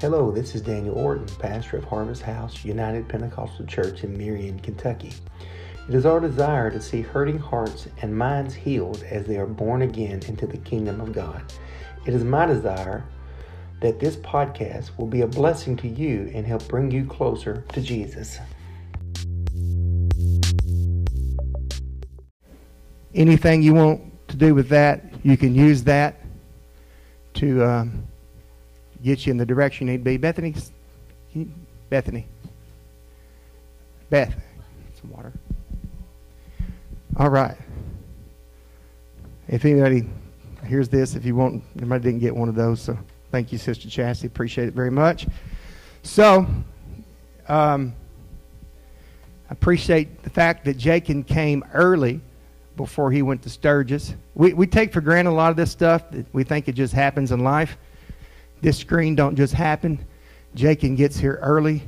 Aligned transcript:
Hello, 0.00 0.30
this 0.30 0.54
is 0.54 0.62
Daniel 0.62 0.96
Orton, 0.96 1.26
pastor 1.38 1.76
of 1.76 1.84
Harvest 1.84 2.22
House 2.22 2.64
United 2.64 3.06
Pentecostal 3.06 3.66
Church 3.66 4.02
in 4.02 4.16
Marion, 4.16 4.58
Kentucky. 4.60 5.12
It 5.90 5.94
is 5.94 6.06
our 6.06 6.20
desire 6.20 6.70
to 6.70 6.80
see 6.80 7.02
hurting 7.02 7.36
hearts 7.36 7.86
and 8.00 8.16
minds 8.16 8.54
healed 8.54 9.04
as 9.10 9.26
they 9.26 9.36
are 9.36 9.44
born 9.44 9.82
again 9.82 10.22
into 10.26 10.46
the 10.46 10.56
kingdom 10.56 11.02
of 11.02 11.12
God. 11.12 11.52
It 12.06 12.14
is 12.14 12.24
my 12.24 12.46
desire 12.46 13.04
that 13.82 14.00
this 14.00 14.16
podcast 14.16 14.96
will 14.96 15.06
be 15.06 15.20
a 15.20 15.26
blessing 15.26 15.76
to 15.76 15.86
you 15.86 16.30
and 16.34 16.46
help 16.46 16.66
bring 16.66 16.90
you 16.90 17.04
closer 17.04 17.62
to 17.74 17.82
Jesus. 17.82 18.38
Anything 23.14 23.60
you 23.60 23.74
want 23.74 24.28
to 24.28 24.36
do 24.38 24.54
with 24.54 24.70
that, 24.70 25.12
you 25.22 25.36
can 25.36 25.54
use 25.54 25.84
that 25.84 26.22
to 27.34 27.62
um, 27.62 28.06
get 29.02 29.26
you 29.26 29.30
in 29.30 29.36
the 29.36 29.46
direction 29.46 29.86
you 29.86 29.92
need 29.92 29.98
to 29.98 30.04
be. 30.04 30.16
Bethany, 30.16 30.54
Bethany, 31.88 32.26
Beth, 34.10 34.34
some 35.00 35.10
water. 35.10 35.32
All 37.16 37.30
right. 37.30 37.56
If 39.48 39.64
anybody 39.64 40.08
hears 40.66 40.88
this, 40.88 41.14
if 41.14 41.24
you 41.24 41.34
want, 41.34 41.64
anybody 41.76 42.04
didn't 42.04 42.20
get 42.20 42.34
one 42.34 42.48
of 42.48 42.54
those, 42.54 42.80
so 42.80 42.96
thank 43.32 43.52
you, 43.52 43.58
Sister 43.58 43.88
Chassie. 43.88 44.24
Appreciate 44.24 44.68
it 44.68 44.74
very 44.74 44.90
much. 44.90 45.26
So, 46.02 46.46
um, 47.48 47.94
I 49.48 49.52
appreciate 49.52 50.22
the 50.22 50.30
fact 50.30 50.64
that 50.66 50.78
Jacob 50.78 51.26
came 51.26 51.64
early 51.74 52.20
before 52.76 53.10
he 53.10 53.22
went 53.22 53.42
to 53.42 53.50
Sturgis. 53.50 54.14
We, 54.34 54.52
we 54.52 54.66
take 54.66 54.92
for 54.92 55.00
granted 55.00 55.30
a 55.30 55.32
lot 55.32 55.50
of 55.50 55.56
this 55.56 55.72
stuff. 55.72 56.04
We 56.32 56.44
think 56.44 56.68
it 56.68 56.74
just 56.76 56.94
happens 56.94 57.32
in 57.32 57.40
life. 57.40 57.76
This 58.60 58.78
screen 58.78 59.14
don't 59.14 59.36
just 59.36 59.54
happen. 59.54 60.04
Jacob 60.54 60.96
gets 60.96 61.16
here 61.16 61.38
early 61.42 61.82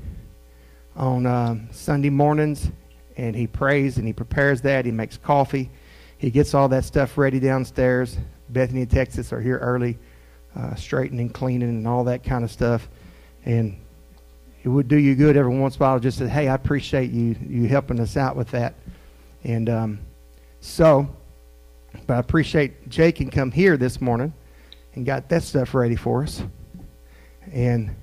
on 0.96 1.26
um, 1.26 1.68
Sunday 1.70 2.10
mornings, 2.10 2.70
and 3.16 3.36
he 3.36 3.46
prays 3.46 3.98
and 3.98 4.06
he 4.06 4.12
prepares 4.12 4.62
that. 4.62 4.84
He 4.84 4.90
makes 4.90 5.16
coffee. 5.16 5.70
He 6.18 6.30
gets 6.30 6.54
all 6.54 6.68
that 6.68 6.84
stuff 6.84 7.18
ready 7.18 7.40
downstairs. 7.40 8.16
Bethany 8.48 8.82
and 8.82 8.90
Texas 8.90 9.32
are 9.32 9.40
here 9.40 9.58
early, 9.58 9.98
uh, 10.56 10.74
straightening, 10.74 11.30
cleaning, 11.30 11.68
and 11.68 11.86
all 11.86 12.04
that 12.04 12.22
kind 12.22 12.44
of 12.44 12.50
stuff. 12.50 12.88
And 13.44 13.78
it 14.62 14.68
would 14.68 14.88
do 14.88 14.96
you 14.96 15.14
good 15.14 15.36
every 15.36 15.56
once 15.56 15.76
in 15.76 15.82
a 15.82 15.84
while 15.84 15.98
just 15.98 16.18
to, 16.18 16.28
hey, 16.28 16.48
I 16.48 16.54
appreciate 16.54 17.10
you 17.10 17.34
you 17.46 17.66
helping 17.66 17.98
us 18.00 18.16
out 18.16 18.36
with 18.36 18.50
that. 18.52 18.74
And 19.44 19.68
um, 19.68 19.98
so, 20.60 21.08
but 22.06 22.14
I 22.14 22.18
appreciate 22.18 22.88
Jake 22.88 23.16
can 23.16 23.30
come 23.30 23.50
here 23.50 23.76
this 23.76 24.00
morning 24.00 24.32
and 24.94 25.04
got 25.04 25.28
that 25.30 25.42
stuff 25.42 25.74
ready 25.74 25.96
for 25.96 26.22
us. 26.22 26.42
And 27.50 27.94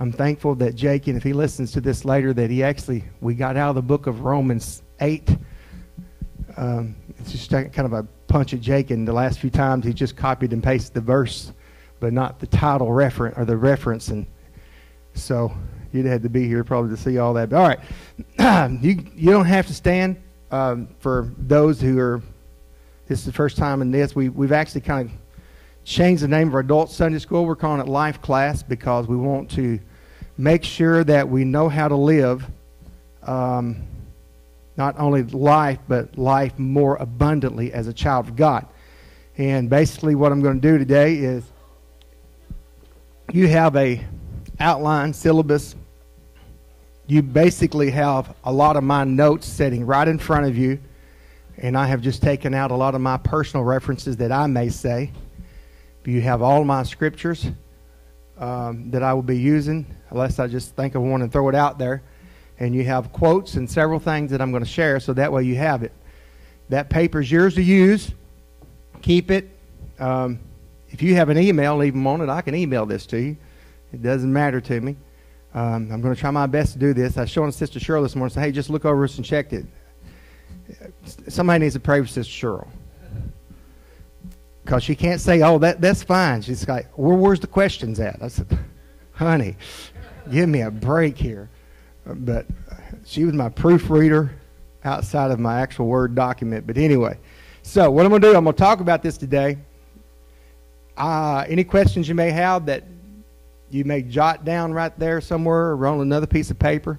I'm 0.00 0.12
thankful 0.12 0.54
that 0.56 0.74
Jake, 0.74 1.06
and 1.06 1.16
if 1.16 1.22
he 1.22 1.32
listens 1.32 1.72
to 1.72 1.80
this 1.80 2.04
later, 2.04 2.32
that 2.32 2.50
he 2.50 2.62
actually, 2.62 3.04
we 3.20 3.34
got 3.34 3.56
out 3.56 3.70
of 3.70 3.74
the 3.74 3.82
book 3.82 4.06
of 4.06 4.20
Romans 4.20 4.82
8. 5.00 5.36
Um, 6.56 6.96
it's 7.18 7.32
just 7.32 7.50
kind 7.50 7.80
of 7.80 7.92
a 7.92 8.04
punch 8.28 8.54
at 8.54 8.60
Jake, 8.60 8.90
and 8.90 9.06
the 9.06 9.12
last 9.12 9.38
few 9.40 9.50
times 9.50 9.84
he 9.84 9.92
just 9.92 10.16
copied 10.16 10.52
and 10.52 10.62
pasted 10.62 10.94
the 10.94 11.00
verse, 11.00 11.52
but 11.98 12.12
not 12.12 12.38
the 12.38 12.46
title 12.46 12.92
reference 12.92 13.36
or 13.36 13.44
the 13.44 13.56
reference. 13.56 14.08
And 14.08 14.26
so 15.14 15.52
you'd 15.92 16.06
have 16.06 16.22
to 16.22 16.28
be 16.28 16.46
here 16.46 16.62
probably 16.62 16.94
to 16.94 17.02
see 17.02 17.18
all 17.18 17.34
that. 17.34 17.50
But 17.50 17.56
all 17.56 17.68
right, 17.68 18.70
you, 18.82 19.04
you 19.16 19.30
don't 19.30 19.46
have 19.46 19.66
to 19.66 19.74
stand 19.74 20.20
um, 20.50 20.88
for 21.00 21.32
those 21.38 21.80
who 21.80 21.98
are, 21.98 22.22
this 23.06 23.18
is 23.20 23.24
the 23.24 23.32
first 23.32 23.56
time 23.56 23.82
in 23.82 23.90
this, 23.90 24.14
we, 24.14 24.28
we've 24.28 24.52
actually 24.52 24.82
kind 24.82 25.10
of 25.10 25.16
changed 25.88 26.22
the 26.22 26.28
name 26.28 26.48
of 26.48 26.54
our 26.54 26.60
adult 26.60 26.90
Sunday 26.90 27.18
school. 27.18 27.44
We're 27.44 27.56
calling 27.56 27.80
it 27.80 27.88
Life 27.88 28.20
Class 28.20 28.62
because 28.62 29.06
we 29.08 29.16
want 29.16 29.50
to 29.52 29.80
make 30.36 30.62
sure 30.62 31.02
that 31.04 31.28
we 31.28 31.44
know 31.44 31.68
how 31.68 31.88
to 31.88 31.96
live 31.96 32.46
um, 33.22 33.82
not 34.76 34.98
only 34.98 35.22
life, 35.24 35.78
but 35.88 36.16
life 36.16 36.58
more 36.58 36.96
abundantly 36.96 37.72
as 37.72 37.88
a 37.88 37.92
child 37.92 38.28
of 38.28 38.36
God. 38.36 38.66
And 39.36 39.70
basically, 39.70 40.14
what 40.14 40.30
I'm 40.30 40.42
going 40.42 40.60
to 40.60 40.68
do 40.68 40.78
today 40.78 41.16
is 41.16 41.44
you 43.32 43.48
have 43.48 43.74
a 43.76 44.04
outline 44.60 45.12
syllabus 45.12 45.74
you 47.08 47.22
basically 47.22 47.90
have 47.90 48.36
a 48.44 48.52
lot 48.52 48.76
of 48.76 48.84
my 48.84 49.02
notes 49.02 49.46
sitting 49.46 49.86
right 49.86 50.06
in 50.06 50.18
front 50.18 50.44
of 50.44 50.58
you, 50.58 50.78
and 51.56 51.76
I 51.76 51.86
have 51.86 52.02
just 52.02 52.20
taken 52.20 52.52
out 52.52 52.70
a 52.70 52.74
lot 52.74 52.94
of 52.94 53.00
my 53.00 53.16
personal 53.16 53.64
references 53.64 54.18
that 54.18 54.30
I 54.30 54.46
may 54.46 54.68
say. 54.68 55.10
You 56.08 56.22
have 56.22 56.40
all 56.40 56.64
my 56.64 56.84
scriptures 56.84 57.46
um, 58.38 58.90
that 58.92 59.02
I 59.02 59.12
will 59.12 59.20
be 59.20 59.38
using, 59.38 59.84
unless 60.08 60.38
I 60.38 60.46
just 60.46 60.74
think 60.74 60.94
of 60.94 61.02
one 61.02 61.20
and 61.20 61.30
throw 61.30 61.50
it 61.50 61.54
out 61.54 61.78
there. 61.78 62.02
And 62.58 62.74
you 62.74 62.82
have 62.84 63.12
quotes 63.12 63.56
and 63.56 63.70
several 63.70 64.00
things 64.00 64.30
that 64.30 64.40
I'm 64.40 64.50
going 64.50 64.64
to 64.64 64.68
share, 64.68 65.00
so 65.00 65.12
that 65.12 65.30
way 65.30 65.44
you 65.44 65.56
have 65.56 65.82
it. 65.82 65.92
That 66.70 66.88
paper 66.88 67.20
is 67.20 67.30
yours 67.30 67.56
to 67.56 67.62
use. 67.62 68.10
Keep 69.02 69.30
it. 69.30 69.50
Um, 69.98 70.40
if 70.88 71.02
you 71.02 71.14
have 71.16 71.28
an 71.28 71.36
email, 71.36 71.76
leave 71.76 71.92
them 71.92 72.06
on 72.06 72.22
it. 72.22 72.30
I 72.30 72.40
can 72.40 72.54
email 72.54 72.86
this 72.86 73.04
to 73.06 73.20
you. 73.20 73.36
It 73.92 74.02
doesn't 74.02 74.32
matter 74.32 74.62
to 74.62 74.80
me. 74.80 74.96
Um, 75.52 75.90
I'm 75.92 76.00
going 76.00 76.14
to 76.14 76.18
try 76.18 76.30
my 76.30 76.46
best 76.46 76.72
to 76.72 76.78
do 76.78 76.94
this. 76.94 77.18
I 77.18 77.22
was 77.22 77.30
showing 77.30 77.52
Sister 77.52 77.78
Cheryl 77.78 78.02
this 78.02 78.16
morning. 78.16 78.32
Say, 78.32 78.40
hey, 78.40 78.52
just 78.52 78.70
look 78.70 78.86
over 78.86 79.04
us 79.04 79.18
and 79.18 79.26
check 79.26 79.52
it. 79.52 79.66
Somebody 81.28 81.66
needs 81.66 81.74
to 81.74 81.80
pray 81.80 82.00
for 82.00 82.08
Sister 82.08 82.32
Cheryl. 82.32 82.68
Because 84.68 84.82
she 84.82 84.94
can't 84.94 85.18
say, 85.18 85.40
oh, 85.40 85.56
that, 85.60 85.80
that's 85.80 86.02
fine. 86.02 86.42
She's 86.42 86.68
like, 86.68 86.90
Where, 86.98 87.16
where's 87.16 87.40
the 87.40 87.46
questions 87.46 87.98
at? 88.00 88.22
I 88.22 88.28
said, 88.28 88.46
honey, 89.12 89.56
give 90.30 90.46
me 90.46 90.60
a 90.60 90.70
break 90.70 91.16
here. 91.16 91.48
But 92.04 92.44
she 93.06 93.24
was 93.24 93.32
my 93.32 93.48
proofreader 93.48 94.30
outside 94.84 95.30
of 95.30 95.40
my 95.40 95.62
actual 95.62 95.86
Word 95.86 96.14
document. 96.14 96.66
But 96.66 96.76
anyway, 96.76 97.18
so 97.62 97.90
what 97.90 98.04
I'm 98.04 98.10
going 98.10 98.20
to 98.20 98.28
do, 98.28 98.36
I'm 98.36 98.44
going 98.44 98.54
to 98.54 98.62
talk 98.62 98.80
about 98.80 99.02
this 99.02 99.16
today. 99.16 99.56
Uh, 100.98 101.46
any 101.48 101.64
questions 101.64 102.06
you 102.06 102.14
may 102.14 102.30
have 102.30 102.66
that 102.66 102.84
you 103.70 103.86
may 103.86 104.02
jot 104.02 104.44
down 104.44 104.74
right 104.74 104.92
there 104.98 105.22
somewhere 105.22 105.70
or 105.70 105.86
on 105.86 106.02
another 106.02 106.26
piece 106.26 106.50
of 106.50 106.58
paper. 106.58 106.98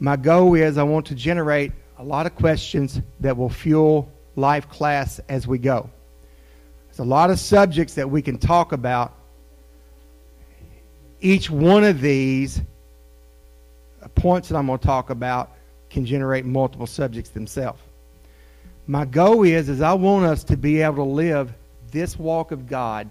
My 0.00 0.16
goal 0.16 0.54
is 0.54 0.78
I 0.78 0.82
want 0.82 1.04
to 1.08 1.14
generate 1.14 1.72
a 1.98 2.02
lot 2.02 2.24
of 2.24 2.34
questions 2.36 3.02
that 3.20 3.36
will 3.36 3.50
fuel 3.50 4.10
life 4.34 4.66
class 4.70 5.20
as 5.28 5.46
we 5.46 5.58
go. 5.58 5.90
There's 6.92 6.98
a 6.98 7.04
lot 7.04 7.30
of 7.30 7.38
subjects 7.38 7.94
that 7.94 8.10
we 8.10 8.20
can 8.20 8.36
talk 8.36 8.72
about. 8.72 9.14
Each 11.22 11.48
one 11.48 11.84
of 11.84 12.02
these 12.02 12.60
points 14.14 14.50
that 14.50 14.58
I'm 14.58 14.66
going 14.66 14.78
to 14.78 14.86
talk 14.86 15.08
about 15.08 15.52
can 15.88 16.04
generate 16.04 16.44
multiple 16.44 16.86
subjects 16.86 17.30
themselves. 17.30 17.80
My 18.86 19.06
goal 19.06 19.44
is 19.44 19.70
is 19.70 19.80
I 19.80 19.94
want 19.94 20.26
us 20.26 20.44
to 20.44 20.56
be 20.58 20.82
able 20.82 20.96
to 20.96 21.04
live 21.04 21.54
this 21.90 22.18
walk 22.18 22.52
of 22.52 22.68
God 22.68 23.08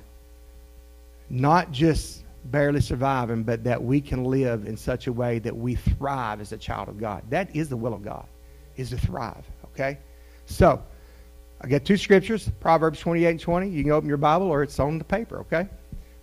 not 1.32 1.72
just 1.72 2.24
barely 2.46 2.82
surviving, 2.82 3.42
but 3.42 3.64
that 3.64 3.82
we 3.82 4.00
can 4.00 4.26
live 4.26 4.68
in 4.68 4.78
such 4.78 5.08
a 5.08 5.14
way 5.14 5.40
that 5.40 5.58
we 5.58 5.74
thrive 5.74 6.40
as 6.40 6.52
a 6.52 6.58
child 6.58 6.88
of 6.88 7.00
God. 7.00 7.24
That 7.32 7.56
is 7.56 7.68
the 7.68 7.78
will 7.78 7.96
of 7.96 8.04
God, 8.04 8.28
is 8.76 8.92
to 8.92 8.98
thrive. 8.98 9.44
Okay? 9.74 9.98
So, 10.46 10.84
I 11.64 11.68
got 11.68 11.86
two 11.86 11.98
scriptures, 11.98 12.50
Proverbs 12.60 13.00
28 13.00 13.30
and 13.30 13.40
20. 13.40 13.70
You 13.70 13.84
can 13.84 13.92
open 13.92 14.10
your 14.10 14.18
Bible 14.18 14.48
or 14.48 14.64
it's 14.64 14.80
on 14.80 14.98
the 14.98 15.04
paper, 15.04 15.40
okay? 15.42 15.70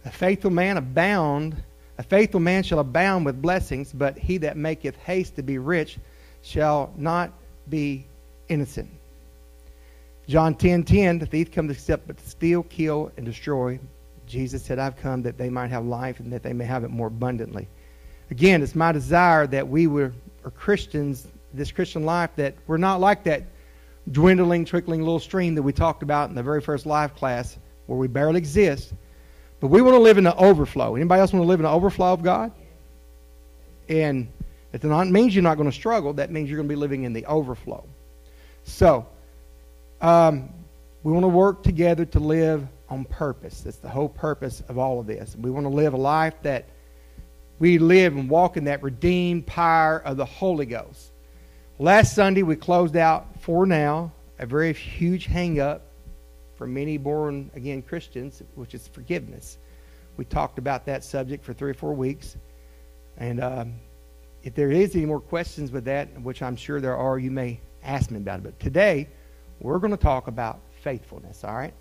A 0.05 0.11
faithful 0.11 0.51
man 0.51 0.77
abound, 0.77 1.63
a 1.97 2.03
faithful 2.03 2.41
man 2.41 2.65
shall 2.65 2.81
abound 2.81 3.25
with 3.25 3.41
blessings, 3.41 3.93
but 3.93 4.19
he 4.19 4.39
that 4.39 4.57
maketh 4.57 4.97
haste 4.97 5.37
to 5.37 5.43
be 5.43 5.59
rich 5.59 5.99
shall 6.43 6.93
not 6.97 7.33
be 7.69 8.05
innocent. 8.49 8.91
John 10.27 10.57
10 10.57 10.83
10, 10.83 11.21
the 11.21 11.27
thief 11.27 11.53
comes 11.53 11.71
except 11.71 12.09
but 12.09 12.19
to 12.19 12.29
steal, 12.29 12.65
kill, 12.65 13.13
and 13.17 13.25
destroy. 13.25 13.79
Jesus 14.27 14.65
said, 14.65 14.79
I've 14.79 14.97
come 14.97 15.23
that 15.23 15.39
they 15.39 15.51
might 15.51 15.71
have 15.71 15.87
life 15.87 16.19
and 16.21 16.33
that 16.33 16.43
they 16.43 16.53
may 16.53 16.65
have 16.65 16.83
it 16.83 16.91
more 16.91 17.07
abundantly. 17.07 17.69
Again, 18.31 18.61
it's 18.61 18.75
my 18.75 18.93
desire 18.93 19.47
that 19.47 19.69
we 19.69 19.87
were, 19.87 20.13
are 20.45 20.51
Christians, 20.51 21.29
this 21.55 21.71
Christian 21.71 22.05
life, 22.05 22.31
that 22.37 22.57
we're 22.67 22.77
not 22.77 23.01
like 23.01 23.25
that 23.25 23.45
dwindling, 24.13 24.65
trickling 24.65 25.01
little 25.01 25.19
stream 25.19 25.55
that 25.55 25.63
we 25.63 25.73
talked 25.73 26.03
about 26.03 26.29
in 26.29 26.35
the 26.35 26.43
very 26.43 26.61
first 26.61 26.87
life 26.87 27.15
class 27.15 27.59
where 27.87 27.99
we 27.99 28.09
barely 28.09 28.39
exist. 28.39 28.93
But 29.61 29.69
we 29.69 29.83
want 29.83 29.95
to 29.95 30.01
live 30.01 30.19
in 30.19 30.25
the 30.25 30.37
overflow. 30.37 30.95
Anybody 30.95 31.21
else 31.21 31.33
want 31.33 31.43
to 31.43 31.49
live 31.49 31.61
in 31.61 31.65
the 31.65 31.71
overflow 31.71 32.13
of 32.13 32.23
God? 32.23 32.53
And 33.89 34.29
it 34.73 34.85
means 34.85 35.35
you're 35.35 35.43
not 35.43 35.57
going 35.57 35.69
to 35.69 35.75
struggle. 35.75 36.13
That 36.13 36.31
means 36.31 36.49
you're 36.49 36.59
going 36.59 36.69
to 36.69 36.73
be 36.73 36.79
living 36.79 37.05
in 37.05 37.13
the 37.13 37.25
overflow. 37.27 37.85
So, 38.65 39.07
um, 40.01 40.51
we 41.03 41.13
want 41.13 41.25
to 41.25 41.29
work 41.29 41.63
together 41.63 42.05
to 42.05 42.19
live 42.19 42.67
on 42.89 43.05
purpose. 43.05 43.63
That's 43.63 43.79
the 43.79 43.89
whole 43.89 44.09
purpose 44.09 44.63
of 44.69 44.79
all 44.79 45.01
of 45.01 45.07
this. 45.07 45.37
We 45.37 45.51
want 45.51 45.65
to 45.65 45.71
live 45.71 45.95
a 45.95 45.99
life 45.99 46.35
that 46.43 46.67
we 47.59 47.79
live 47.79 48.17
and 48.17 48.29
walk 48.29 48.57
in 48.57 48.65
that 48.65 48.83
redeemed 48.83 49.47
power 49.47 49.99
of 50.05 50.17
the 50.17 50.25
Holy 50.25 50.67
Ghost. 50.67 51.08
Last 51.81 52.17
Sunday, 52.17 52.43
we 52.43 52.57
closed 52.57 52.97
out 52.97 53.41
for 53.41 53.65
now 53.65 54.11
a 54.41 54.47
very 54.47 54.73
huge 54.73 55.27
hang 55.27 55.61
up 55.61 55.83
for 56.57 56.67
many 56.67 56.99
born 56.99 57.53
again 57.55 57.83
Christians, 57.83 58.43
which 58.57 58.75
is 58.75 58.89
forgiveness. 58.89 59.59
We 60.17 60.25
talked 60.25 60.59
about 60.59 60.87
that 60.87 61.05
subject 61.05 61.45
for 61.45 61.55
three 61.55 61.71
or 61.71 61.75
four 61.75 61.95
weeks. 61.95 62.37
And 63.17 63.41
um, 63.41 63.75
if 64.43 64.57
there 64.57 64.73
is 64.73 64.97
any 64.97 65.07
more 65.07 65.21
questions 65.21 65.71
with 65.71 65.85
that, 65.85 66.21
which 66.21 66.43
I'm 66.43 66.57
sure 66.57 66.81
there 66.81 66.97
are, 66.97 67.17
you 67.17 67.31
may 67.31 67.61
ask 67.85 68.11
me 68.11 68.17
about 68.17 68.41
it. 68.41 68.43
But 68.43 68.59
today, 68.59 69.09
we're 69.61 69.79
going 69.79 69.93
to 69.93 69.97
talk 69.97 70.27
about 70.27 70.59
faithfulness, 70.83 71.45
all 71.45 71.55
right? 71.55 71.75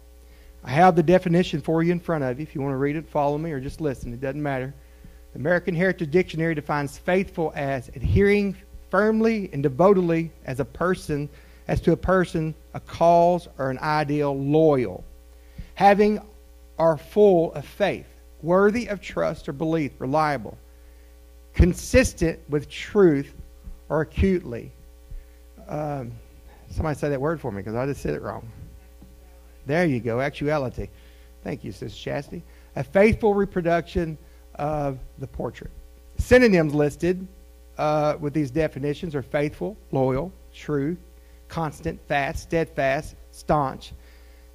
I 0.63 0.69
have 0.69 0.95
the 0.95 1.01
definition 1.01 1.59
for 1.59 1.81
you 1.81 1.91
in 1.91 1.99
front 1.99 2.23
of 2.23 2.37
you. 2.37 2.43
If 2.43 2.53
you 2.53 2.61
want 2.61 2.73
to 2.73 2.77
read 2.77 2.97
it, 2.97 3.09
follow 3.09 3.39
me, 3.39 3.51
or 3.51 3.59
just 3.59 3.81
listen. 3.81 4.13
It 4.13 4.21
doesn't 4.21 4.43
matter. 4.43 4.75
The 5.33 5.39
American 5.39 5.73
Heritage 5.73 6.11
Dictionary 6.11 6.53
defines 6.53 6.99
faithful 6.99 7.51
as 7.55 7.89
adhering 7.95 8.55
firmly 8.89 9.49
and 9.53 9.63
devotedly 9.63 10.31
as 10.45 10.59
a 10.59 10.65
person, 10.65 11.29
as 11.67 11.81
to 11.81 11.91
a 11.91 11.97
person, 11.97 12.53
a 12.73 12.79
cause, 12.79 13.47
or 13.57 13.69
an 13.69 13.79
ideal 13.79 14.37
loyal. 14.37 15.03
Having 15.75 16.21
are 16.79 16.97
full 16.97 17.53
of 17.53 17.65
faith, 17.65 18.07
worthy 18.41 18.87
of 18.87 19.01
trust 19.01 19.49
or 19.49 19.53
belief, 19.53 19.91
reliable, 19.99 20.57
consistent 21.53 22.39
with 22.49 22.69
truth, 22.69 23.33
or 23.89 24.01
acutely. 24.01 24.71
Um, 25.67 26.11
somebody 26.69 26.97
say 26.97 27.09
that 27.09 27.19
word 27.19 27.41
for 27.41 27.51
me 27.51 27.61
because 27.61 27.75
I 27.75 27.85
just 27.85 28.01
said 28.01 28.13
it 28.13 28.21
wrong. 28.21 28.49
There 29.65 29.85
you 29.85 29.99
go, 29.99 30.21
actuality. 30.21 30.89
Thank 31.43 31.63
you, 31.63 31.71
Sister 31.71 31.97
Chastity. 31.97 32.43
A 32.75 32.83
faithful 32.83 33.33
reproduction 33.33 34.17
of 34.55 34.99
the 35.17 35.27
portrait. 35.27 35.71
Synonyms 36.17 36.73
listed 36.73 37.27
uh, 37.77 38.17
with 38.19 38.33
these 38.33 38.51
definitions 38.51 39.15
are 39.15 39.21
faithful, 39.21 39.77
loyal, 39.91 40.31
true, 40.53 40.97
constant, 41.47 41.99
fast, 42.07 42.43
steadfast, 42.43 43.15
staunch. 43.31 43.93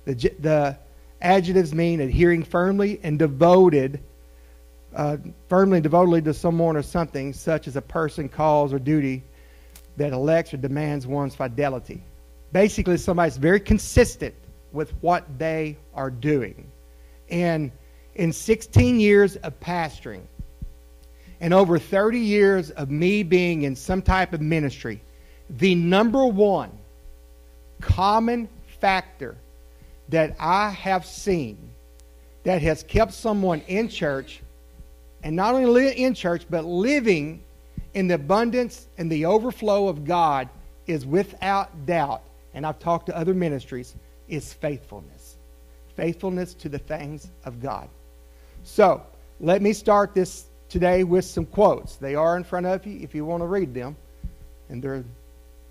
The, 0.04 0.14
the 0.40 0.78
adjectives 1.20 1.74
mean 1.74 2.00
adhering 2.00 2.42
firmly 2.42 3.00
and 3.02 3.18
devoted, 3.18 4.02
uh, 4.94 5.18
firmly 5.48 5.78
and 5.78 5.82
devotedly 5.82 6.22
to 6.22 6.34
someone 6.34 6.76
or 6.76 6.82
something, 6.82 7.32
such 7.32 7.68
as 7.68 7.76
a 7.76 7.82
person, 7.82 8.28
cause, 8.28 8.72
or 8.72 8.78
duty 8.78 9.22
that 9.96 10.12
elects 10.12 10.52
or 10.52 10.56
demands 10.56 11.06
one's 11.06 11.34
fidelity. 11.34 12.02
Basically, 12.52 12.96
somebody's 12.96 13.36
very 13.36 13.60
consistent 13.60 14.34
with 14.72 14.90
what 15.00 15.38
they 15.38 15.76
are 15.94 16.10
doing. 16.10 16.70
And 17.30 17.70
in 18.14 18.32
16 18.32 19.00
years 19.00 19.36
of 19.36 19.58
pastoring 19.60 20.22
and 21.42 21.52
over 21.52 21.76
30 21.76 22.20
years 22.20 22.70
of 22.70 22.88
me 22.88 23.24
being 23.24 23.62
in 23.62 23.74
some 23.74 24.00
type 24.00 24.32
of 24.32 24.40
ministry, 24.40 25.02
the 25.50 25.74
number 25.74 26.24
one 26.24 26.70
common 27.80 28.48
factor 28.80 29.36
that 30.08 30.36
I 30.38 30.70
have 30.70 31.04
seen 31.04 31.58
that 32.44 32.62
has 32.62 32.84
kept 32.84 33.12
someone 33.12 33.60
in 33.66 33.88
church, 33.88 34.40
and 35.24 35.34
not 35.34 35.56
only 35.56 35.90
in 35.90 36.14
church, 36.14 36.46
but 36.48 36.64
living 36.64 37.42
in 37.92 38.06
the 38.06 38.14
abundance 38.14 38.86
and 38.96 39.10
the 39.10 39.24
overflow 39.24 39.88
of 39.88 40.04
God 40.04 40.48
is 40.86 41.04
without 41.04 41.86
doubt, 41.86 42.22
and 42.54 42.64
I've 42.64 42.78
talked 42.78 43.06
to 43.06 43.16
other 43.16 43.34
ministries, 43.34 43.96
is 44.28 44.52
faithfulness. 44.52 45.38
Faithfulness 45.96 46.54
to 46.54 46.68
the 46.68 46.78
things 46.78 47.32
of 47.44 47.60
God. 47.60 47.88
So, 48.62 49.02
let 49.40 49.60
me 49.60 49.72
start 49.72 50.14
this 50.14 50.46
today 50.72 51.04
with 51.04 51.24
some 51.24 51.46
quotes. 51.46 51.96
They 51.96 52.14
are 52.14 52.36
in 52.36 52.44
front 52.44 52.66
of 52.66 52.84
you 52.86 52.98
if 53.00 53.14
you 53.14 53.24
want 53.24 53.42
to 53.42 53.46
read 53.46 53.74
them. 53.74 53.96
And 54.68 54.82
there 54.82 54.94
are 54.94 55.04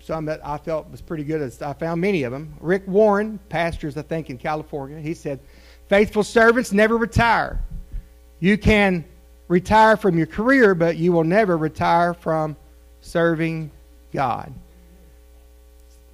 some 0.00 0.26
that 0.26 0.44
I 0.46 0.58
felt 0.58 0.90
was 0.90 1.00
pretty 1.00 1.24
good. 1.24 1.42
As 1.42 1.60
I 1.60 1.72
found 1.74 2.00
many 2.00 2.22
of 2.22 2.32
them. 2.32 2.54
Rick 2.60 2.84
Warren, 2.86 3.38
pastors, 3.48 3.96
I 3.96 4.02
think, 4.02 4.30
in 4.30 4.38
California, 4.38 5.00
he 5.00 5.14
said, 5.14 5.40
Faithful 5.88 6.22
servants 6.22 6.72
never 6.72 6.96
retire. 6.96 7.60
You 8.40 8.56
can 8.56 9.04
retire 9.48 9.96
from 9.96 10.16
your 10.16 10.26
career, 10.26 10.74
but 10.74 10.96
you 10.96 11.12
will 11.12 11.24
never 11.24 11.56
retire 11.56 12.14
from 12.14 12.56
serving 13.00 13.70
God. 14.12 14.52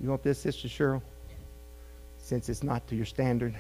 You 0.01 0.11
want 0.11 0.23
this, 0.23 0.39
Sister 0.39 0.69
Cheryl? 0.69 1.03
since 2.29 2.51
it's 2.51 2.63
not 2.63 2.87
to 2.87 2.95
your 2.95 3.07
standard. 3.07 3.55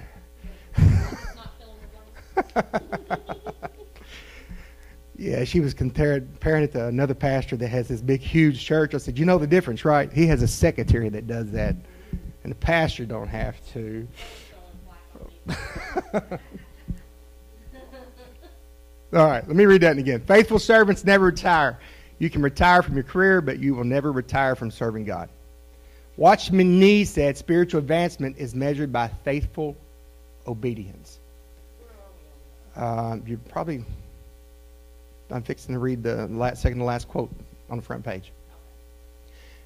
yeah, 5.18 5.42
she 5.42 5.58
was 5.58 5.74
comparing 5.74 6.62
it 6.62 6.72
to 6.72 6.86
another 6.86 7.14
pastor 7.14 7.56
that 7.56 7.68
has 7.68 7.88
this 7.88 8.00
big, 8.00 8.20
huge 8.20 8.64
church. 8.64 8.94
I 8.94 8.98
said, 8.98 9.18
you 9.18 9.24
know 9.24 9.36
the 9.36 9.48
difference, 9.48 9.84
right? 9.84 10.12
He 10.12 10.28
has 10.28 10.42
a 10.42 10.48
secretary 10.48 11.08
that 11.08 11.26
does 11.26 11.50
that, 11.50 11.74
and 12.44 12.52
the 12.52 12.56
pastor 12.56 13.04
don't 13.04 13.26
have 13.26 13.56
to. 13.72 14.06
All 19.12 19.26
right, 19.26 19.46
let 19.46 19.56
me 19.56 19.66
read 19.66 19.80
that 19.80 19.98
again. 19.98 20.20
Faithful 20.20 20.60
servants 20.60 21.04
never 21.04 21.24
retire. 21.26 21.80
You 22.20 22.30
can 22.30 22.40
retire 22.40 22.82
from 22.82 22.94
your 22.94 23.04
career, 23.04 23.40
but 23.40 23.58
you 23.58 23.74
will 23.74 23.84
never 23.84 24.12
retire 24.12 24.54
from 24.54 24.70
serving 24.70 25.04
God. 25.04 25.30
Watchman 26.16 26.78
Nee 26.78 27.04
said 27.04 27.36
spiritual 27.36 27.78
advancement 27.78 28.36
is 28.38 28.54
measured 28.54 28.92
by 28.92 29.08
faithful 29.08 29.76
obedience. 30.46 31.18
Uh, 32.76 33.16
you 33.26 33.38
probably, 33.48 33.84
I'm 35.30 35.42
fixing 35.42 35.74
to 35.74 35.78
read 35.78 36.02
the 36.02 36.26
last, 36.28 36.62
second 36.62 36.78
to 36.78 36.84
last 36.84 37.08
quote 37.08 37.30
on 37.70 37.76
the 37.76 37.82
front 37.82 38.04
page. 38.04 38.32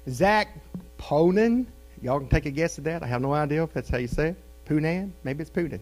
Zac 0.09 0.49
Poonen, 0.97 1.65
y'all 2.01 2.19
can 2.19 2.29
take 2.29 2.45
a 2.45 2.51
guess 2.51 2.77
at 2.77 2.83
that. 2.85 3.03
I 3.03 3.07
have 3.07 3.21
no 3.21 3.33
idea 3.33 3.63
if 3.63 3.73
that's 3.73 3.89
how 3.89 3.97
you 3.97 4.07
say 4.07 4.29
it. 4.29 4.35
Punan? 4.65 5.11
Maybe 5.23 5.41
it's 5.41 5.51
Putin. 5.51 5.79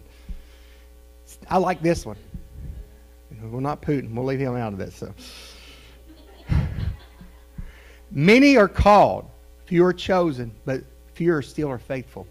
I 1.49 1.57
like 1.57 1.81
this 1.81 2.05
one. 2.05 2.17
Well, 3.43 3.61
not 3.61 3.81
Putin. 3.81 4.13
We'll 4.13 4.25
leave 4.25 4.39
him 4.39 4.55
out 4.55 4.73
of 4.73 4.79
this. 4.79 4.95
So. 4.95 5.13
Many 8.11 8.57
are 8.57 8.67
called, 8.67 9.29
Few 9.65 9.85
are 9.85 9.93
chosen, 9.93 10.51
but 10.65 10.81
few 11.13 11.33
are 11.33 11.41
still 11.41 11.69
are 11.69 11.77
faithful. 11.77 12.27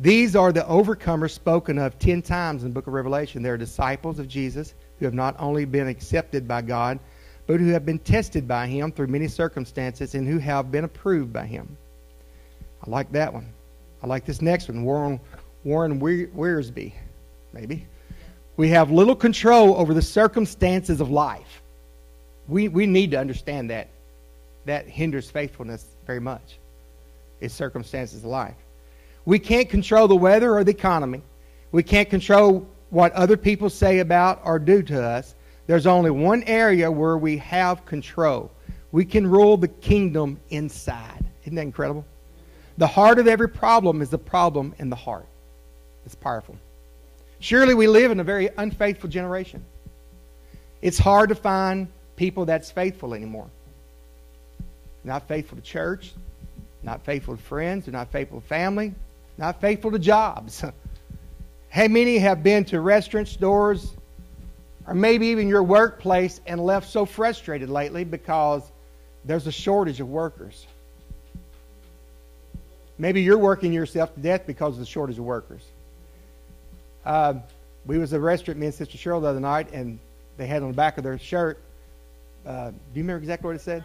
These 0.00 0.34
are 0.34 0.52
the 0.52 0.62
overcomers 0.62 1.30
spoken 1.30 1.78
of 1.78 1.98
ten 1.98 2.20
times 2.20 2.62
in 2.62 2.70
the 2.70 2.74
book 2.74 2.86
of 2.86 2.92
Revelation. 2.92 3.42
They 3.42 3.50
are 3.50 3.56
disciples 3.56 4.18
of 4.18 4.26
Jesus 4.26 4.74
who 4.98 5.04
have 5.04 5.14
not 5.14 5.36
only 5.38 5.64
been 5.64 5.86
accepted 5.86 6.48
by 6.48 6.62
God, 6.62 6.98
but 7.46 7.60
who 7.60 7.68
have 7.68 7.86
been 7.86 7.98
tested 8.00 8.48
by 8.48 8.66
Him 8.66 8.90
through 8.90 9.06
many 9.06 9.28
circumstances 9.28 10.14
and 10.14 10.26
who 10.26 10.38
have 10.38 10.72
been 10.72 10.84
approved 10.84 11.32
by 11.32 11.46
Him. 11.46 11.76
I 12.84 12.90
like 12.90 13.12
that 13.12 13.32
one. 13.32 13.52
I 14.02 14.06
like 14.06 14.24
this 14.24 14.42
next 14.42 14.68
one, 14.68 14.84
Warren, 14.84 15.20
Warren 15.62 16.00
Wiersbe, 16.00 16.92
maybe. 17.52 17.86
We 18.56 18.68
have 18.68 18.90
little 18.90 19.16
control 19.16 19.76
over 19.76 19.94
the 19.94 20.02
circumstances 20.02 21.00
of 21.00 21.10
life. 21.10 21.62
We, 22.48 22.68
we 22.68 22.86
need 22.86 23.12
to 23.12 23.18
understand 23.18 23.70
that. 23.70 23.88
That 24.66 24.86
hinders 24.86 25.30
faithfulness 25.30 25.86
very 26.06 26.20
much. 26.20 26.58
It's 27.40 27.54
circumstances 27.54 28.24
of 28.24 28.30
life. 28.30 28.56
We 29.24 29.38
can't 29.38 29.68
control 29.68 30.08
the 30.08 30.16
weather 30.16 30.54
or 30.54 30.64
the 30.64 30.70
economy. 30.72 31.22
We 31.72 31.82
can't 31.82 32.08
control 32.10 32.66
what 32.90 33.12
other 33.12 33.36
people 33.36 33.70
say 33.70 34.00
about 34.00 34.40
or 34.44 34.58
do 34.58 34.82
to 34.82 35.02
us. 35.02 35.34
There's 35.66 35.86
only 35.86 36.10
one 36.10 36.42
area 36.44 36.90
where 36.90 37.16
we 37.16 37.38
have 37.38 37.86
control. 37.86 38.52
We 38.92 39.04
can 39.04 39.26
rule 39.26 39.56
the 39.56 39.68
kingdom 39.68 40.38
inside. 40.50 41.24
Isn't 41.42 41.54
that 41.54 41.62
incredible? 41.62 42.04
The 42.76 42.86
heart 42.86 43.18
of 43.18 43.26
every 43.26 43.48
problem 43.48 44.02
is 44.02 44.10
the 44.10 44.18
problem 44.18 44.74
in 44.78 44.90
the 44.90 44.96
heart. 44.96 45.26
It's 46.04 46.14
powerful. 46.14 46.56
Surely 47.40 47.74
we 47.74 47.86
live 47.86 48.10
in 48.10 48.20
a 48.20 48.24
very 48.24 48.50
unfaithful 48.56 49.08
generation. 49.08 49.64
It's 50.82 50.98
hard 50.98 51.30
to 51.30 51.34
find 51.34 51.88
people 52.16 52.44
that's 52.44 52.70
faithful 52.70 53.14
anymore 53.14 53.48
not 55.04 55.28
faithful 55.28 55.56
to 55.56 55.62
church, 55.62 56.12
not 56.82 57.04
faithful 57.04 57.36
to 57.36 57.42
friends, 57.42 57.84
they're 57.84 57.92
not 57.92 58.10
faithful 58.10 58.40
to 58.40 58.46
family, 58.46 58.94
not 59.36 59.60
faithful 59.60 59.90
to 59.90 59.98
jobs. 59.98 60.64
How 61.68 61.88
many 61.88 62.18
have 62.18 62.42
been 62.42 62.64
to 62.66 62.80
restaurant 62.80 63.28
stores 63.28 63.92
or 64.86 64.94
maybe 64.94 65.28
even 65.28 65.48
your 65.48 65.62
workplace 65.62 66.40
and 66.46 66.64
left 66.64 66.88
so 66.88 67.04
frustrated 67.04 67.68
lately 67.68 68.04
because 68.04 68.62
there's 69.24 69.46
a 69.46 69.52
shortage 69.52 70.00
of 70.00 70.08
workers? 70.08 70.66
Maybe 72.96 73.22
you're 73.22 73.38
working 73.38 73.72
yourself 73.72 74.14
to 74.14 74.20
death 74.20 74.46
because 74.46 74.74
of 74.74 74.80
the 74.80 74.86
shortage 74.86 75.18
of 75.18 75.24
workers. 75.24 75.64
Uh, 77.04 77.34
we 77.86 77.98
was 77.98 78.12
at 78.12 78.18
a 78.18 78.22
restaurant, 78.22 78.58
me 78.60 78.66
and 78.66 78.74
Sister 78.74 78.96
Cheryl 78.96 79.20
the 79.20 79.26
other 79.26 79.40
night, 79.40 79.72
and 79.72 79.98
they 80.36 80.46
had 80.46 80.62
on 80.62 80.68
the 80.68 80.74
back 80.74 80.96
of 80.96 81.04
their 81.04 81.18
shirt. 81.18 81.60
Uh, 82.46 82.70
do 82.70 82.76
you 82.94 83.02
remember 83.02 83.18
exactly 83.18 83.48
what 83.48 83.56
it 83.56 83.62
said? 83.62 83.84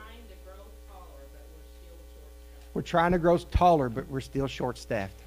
We're 2.74 2.82
trying 2.84 3.14
to 3.14 3.18
grow 3.18 3.38
taller, 3.38 3.90
but 3.90 4.08
we're 4.08 4.22
still 4.22 4.48
short 4.48 4.78
staffed. 4.78 5.20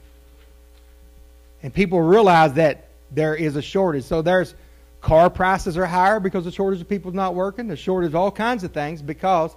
And 1.62 1.72
people 1.72 2.00
realize 2.00 2.54
that 2.54 2.88
there 3.10 3.34
is 3.34 3.56
a 3.56 3.62
shortage. 3.62 4.04
So 4.04 4.22
there's 4.22 4.54
car 5.00 5.28
prices 5.30 5.76
are 5.76 5.86
higher 5.86 6.20
because 6.20 6.44
the 6.44 6.52
shortage 6.52 6.80
of 6.80 6.88
people 6.88 7.12
not 7.12 7.34
working. 7.34 7.68
The 7.68 7.76
shortage 7.76 8.08
of 8.08 8.16
all 8.16 8.30
kinds 8.30 8.64
of 8.64 8.72
things 8.72 9.02
because 9.02 9.54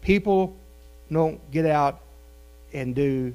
people 0.00 0.56
don't 1.10 1.50
get 1.50 1.66
out 1.66 2.00
and 2.72 2.94
do 2.94 3.34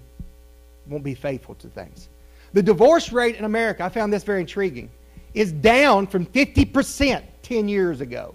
won't 0.87 1.03
be 1.03 1.15
faithful 1.15 1.55
to 1.55 1.67
things. 1.67 2.09
The 2.53 2.63
divorce 2.63 3.11
rate 3.11 3.35
in 3.35 3.43
America, 3.43 3.83
I 3.83 3.89
found 3.89 4.13
this 4.13 4.23
very 4.23 4.39
intriguing. 4.39 4.89
is 5.33 5.51
down 5.51 6.07
from 6.07 6.25
50% 6.25 7.21
10 7.41 7.67
years 7.67 8.01
ago. 8.01 8.33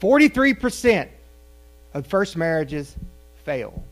43% 0.00 1.08
of 1.94 2.06
first 2.06 2.36
marriages 2.36 2.96
fail. 3.44 3.82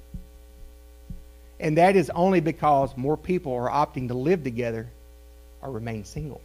And 1.59 1.79
that 1.79 1.97
is 1.97 2.11
only 2.11 2.41
because 2.41 2.97
more 2.97 3.17
people 3.17 3.55
are 3.55 3.71
opting 3.71 4.09
to 4.09 4.15
live 4.15 4.45
together 4.45 4.89
or 5.63 5.71
remain 5.71 6.05
single. 6.05 6.41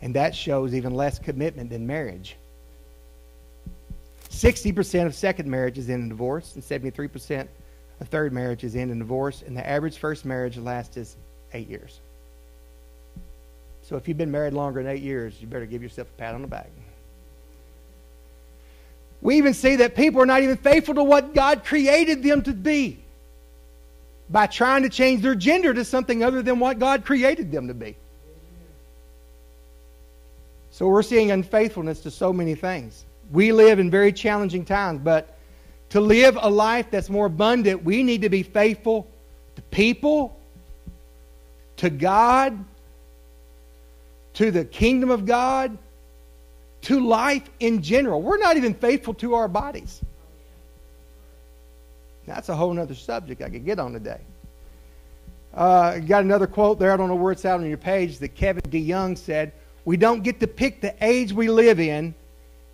And 0.00 0.14
that 0.14 0.34
shows 0.34 0.74
even 0.74 0.94
less 0.94 1.18
commitment 1.18 1.70
than 1.70 1.86
marriage. 1.86 2.36
60% 4.30 5.06
of 5.06 5.14
second 5.14 5.50
marriages 5.50 5.88
end 5.88 6.02
in 6.02 6.08
divorce, 6.08 6.54
and 6.54 6.64
73% 6.64 7.46
of 8.00 8.08
third 8.08 8.32
marriages 8.32 8.74
end 8.74 8.90
in 8.90 8.98
divorce, 8.98 9.42
and 9.46 9.56
the 9.56 9.66
average 9.66 9.98
first 9.98 10.24
marriage 10.24 10.56
lasts 10.56 10.96
is 10.96 11.16
eight 11.52 11.68
years. 11.68 12.00
So 13.82 13.96
if 13.96 14.08
you've 14.08 14.18
been 14.18 14.30
married 14.30 14.54
longer 14.54 14.82
than 14.82 14.90
eight 14.90 15.02
years, 15.02 15.40
you 15.40 15.46
better 15.46 15.66
give 15.66 15.82
yourself 15.82 16.08
a 16.08 16.20
pat 16.20 16.34
on 16.34 16.42
the 16.42 16.48
back. 16.48 16.70
We 19.20 19.36
even 19.36 19.54
see 19.54 19.76
that 19.76 19.94
people 19.94 20.20
are 20.20 20.26
not 20.26 20.42
even 20.42 20.56
faithful 20.56 20.94
to 20.96 21.04
what 21.04 21.34
God 21.34 21.64
created 21.64 22.22
them 22.22 22.42
to 22.42 22.52
be 22.52 23.03
by 24.30 24.46
trying 24.46 24.82
to 24.82 24.88
change 24.88 25.22
their 25.22 25.34
gender 25.34 25.74
to 25.74 25.84
something 25.84 26.22
other 26.22 26.42
than 26.42 26.58
what 26.58 26.78
God 26.78 27.04
created 27.04 27.52
them 27.52 27.68
to 27.68 27.74
be. 27.74 27.96
So 30.70 30.88
we're 30.88 31.02
seeing 31.02 31.30
unfaithfulness 31.30 32.00
to 32.00 32.10
so 32.10 32.32
many 32.32 32.54
things. 32.54 33.04
We 33.30 33.52
live 33.52 33.78
in 33.78 33.90
very 33.90 34.12
challenging 34.12 34.64
times, 34.64 35.00
but 35.04 35.38
to 35.90 36.00
live 36.00 36.36
a 36.40 36.50
life 36.50 36.90
that's 36.90 37.08
more 37.08 37.26
abundant, 37.26 37.84
we 37.84 38.02
need 38.02 38.22
to 38.22 38.28
be 38.28 38.42
faithful 38.42 39.06
to 39.54 39.62
people, 39.62 40.36
to 41.76 41.90
God, 41.90 42.64
to 44.34 44.50
the 44.50 44.64
kingdom 44.64 45.10
of 45.10 45.26
God, 45.26 45.78
to 46.82 47.00
life 47.06 47.48
in 47.60 47.82
general. 47.82 48.20
We're 48.20 48.38
not 48.38 48.56
even 48.56 48.74
faithful 48.74 49.14
to 49.14 49.34
our 49.34 49.48
bodies. 49.48 50.00
That's 52.26 52.48
a 52.48 52.56
whole 52.56 52.78
other 52.78 52.94
subject 52.94 53.42
I 53.42 53.50
could 53.50 53.64
get 53.64 53.78
on 53.78 53.92
today. 53.92 54.20
Uh, 55.52 55.98
got 56.00 56.24
another 56.24 56.46
quote 56.46 56.78
there. 56.78 56.92
I 56.92 56.96
don't 56.96 57.08
know 57.08 57.14
where 57.14 57.32
it's 57.32 57.44
out 57.44 57.60
on 57.60 57.68
your 57.68 57.78
page 57.78 58.18
that 58.18 58.34
Kevin 58.34 58.62
DeYoung 58.62 59.16
said. 59.16 59.52
We 59.84 59.96
don't 59.96 60.22
get 60.22 60.40
to 60.40 60.46
pick 60.46 60.80
the 60.80 60.94
age 61.00 61.32
we 61.32 61.48
live 61.48 61.78
in, 61.78 62.14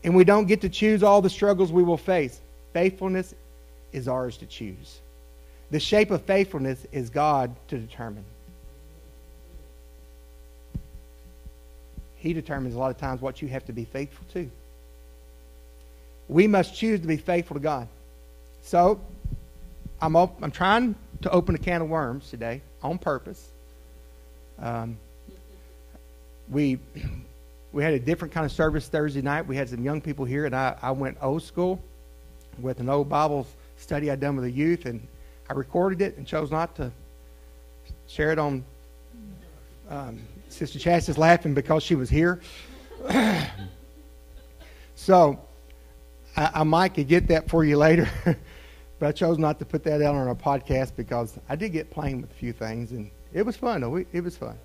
and 0.05 0.15
we 0.15 0.25
don't 0.25 0.47
get 0.47 0.61
to 0.63 0.69
choose 0.69 1.03
all 1.03 1.21
the 1.21 1.31
struggles 1.31 1.73
we 1.73 1.83
will 1.83 1.97
face. 1.97 2.41
Faithfulness 2.73 3.35
is 3.93 4.09
ours 4.09 4.37
to 4.39 4.47
choose. 4.47 5.01
The 5.71 5.81
shape 5.81 6.11
of 6.11 6.23
faithfulness 6.23 6.87
is 6.93 7.11
God 7.11 7.55
to 7.69 7.79
determine. 7.79 8.25
He 12.17 12.33
determines 12.33 12.75
a 12.75 12.79
lot 12.79 12.91
of 12.91 12.99
times 12.99 13.21
what 13.21 13.41
you 13.41 13.49
have 13.49 13.65
to 13.67 13.73
be 13.73 13.85
faithful 13.85 14.27
to. 14.35 14.51
We 16.29 16.47
must 16.47 16.75
choose 16.75 17.01
to 17.01 17.07
be 17.07 17.17
faithful 17.17 17.55
to 17.55 17.61
God. 17.61 17.89
So, 18.63 19.01
I'm, 20.01 20.17
op- 20.17 20.43
I'm 20.43 20.51
trying 20.51 20.95
to 21.23 21.31
open 21.31 21.55
a 21.55 21.59
can 21.59 21.83
of 21.83 21.89
worms 21.89 22.31
today 22.31 22.63
on 22.83 22.99
purpose. 22.99 23.51
Um, 24.59 24.99
we 26.49 26.79
we 27.73 27.83
had 27.85 27.95
a 27.95 27.99
different 27.99 28.35
kind 28.35 28.45
of 28.45 28.53
service 28.53 28.89
Thursday 28.89 29.23
night. 29.23 29.47
We 29.47 29.57
had 29.57 29.69
some 29.69 29.85
young 29.85 30.01
people 30.01 30.25
here, 30.25 30.47
and 30.47 30.55
I, 30.55 30.77
I 30.83 30.91
went 30.91 31.19
old 31.23 31.43
school 31.43 31.81
with 32.61 32.81
an 32.81 32.89
old 32.89 33.09
Bible 33.09 33.47
study 33.77 34.11
I'd 34.11 34.21
done 34.21 34.37
with 34.37 34.45
the 34.45 34.51
youth, 34.51 34.87
and 34.87 35.07
I 35.49 35.53
recorded 35.53 36.03
it 36.03 36.17
and 36.17 36.27
chose 36.27 36.51
not 36.51 36.75
to 36.77 36.91
share 38.07 38.33
it 38.33 38.39
on. 38.39 38.65
Um, 39.89 40.21
Sister 40.49 40.79
Chas 40.81 41.09
is 41.09 41.17
laughing 41.17 41.55
because 41.55 41.83
she 41.85 41.95
was 41.95 42.11
here. 42.11 42.41
so 44.97 45.39
I, 46.37 46.51
I 46.55 46.63
might 46.65 46.95
could 46.95 47.07
get 47.09 47.29
that 47.29 47.49
for 47.49 47.65
you 47.65 47.77
later, 47.77 48.09
but 49.01 49.09
I 49.09 49.13
chose 49.13 49.39
not 49.39 49.59
to 49.59 49.65
put 49.65 49.83
that 49.85 50.01
out 50.01 50.15
on 50.15 50.29
our 50.29 50.35
podcast 50.37 50.95
because 50.95 51.39
I 51.49 51.57
did 51.57 51.71
get 51.71 51.91
playing 51.91 52.21
with 52.21 52.31
a 52.31 52.35
few 52.35 52.53
things, 52.53 52.93
and 52.93 53.11
it 53.33 53.45
was 53.45 53.57
fun. 53.57 54.07
It 54.13 54.23
was 54.23 54.37
fun. 54.37 54.57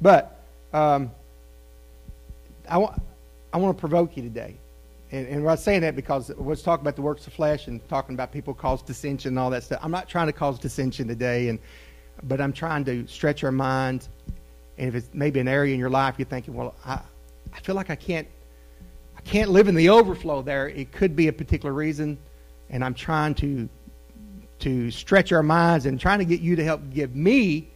But 0.00 0.42
um, 0.72 1.10
I 2.70 2.88
I 3.52 3.58
want 3.58 3.76
to 3.76 3.80
provoke 3.80 4.16
you 4.16 4.22
today. 4.22 4.56
And, 5.12 5.26
and 5.26 5.40
I 5.40 5.52
was 5.52 5.62
saying 5.62 5.80
that 5.80 5.96
because 5.96 6.30
let's 6.36 6.62
talk 6.62 6.80
about 6.80 6.94
the 6.94 7.02
works 7.02 7.26
of 7.26 7.32
flesh 7.32 7.66
and 7.66 7.86
talking 7.88 8.14
about 8.14 8.30
people 8.30 8.54
cause 8.54 8.80
dissension 8.80 9.30
and 9.30 9.38
all 9.38 9.50
that 9.50 9.64
stuff. 9.64 9.80
I'm 9.82 9.90
not 9.90 10.08
trying 10.08 10.28
to 10.28 10.32
cause 10.32 10.58
dissension 10.58 11.08
today, 11.08 11.48
and 11.48 11.58
but 12.22 12.40
I'm 12.40 12.52
trying 12.52 12.84
to 12.84 13.06
stretch 13.06 13.42
our 13.42 13.52
minds. 13.52 14.08
And 14.78 14.88
if 14.88 14.94
it's 14.94 15.10
maybe 15.12 15.40
an 15.40 15.48
area 15.48 15.74
in 15.74 15.80
your 15.80 15.90
life 15.90 16.14
you're 16.16 16.26
thinking, 16.26 16.54
well, 16.54 16.74
I, 16.84 17.00
I 17.52 17.60
feel 17.60 17.74
like 17.74 17.90
I 17.90 17.96
can't, 17.96 18.28
I 19.16 19.20
can't 19.22 19.50
live 19.50 19.68
in 19.68 19.74
the 19.74 19.88
overflow 19.88 20.42
there. 20.42 20.68
It 20.68 20.92
could 20.92 21.16
be 21.16 21.28
a 21.28 21.32
particular 21.32 21.74
reason, 21.74 22.16
and 22.70 22.84
I'm 22.84 22.94
trying 22.94 23.34
to 23.36 23.68
to 24.60 24.90
stretch 24.90 25.32
our 25.32 25.42
minds 25.42 25.86
and 25.86 25.98
trying 26.00 26.18
to 26.18 26.24
get 26.24 26.40
you 26.40 26.56
to 26.56 26.64
help 26.64 26.80
give 26.90 27.14
me 27.14 27.70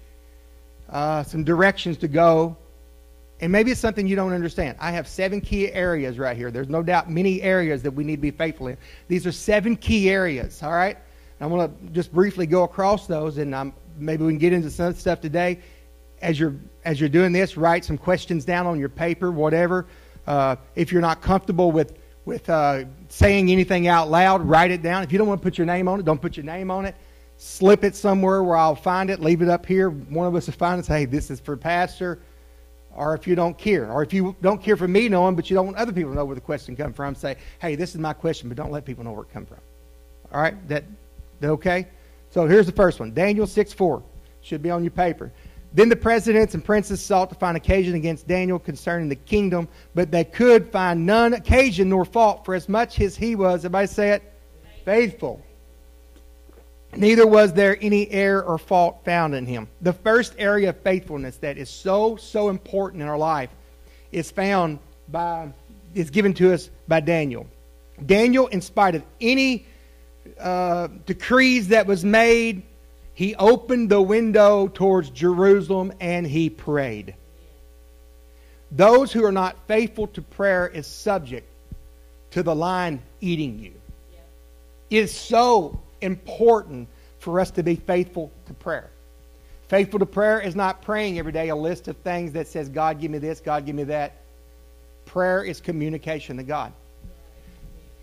uh, 0.88 1.22
some 1.22 1.44
directions 1.44 1.96
to 1.98 2.08
go 2.08 2.56
and 3.40 3.50
maybe 3.50 3.70
it's 3.70 3.80
something 3.80 4.06
you 4.06 4.16
don't 4.16 4.32
understand. 4.32 4.76
I 4.80 4.92
have 4.92 5.08
seven 5.08 5.40
key 5.40 5.70
areas 5.72 6.18
right 6.18 6.36
here. 6.36 6.50
There's 6.50 6.68
no 6.68 6.82
doubt 6.82 7.10
many 7.10 7.42
areas 7.42 7.82
that 7.82 7.90
we 7.90 8.04
need 8.04 8.16
to 8.16 8.22
be 8.22 8.30
faithful 8.30 8.68
in. 8.68 8.78
These 9.08 9.26
are 9.26 9.32
seven 9.32 9.76
key 9.76 10.08
areas, 10.08 10.62
all 10.62 10.72
right? 10.72 10.96
I 11.40 11.46
want 11.46 11.86
to 11.86 11.92
just 11.92 12.12
briefly 12.12 12.46
go 12.46 12.62
across 12.62 13.06
those, 13.06 13.38
and 13.38 13.54
um, 13.54 13.74
maybe 13.98 14.24
we 14.24 14.32
can 14.32 14.38
get 14.38 14.52
into 14.52 14.70
some 14.70 14.94
stuff 14.94 15.20
today. 15.20 15.58
As 16.22 16.38
you're, 16.38 16.54
as 16.84 17.00
you're 17.00 17.08
doing 17.08 17.32
this, 17.32 17.56
write 17.56 17.84
some 17.84 17.98
questions 17.98 18.44
down 18.44 18.66
on 18.66 18.78
your 18.78 18.88
paper, 18.88 19.30
whatever. 19.30 19.86
Uh, 20.26 20.56
if 20.74 20.92
you're 20.92 21.02
not 21.02 21.20
comfortable 21.20 21.70
with, 21.70 21.98
with 22.24 22.48
uh, 22.48 22.84
saying 23.08 23.50
anything 23.50 23.86
out 23.86 24.10
loud, 24.10 24.42
write 24.42 24.70
it 24.70 24.82
down. 24.82 25.02
If 25.02 25.12
you 25.12 25.18
don't 25.18 25.28
want 25.28 25.40
to 25.40 25.44
put 25.44 25.58
your 25.58 25.66
name 25.66 25.88
on 25.88 26.00
it, 26.00 26.04
don't 26.04 26.20
put 26.20 26.36
your 26.36 26.44
name 26.44 26.70
on 26.70 26.84
it. 26.84 26.94
Slip 27.36 27.84
it 27.84 27.96
somewhere 27.96 28.42
where 28.42 28.56
I'll 28.56 28.76
find 28.76 29.10
it. 29.10 29.20
Leave 29.20 29.42
it 29.42 29.48
up 29.48 29.66
here. 29.66 29.90
One 29.90 30.26
of 30.26 30.34
us 30.34 30.46
will 30.46 30.54
find 30.54 30.80
it. 30.80 30.86
Say, 30.86 31.00
hey, 31.00 31.04
this 31.04 31.30
is 31.30 31.40
for 31.40 31.56
pastor 31.56 32.20
or 32.96 33.14
if 33.14 33.26
you 33.26 33.34
don't 33.34 33.58
care, 33.58 33.90
or 33.90 34.02
if 34.02 34.12
you 34.12 34.36
don't 34.40 34.62
care 34.62 34.76
for 34.76 34.88
me 34.88 35.08
knowing, 35.08 35.34
but 35.34 35.50
you 35.50 35.54
don't 35.54 35.66
want 35.66 35.76
other 35.76 35.92
people 35.92 36.12
to 36.12 36.16
know 36.16 36.24
where 36.24 36.34
the 36.34 36.40
question 36.40 36.76
comes 36.76 36.94
from, 36.94 37.14
say, 37.14 37.36
hey, 37.58 37.74
this 37.74 37.90
is 37.90 38.00
my 38.00 38.12
question, 38.12 38.48
but 38.48 38.56
don't 38.56 38.70
let 38.70 38.84
people 38.84 39.04
know 39.04 39.12
where 39.12 39.24
it 39.24 39.32
comes 39.32 39.48
from. 39.48 39.58
All 40.32 40.40
right, 40.40 40.68
that, 40.68 40.84
that 41.40 41.50
okay? 41.50 41.88
So 42.30 42.46
here's 42.46 42.66
the 42.66 42.72
first 42.72 43.00
one 43.00 43.12
Daniel 43.12 43.46
6 43.46 43.72
4. 43.72 44.02
Should 44.42 44.62
be 44.62 44.70
on 44.70 44.84
your 44.84 44.90
paper. 44.90 45.32
Then 45.74 45.88
the 45.88 45.96
presidents 45.96 46.54
and 46.54 46.64
princes 46.64 47.02
sought 47.02 47.28
to 47.30 47.34
find 47.34 47.56
occasion 47.56 47.94
against 47.94 48.26
Daniel 48.26 48.58
concerning 48.58 49.08
the 49.08 49.16
kingdom, 49.16 49.68
but 49.94 50.10
they 50.10 50.24
could 50.24 50.70
find 50.70 51.04
none 51.04 51.34
occasion 51.34 51.88
nor 51.88 52.04
fault, 52.04 52.44
for 52.44 52.54
as 52.54 52.68
much 52.68 53.00
as 53.00 53.16
he 53.16 53.34
was, 53.34 53.64
everybody 53.64 53.88
say 53.88 54.10
it, 54.10 54.22
faithful 54.84 55.44
Neither 56.96 57.26
was 57.26 57.52
there 57.52 57.76
any 57.80 58.10
error 58.10 58.42
or 58.42 58.58
fault 58.58 59.04
found 59.04 59.34
in 59.34 59.46
him. 59.46 59.68
The 59.82 59.92
first 59.92 60.34
area 60.38 60.70
of 60.70 60.78
faithfulness 60.78 61.36
that 61.38 61.58
is 61.58 61.68
so, 61.68 62.16
so 62.16 62.48
important 62.48 63.02
in 63.02 63.08
our 63.08 63.18
life 63.18 63.50
is 64.12 64.30
found 64.30 64.78
by, 65.08 65.52
is 65.94 66.10
given 66.10 66.34
to 66.34 66.52
us 66.52 66.70
by 66.86 67.00
Daniel. 67.00 67.46
Daniel, 68.06 68.46
in 68.48 68.60
spite 68.60 68.94
of 68.94 69.02
any 69.20 69.66
uh, 70.38 70.88
decrees 71.06 71.68
that 71.68 71.86
was 71.86 72.04
made, 72.04 72.62
he 73.14 73.34
opened 73.36 73.90
the 73.90 74.02
window 74.02 74.68
towards 74.68 75.10
Jerusalem 75.10 75.92
and 76.00 76.26
he 76.26 76.50
prayed. 76.50 77.14
Those 78.72 79.12
who 79.12 79.24
are 79.24 79.32
not 79.32 79.56
faithful 79.68 80.08
to 80.08 80.22
prayer 80.22 80.66
is 80.66 80.86
subject 80.86 81.48
to 82.32 82.42
the 82.42 82.54
lion 82.54 83.00
eating 83.20 83.60
you. 83.60 83.72
It 84.90 84.98
is 84.98 85.14
so 85.14 85.80
important 86.00 86.88
for 87.20 87.38
us 87.38 87.52
to 87.52 87.62
be 87.62 87.76
faithful 87.76 88.32
to 88.46 88.54
prayer. 88.54 88.90
Faithful 89.68 90.00
to 90.00 90.06
prayer 90.06 90.40
is 90.40 90.56
not 90.56 90.82
praying 90.82 91.18
every 91.18 91.32
day 91.32 91.48
a 91.48 91.56
list 91.56 91.88
of 91.88 91.96
things 91.98 92.32
that 92.32 92.48
says, 92.48 92.68
God, 92.68 93.00
give 93.00 93.10
me 93.10 93.18
this, 93.18 93.40
God, 93.40 93.64
give 93.64 93.76
me 93.76 93.84
that. 93.84 94.16
Prayer 95.06 95.42
is 95.44 95.60
communication 95.60 96.36
to 96.36 96.42
God. 96.42 96.72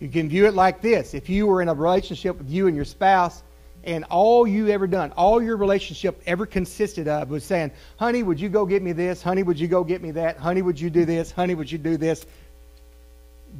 You 0.00 0.08
can 0.08 0.28
view 0.28 0.46
it 0.46 0.54
like 0.54 0.80
this. 0.80 1.14
If 1.14 1.28
you 1.28 1.46
were 1.46 1.62
in 1.62 1.68
a 1.68 1.74
relationship 1.74 2.38
with 2.38 2.50
you 2.50 2.66
and 2.66 2.74
your 2.74 2.84
spouse, 2.84 3.42
and 3.84 4.04
all 4.04 4.46
you 4.46 4.68
ever 4.68 4.86
done, 4.86 5.12
all 5.12 5.42
your 5.42 5.56
relationship 5.56 6.22
ever 6.26 6.46
consisted 6.46 7.08
of 7.08 7.30
was 7.30 7.44
saying, 7.44 7.72
honey, 7.96 8.22
would 8.22 8.40
you 8.40 8.48
go 8.48 8.64
get 8.66 8.82
me 8.82 8.92
this? 8.92 9.22
Honey, 9.22 9.42
would 9.42 9.58
you 9.58 9.68
go 9.68 9.82
get 9.84 10.02
me 10.02 10.12
that? 10.12 10.36
Honey, 10.36 10.62
would 10.62 10.80
you 10.80 10.90
do 10.90 11.04
this? 11.04 11.30
Honey, 11.30 11.54
would 11.54 11.70
you 11.70 11.78
do 11.78 11.96
this? 11.96 12.24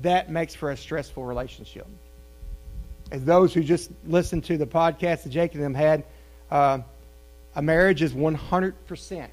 That 0.03 0.31
makes 0.31 0.55
for 0.55 0.71
a 0.71 0.77
stressful 0.77 1.25
relationship 1.25 1.87
as 3.13 3.25
those 3.27 3.53
who 3.53 3.63
just 3.63 3.91
listened 4.07 4.43
to 4.45 4.57
the 4.57 4.67
podcast 4.67 5.25
that 5.25 5.29
Jake 5.29 5.55
and 5.55 5.63
them 5.63 5.75
had, 5.75 6.05
uh, 6.51 6.79
a 7.55 7.63
marriage 7.63 8.01
is 8.01 8.15
100%. 8.15 9.29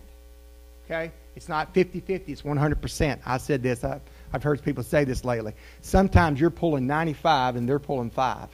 Okay? 0.86 1.12
It's 1.36 1.48
not 1.48 1.74
50 1.74 2.02
50, 2.02 2.32
it's 2.32 2.42
100%. 2.42 3.20
I 3.26 3.38
said 3.38 3.64
this, 3.64 3.86
I, 3.86 4.02
I've 4.34 4.44
heard 4.44 4.62
people 4.62 4.84
say 4.84 5.06
this 5.06 5.24
lately. 5.24 5.54
Sometimes 5.82 6.42
you're 6.42 6.50
pulling 6.50 6.88
95 6.88 7.56
and 7.56 7.70
they're 7.70 7.80
pulling 7.80 8.10
5. 8.10 8.50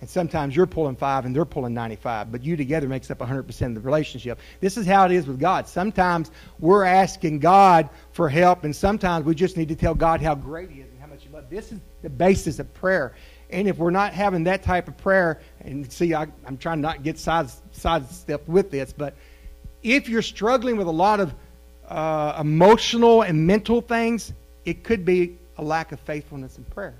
And 0.00 0.08
sometimes 0.08 0.56
you're 0.56 0.66
pulling 0.66 0.96
five 0.96 1.26
and 1.26 1.36
they're 1.36 1.44
pulling 1.44 1.74
95, 1.74 2.32
but 2.32 2.42
you 2.42 2.56
together 2.56 2.88
makes 2.88 3.10
up 3.10 3.18
100% 3.18 3.66
of 3.66 3.74
the 3.74 3.80
relationship. 3.80 4.40
This 4.60 4.78
is 4.78 4.86
how 4.86 5.04
it 5.04 5.12
is 5.12 5.26
with 5.26 5.38
God. 5.38 5.68
Sometimes 5.68 6.30
we're 6.58 6.84
asking 6.84 7.40
God 7.40 7.90
for 8.12 8.28
help, 8.28 8.64
and 8.64 8.74
sometimes 8.74 9.26
we 9.26 9.34
just 9.34 9.58
need 9.58 9.68
to 9.68 9.76
tell 9.76 9.94
God 9.94 10.22
how 10.22 10.34
great 10.34 10.70
He 10.70 10.80
is 10.80 10.90
and 10.90 11.00
how 11.00 11.06
much 11.06 11.22
He 11.22 11.28
loves. 11.28 11.50
This 11.50 11.70
is 11.70 11.80
the 12.02 12.08
basis 12.08 12.58
of 12.58 12.72
prayer. 12.72 13.14
And 13.50 13.68
if 13.68 13.76
we're 13.76 13.90
not 13.90 14.14
having 14.14 14.44
that 14.44 14.62
type 14.62 14.88
of 14.88 14.96
prayer, 14.96 15.40
and 15.60 15.90
see, 15.92 16.14
I, 16.14 16.28
am 16.46 16.56
trying 16.56 16.80
not 16.80 16.96
to 16.96 17.02
get 17.02 17.18
side, 17.18 17.50
sidestepped 17.72 18.48
with 18.48 18.70
this, 18.70 18.94
but 18.94 19.14
if 19.82 20.08
you're 20.08 20.22
struggling 20.22 20.76
with 20.76 20.86
a 20.86 20.92
lot 20.92 21.20
of 21.20 21.34
uh, 21.88 22.38
emotional 22.40 23.22
and 23.22 23.46
mental 23.46 23.82
things, 23.82 24.32
it 24.64 24.82
could 24.82 25.04
be 25.04 25.36
a 25.58 25.62
lack 25.62 25.92
of 25.92 26.00
faithfulness 26.00 26.56
in 26.56 26.64
prayer. 26.64 26.94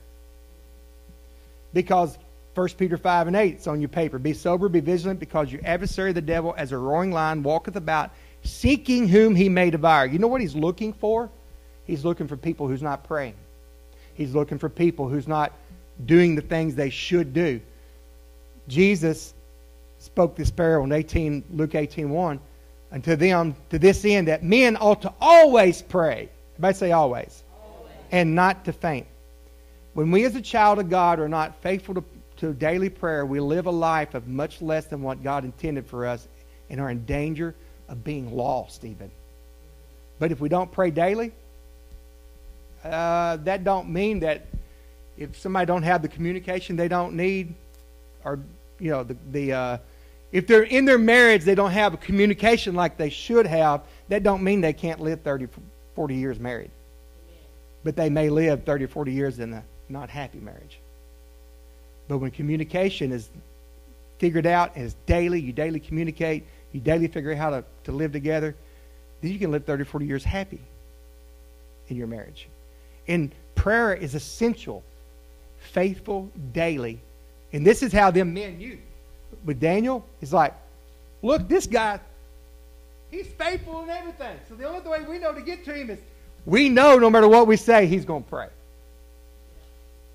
Because 1.73 2.19
1 2.55 2.69
Peter 2.71 2.97
5 2.97 3.29
and 3.29 3.37
8, 3.37 3.55
it's 3.55 3.67
on 3.67 3.81
your 3.81 3.89
paper. 3.89 4.19
Be 4.19 4.33
sober, 4.33 4.69
be 4.69 4.81
vigilant, 4.81 5.21
because 5.21 5.53
your 5.53 5.61
adversary, 5.65 6.13
the 6.13 6.21
devil, 6.21 6.55
as 6.57 6.73
a 6.73 6.79
roaring 6.79 7.13
lion, 7.13 7.43
walketh 7.43 7.77
about, 7.77 8.11
seeking 8.43 9.07
whom 9.07 9.35
he 9.35 9.49
may 9.49 9.71
devour. 9.71 10.07
You 10.07 10.19
know 10.19 10.27
what 10.27 10.41
he's 10.41 10.57
looking 10.57 10.93
for? 10.93 11.31
He's 11.85 12.05
looking 12.05 12.27
for 12.27 12.37
people 12.37 12.67
who's 12.67 12.83
not 12.83 13.05
praying. 13.05 13.35
He's 14.15 14.35
looking 14.35 14.59
for 14.59 14.69
people 14.69 15.09
who's 15.09 15.29
not 15.29 15.53
doing 16.07 16.35
the 16.35 16.43
things 16.43 16.75
they 16.75 16.91
should 16.91 17.33
do. 17.33 17.61
Jesus 18.69 19.35
spoke 19.99 20.37
this 20.37 20.51
parable 20.51 20.87
in 20.87 20.93
18, 20.93 21.45
Luke 21.53 21.75
18 21.75 22.11
1, 22.11 22.41
unto 22.93 23.17
them 23.17 23.55
to 23.71 23.79
this 23.79 24.05
end 24.05 24.29
that 24.29 24.43
men 24.43 24.77
ought 24.77 25.03
to 25.03 25.13
always 25.21 25.83
pray. 25.83 26.29
Everybody 26.55 26.75
say 26.75 26.93
always. 26.93 27.45
always. 27.63 27.93
And 28.11 28.35
not 28.35 28.65
to 28.65 28.73
faint. 28.73 29.07
When 29.95 30.11
we 30.11 30.25
as 30.25 30.37
a 30.37 30.41
child 30.41 30.79
of 30.79 30.89
God 30.89 31.19
are 31.19 31.29
not 31.29 31.61
faithful 31.63 31.95
to, 31.95 32.05
to 32.41 32.55
daily 32.55 32.89
prayer, 32.89 33.27
we 33.27 33.39
live 33.39 33.67
a 33.67 33.71
life 33.71 34.15
of 34.15 34.27
much 34.27 34.63
less 34.63 34.87
than 34.87 35.03
what 35.03 35.23
God 35.23 35.45
intended 35.45 35.87
for 35.87 36.07
us 36.07 36.27
and 36.71 36.81
are 36.81 36.91
in 36.91 37.05
danger 37.05 37.55
of 37.87 38.03
being 38.03 38.35
lost 38.35 38.85
even. 38.85 39.11
But 40.19 40.33
if 40.33 40.41
we 40.41 40.49
don't 40.49 40.73
pray 40.73 40.91
daily, 40.91 41.33
uh, 42.83 43.37
that 43.37 43.63
don't 43.63 43.91
mean 43.91 44.21
that 44.21 44.47
if 45.19 45.39
somebody 45.39 45.67
don't 45.67 45.83
have 45.83 46.01
the 46.01 46.09
communication 46.09 46.77
they 46.77 46.89
don't 46.89 47.15
need, 47.15 47.55
or 48.25 48.39
you 48.79 48.91
know 48.91 49.03
the 49.03 49.17
the 49.33 49.53
uh, 49.53 49.79
if 50.33 50.47
they're 50.47 50.63
in 50.63 50.87
their 50.87 50.99
marriage 50.99 51.45
they 51.45 51.55
don't 51.55 51.73
have 51.73 51.93
a 51.93 51.99
communication 51.99 52.75
like 52.75 52.97
they 52.97 53.11
should 53.11 53.47
have, 53.47 53.83
that 54.09 54.23
don't 54.23 54.43
mean 54.43 54.63
they 54.63 54.73
can't 54.73 55.01
live 55.01 55.21
30, 55.21 55.49
40 55.95 56.15
years 56.15 56.41
married. 56.41 56.71
But 57.85 57.97
they 57.97 58.09
may 58.09 58.31
live 58.31 58.65
30 58.65 58.85
or 58.85 58.89
40 58.89 59.13
years 59.13 59.39
in 59.39 59.53
a 59.53 59.63
not 59.91 60.09
happy 60.09 60.39
marriage. 60.39 60.80
But 62.11 62.19
when 62.19 62.33
communication 62.33 63.13
is 63.13 63.31
figured 64.19 64.45
out 64.45 64.77
is 64.77 64.97
daily, 65.07 65.41
you 65.41 65.53
daily 65.53 65.79
communicate, 65.79 66.45
you 66.73 66.81
daily 66.81 67.07
figure 67.07 67.31
out 67.31 67.39
how 67.39 67.51
to, 67.51 67.65
to 67.85 67.93
live 67.93 68.11
together, 68.11 68.57
then 69.21 69.31
you 69.31 69.39
can 69.39 69.53
live 69.53 69.65
30 69.65 69.85
40 69.85 70.07
years 70.07 70.25
happy 70.25 70.59
in 71.87 71.97
your 71.97 72.09
marriage. 72.09 72.49
And 73.07 73.33
prayer 73.55 73.95
is 73.95 74.17
essential, 74.17 74.83
faithful, 75.59 76.29
daily. 76.53 76.99
And 77.53 77.65
this 77.65 77.81
is 77.81 77.93
how 77.93 78.11
them 78.11 78.35
men 78.35 78.59
knew. 78.59 78.79
But 79.45 79.61
Daniel, 79.61 80.05
is 80.21 80.33
like, 80.33 80.55
look, 81.23 81.49
this 81.49 81.69
guy, 81.69 82.01
he's 83.13 83.29
faithful 83.29 83.85
in 83.85 83.89
everything. 83.89 84.37
So 84.49 84.57
the 84.57 84.65
only 84.65 84.81
way 84.81 85.05
we 85.09 85.19
know 85.21 85.33
to 85.33 85.43
get 85.43 85.65
to 85.67 85.75
him 85.75 85.91
is 85.91 86.01
we 86.45 86.71
know 86.71 86.99
no 86.99 87.09
matter 87.09 87.29
what 87.29 87.47
we 87.47 87.57
say, 87.57 87.87
he's 87.87 88.05
going 88.05 88.25
to 88.25 88.29
pray. 88.29 88.49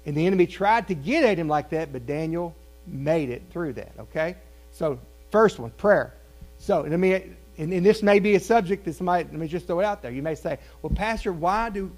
And 0.06 0.16
the 0.16 0.26
enemy 0.26 0.46
tried 0.46 0.88
to 0.90 0.96
get 0.96 1.24
at 1.24 1.38
him 1.38 1.48
like 1.48 1.70
that, 1.72 1.92
but 1.92 2.06
Daniel 2.06 2.56
made 2.86 3.30
it 3.30 3.44
through 3.52 3.74
that. 3.74 3.94
Okay? 4.00 4.36
So, 4.72 5.00
first 5.32 5.60
one, 5.60 5.72
prayer. 5.72 6.14
So, 6.60 6.82
let 6.82 7.00
me, 7.00 7.14
and, 7.58 7.74
and 7.74 7.86
this 7.86 8.04
may 8.04 8.20
be 8.20 8.36
a 8.36 8.40
subject 8.40 8.86
that 8.86 8.94
somebody, 8.94 9.24
let 9.24 9.34
me 9.34 9.48
just 9.48 9.68
throw 9.68 9.80
it 9.80 9.86
out 9.86 10.02
there. 10.02 10.12
You 10.12 10.22
may 10.22 10.36
say, 10.36 10.60
well, 10.82 10.92
Pastor, 10.94 11.34
why 11.34 11.70
do, 11.70 11.92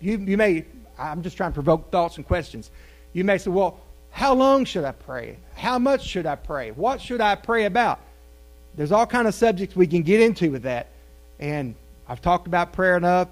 you, 0.00 0.18
you 0.18 0.36
may, 0.36 0.64
I'm 0.98 1.22
just 1.22 1.36
trying 1.36 1.50
to 1.50 1.54
provoke 1.54 1.90
thoughts 1.90 2.16
and 2.16 2.26
questions. 2.26 2.70
You 3.12 3.24
may 3.24 3.38
say, 3.38 3.50
well, 3.50 3.80
how 4.10 4.34
long 4.34 4.64
should 4.64 4.84
I 4.84 4.92
pray? 4.92 5.38
How 5.54 5.78
much 5.78 6.04
should 6.06 6.26
I 6.26 6.36
pray? 6.36 6.70
What 6.70 7.00
should 7.00 7.20
I 7.20 7.34
pray 7.34 7.64
about? 7.64 8.00
There's 8.76 8.92
all 8.92 9.06
kind 9.06 9.26
of 9.26 9.34
subjects 9.34 9.74
we 9.74 9.86
can 9.86 10.02
get 10.02 10.20
into 10.20 10.50
with 10.50 10.62
that. 10.64 10.88
And 11.38 11.74
I've 12.08 12.20
talked 12.20 12.46
about 12.46 12.72
prayer 12.72 12.96
enough 12.96 13.28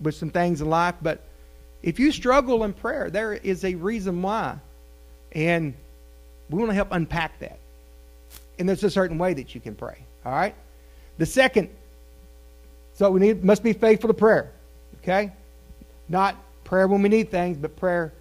with 0.00 0.14
some 0.14 0.30
things 0.30 0.60
in 0.60 0.70
life, 0.70 0.94
but 1.02 1.22
if 1.86 2.00
you 2.00 2.10
struggle 2.10 2.64
in 2.64 2.72
prayer, 2.72 3.10
there 3.10 3.32
is 3.32 3.64
a 3.64 3.76
reason 3.76 4.20
why. 4.20 4.58
And 5.30 5.72
we 6.50 6.58
want 6.58 6.70
to 6.70 6.74
help 6.74 6.88
unpack 6.90 7.38
that. 7.38 7.60
And 8.58 8.68
there's 8.68 8.82
a 8.82 8.90
certain 8.90 9.18
way 9.18 9.34
that 9.34 9.54
you 9.54 9.60
can 9.60 9.76
pray. 9.76 10.04
All 10.24 10.32
right? 10.32 10.56
The 11.18 11.26
second, 11.26 11.70
so 12.94 13.12
we 13.12 13.20
need 13.20 13.44
must 13.44 13.62
be 13.62 13.72
faithful 13.72 14.08
to 14.08 14.14
prayer. 14.14 14.50
Okay? 15.00 15.32
Not 16.08 16.34
prayer 16.64 16.88
when 16.88 17.02
we 17.02 17.08
need 17.08 17.30
things, 17.30 17.56
but 17.56 17.76
prayer 17.76 18.12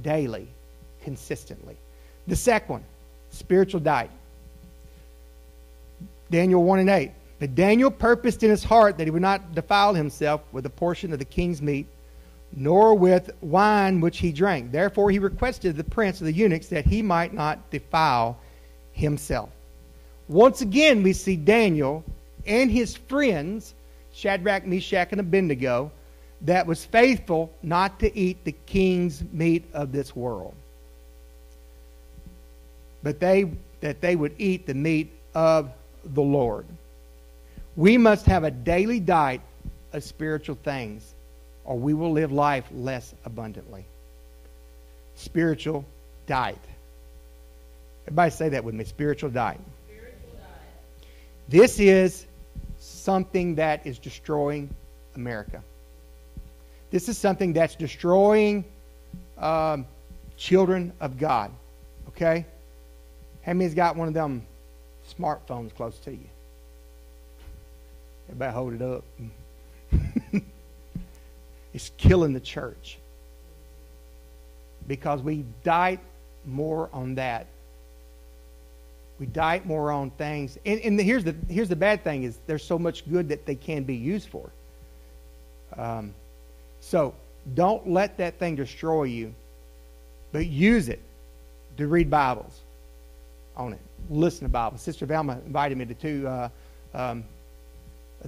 daily, 0.00 0.48
consistently. 1.02 1.76
The 2.26 2.36
second 2.36 2.72
one, 2.72 2.84
spiritual 3.28 3.80
diet. 3.80 4.10
Daniel 6.30 6.64
1 6.64 6.78
and 6.78 6.88
8. 6.88 7.10
But 7.38 7.54
Daniel 7.54 7.90
purposed 7.90 8.42
in 8.42 8.48
his 8.48 8.64
heart 8.64 8.96
that 8.96 9.04
he 9.04 9.10
would 9.10 9.20
not 9.20 9.54
defile 9.54 9.92
himself 9.92 10.40
with 10.52 10.64
a 10.64 10.70
portion 10.70 11.12
of 11.12 11.18
the 11.18 11.26
king's 11.26 11.60
meat, 11.60 11.86
nor 12.56 12.94
with 12.94 13.30
wine 13.40 14.00
which 14.00 14.18
he 14.18 14.32
drank. 14.32 14.70
Therefore 14.70 15.10
he 15.10 15.18
requested 15.18 15.76
the 15.76 15.84
prince 15.84 16.20
of 16.20 16.26
the 16.26 16.32
eunuchs 16.32 16.68
that 16.68 16.86
he 16.86 17.02
might 17.02 17.34
not 17.34 17.70
defile 17.70 18.38
himself. 18.92 19.50
Once 20.28 20.60
again, 20.60 21.02
we 21.02 21.12
see 21.12 21.36
Daniel 21.36 22.04
and 22.46 22.70
his 22.70 22.96
friends, 22.96 23.74
Shadrach, 24.12 24.66
Meshach, 24.66 25.08
and 25.10 25.20
Abednego, 25.20 25.90
that 26.42 26.66
was 26.66 26.84
faithful 26.84 27.52
not 27.62 27.98
to 28.00 28.16
eat 28.16 28.44
the 28.44 28.52
king's 28.52 29.22
meat 29.32 29.64
of 29.72 29.92
this 29.92 30.14
world. 30.14 30.54
But 33.02 33.20
they 33.20 33.50
that 33.80 34.00
they 34.00 34.16
would 34.16 34.34
eat 34.38 34.66
the 34.66 34.74
meat 34.74 35.12
of 35.34 35.70
the 36.04 36.22
Lord. 36.22 36.64
We 37.76 37.98
must 37.98 38.24
have 38.26 38.44
a 38.44 38.50
daily 38.50 39.00
diet 39.00 39.42
of 39.92 40.02
spiritual 40.04 40.56
things 40.62 41.13
or 41.64 41.78
we 41.78 41.94
will 41.94 42.12
live 42.12 42.32
life 42.32 42.64
less 42.72 43.14
abundantly. 43.24 43.84
Spiritual 45.16 45.84
diet. 46.26 46.58
Everybody 48.06 48.30
say 48.30 48.48
that 48.50 48.64
with 48.64 48.74
me 48.74 48.84
spiritual 48.84 49.30
diet. 49.30 49.60
Spiritual 49.86 50.12
diet. 50.36 51.08
This 51.48 51.80
is 51.80 52.26
something 52.78 53.54
that 53.54 53.86
is 53.86 53.98
destroying 53.98 54.68
America. 55.16 55.62
This 56.90 57.08
is 57.08 57.16
something 57.16 57.52
that's 57.52 57.74
destroying 57.74 58.64
um, 59.38 59.86
children 60.36 60.92
of 61.00 61.18
God. 61.18 61.50
Okay? 62.08 62.44
How 63.42 63.52
many's 63.52 63.74
got 63.74 63.96
one 63.96 64.08
of 64.08 64.14
them 64.14 64.46
smartphones 65.18 65.74
close 65.74 65.98
to 66.00 66.12
you? 66.12 66.28
Everybody 68.28 68.52
hold 68.52 68.74
it 68.74 68.82
up. 68.82 69.04
It's 71.74 71.90
killing 71.98 72.32
the 72.32 72.40
church. 72.40 72.98
Because 74.86 75.20
we 75.20 75.44
diet 75.64 76.00
more 76.46 76.88
on 76.92 77.16
that. 77.16 77.46
We 79.18 79.26
diet 79.26 79.66
more 79.66 79.90
on 79.90 80.10
things. 80.10 80.58
And, 80.64 80.80
and 80.80 81.00
here's, 81.00 81.24
the, 81.24 81.34
here's 81.48 81.68
the 81.68 81.76
bad 81.76 82.02
thing 82.04 82.22
is 82.22 82.38
there's 82.46 82.64
so 82.64 82.78
much 82.78 83.08
good 83.10 83.28
that 83.28 83.44
they 83.44 83.54
can 83.54 83.82
be 83.82 83.96
used 83.96 84.28
for. 84.28 84.50
Um, 85.76 86.14
so 86.80 87.14
don't 87.54 87.88
let 87.88 88.16
that 88.18 88.38
thing 88.38 88.56
destroy 88.56 89.04
you, 89.04 89.34
but 90.32 90.46
use 90.46 90.88
it 90.88 91.00
to 91.76 91.88
read 91.88 92.08
Bibles 92.10 92.60
on 93.56 93.72
it. 93.72 93.80
Listen 94.10 94.44
to 94.44 94.48
Bibles. 94.48 94.82
Sister 94.82 95.06
Velma 95.06 95.40
invited 95.46 95.78
me 95.78 95.86
to 95.86 95.94
two 95.94 96.28
uh, 96.28 96.48
um, 96.92 97.24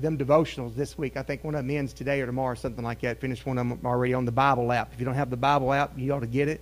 them 0.03 0.19
devotionals 0.19 0.75
this 0.75 0.97
week. 0.99 1.17
I 1.17 1.23
think 1.23 1.45
one 1.45 1.55
of 1.55 1.67
them 1.67 1.77
ends 1.77 1.93
today 1.93 2.21
or 2.21 2.27
tomorrow, 2.27 2.55
something 2.55 2.85
like 2.85 3.01
that. 3.01 3.21
Finished 3.21 3.47
one 3.47 3.59
of 3.59 3.69
them 3.69 3.81
already 3.85 4.15
on 4.15 4.25
the 4.25 4.33
Bible 4.33 4.73
app. 4.73 4.93
If 4.93 5.01
you 5.01 5.07
don't 5.07 5.15
have 5.15 5.31
the 5.31 5.37
Bible 5.37 5.73
app, 5.73 5.99
you 5.99 6.13
ought 6.13 6.21
to 6.21 6.27
get 6.27 6.49
it, 6.49 6.61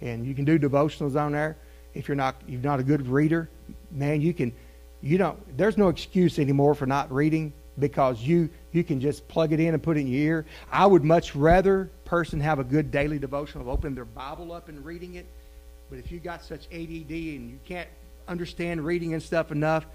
and 0.00 0.26
you 0.26 0.34
can 0.34 0.44
do 0.44 0.58
devotionals 0.58 1.20
on 1.20 1.32
there. 1.32 1.56
If 1.94 2.08
you're 2.08 2.16
not 2.16 2.36
you're 2.46 2.60
not 2.60 2.80
a 2.80 2.82
good 2.82 3.06
reader, 3.06 3.48
man, 3.90 4.20
you 4.20 4.34
can. 4.34 4.52
You 5.02 5.18
don't. 5.18 5.56
There's 5.56 5.76
no 5.76 5.88
excuse 5.88 6.38
anymore 6.38 6.74
for 6.74 6.86
not 6.86 7.12
reading 7.12 7.52
because 7.78 8.22
you 8.22 8.48
you 8.72 8.84
can 8.84 9.00
just 9.00 9.26
plug 9.28 9.52
it 9.52 9.60
in 9.60 9.74
and 9.74 9.82
put 9.82 9.96
it 9.96 10.00
in 10.00 10.08
your 10.08 10.20
ear. 10.20 10.46
I 10.70 10.86
would 10.86 11.04
much 11.04 11.34
rather 11.34 11.90
person 12.04 12.40
have 12.40 12.58
a 12.58 12.64
good 12.64 12.90
daily 12.90 13.18
devotional 13.18 13.62
of 13.62 13.68
opening 13.68 13.94
their 13.94 14.04
Bible 14.04 14.52
up 14.52 14.68
and 14.68 14.84
reading 14.84 15.14
it. 15.14 15.26
But 15.88 15.98
if 15.98 16.10
you 16.10 16.18
got 16.18 16.42
such 16.42 16.66
ADD 16.66 17.10
and 17.10 17.50
you 17.50 17.58
can't 17.64 17.88
understand 18.28 18.84
reading 18.84 19.14
and 19.14 19.22
stuff 19.22 19.52
enough, 19.52 19.86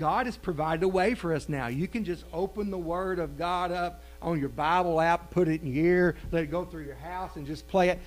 God 0.00 0.24
has 0.24 0.36
provided 0.38 0.82
a 0.82 0.88
way 0.88 1.14
for 1.14 1.34
us 1.34 1.46
now. 1.46 1.66
You 1.66 1.86
can 1.86 2.04
just 2.06 2.24
open 2.32 2.70
the 2.70 2.78
Word 2.78 3.18
of 3.18 3.36
God 3.36 3.70
up 3.70 4.02
on 4.22 4.40
your 4.40 4.48
Bible 4.48 4.98
app, 4.98 5.30
put 5.30 5.46
it 5.46 5.60
in 5.60 5.74
your 5.74 5.84
ear, 5.84 6.16
let 6.32 6.42
it 6.42 6.50
go 6.50 6.64
through 6.64 6.84
your 6.84 6.94
house, 6.94 7.36
and 7.36 7.46
just 7.46 7.68
play 7.68 7.90
it. 7.90 7.98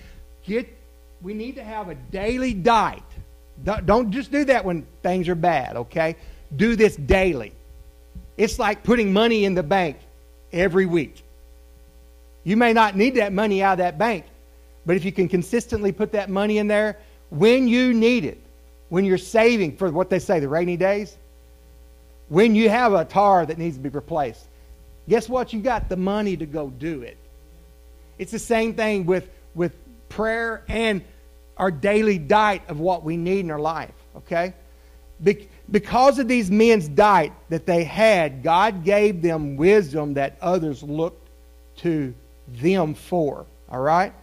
Get 0.43 0.67
we 1.21 1.35
need 1.35 1.55
to 1.55 1.63
have 1.63 1.89
a 1.89 1.95
daily 1.95 2.55
diet. 2.55 3.03
Don't 3.63 4.09
just 4.09 4.31
do 4.31 4.43
that 4.45 4.65
when 4.65 4.87
things 5.03 5.29
are 5.29 5.35
bad, 5.35 5.77
okay? 5.77 6.15
Do 6.55 6.75
this 6.75 6.95
daily. 6.95 7.53
It's 8.37 8.57
like 8.57 8.83
putting 8.83 9.13
money 9.13 9.45
in 9.45 9.53
the 9.53 9.61
bank 9.61 9.97
every 10.51 10.87
week. 10.87 11.23
You 12.43 12.57
may 12.57 12.73
not 12.73 12.95
need 12.95 13.15
that 13.15 13.31
money 13.31 13.61
out 13.61 13.73
of 13.73 13.77
that 13.77 13.99
bank, 13.99 14.25
but 14.87 14.95
if 14.95 15.05
you 15.05 15.11
can 15.11 15.29
consistently 15.29 15.91
put 15.91 16.11
that 16.13 16.29
money 16.29 16.57
in 16.57 16.67
there 16.67 16.97
when 17.29 17.67
you 17.67 17.93
need 17.93 18.25
it, 18.25 18.41
when 18.89 19.05
you're 19.05 19.19
saving 19.19 19.77
for 19.77 19.91
what 19.91 20.09
they 20.09 20.19
say, 20.19 20.39
the 20.39 20.49
rainy 20.49 20.75
days, 20.75 21.17
when 22.29 22.55
you 22.55 22.69
have 22.69 22.93
a 22.93 23.05
tar 23.05 23.45
that 23.45 23.57
needs 23.57 23.77
to 23.77 23.81
be 23.81 23.89
replaced, 23.89 24.47
guess 25.07 25.27
what? 25.27 25.53
You 25.53 25.61
got 25.61 25.89
the 25.89 25.97
money 25.97 26.37
to 26.37 26.45
go 26.45 26.69
do 26.69 27.01
it. 27.01 27.17
It's 28.17 28.31
the 28.31 28.39
same 28.39 28.73
thing 28.75 29.05
with, 29.05 29.29
with 29.55 29.73
prayer 30.09 30.63
and 30.67 31.03
our 31.57 31.71
daily 31.71 32.17
diet 32.17 32.61
of 32.67 32.79
what 32.79 33.03
we 33.03 33.17
need 33.17 33.41
in 33.41 33.51
our 33.51 33.59
life, 33.59 33.93
okay? 34.17 34.53
Be- 35.21 35.47
because 35.69 36.19
of 36.19 36.27
these 36.27 36.49
men's 36.49 36.87
diet 36.87 37.31
that 37.49 37.65
they 37.65 37.83
had, 37.83 38.43
God 38.43 38.83
gave 38.83 39.21
them 39.21 39.55
wisdom 39.55 40.15
that 40.15 40.37
others 40.41 40.83
looked 40.83 41.29
to 41.77 42.13
them 42.47 42.93
for, 42.93 43.45
all 43.69 43.79
right? 43.79 44.13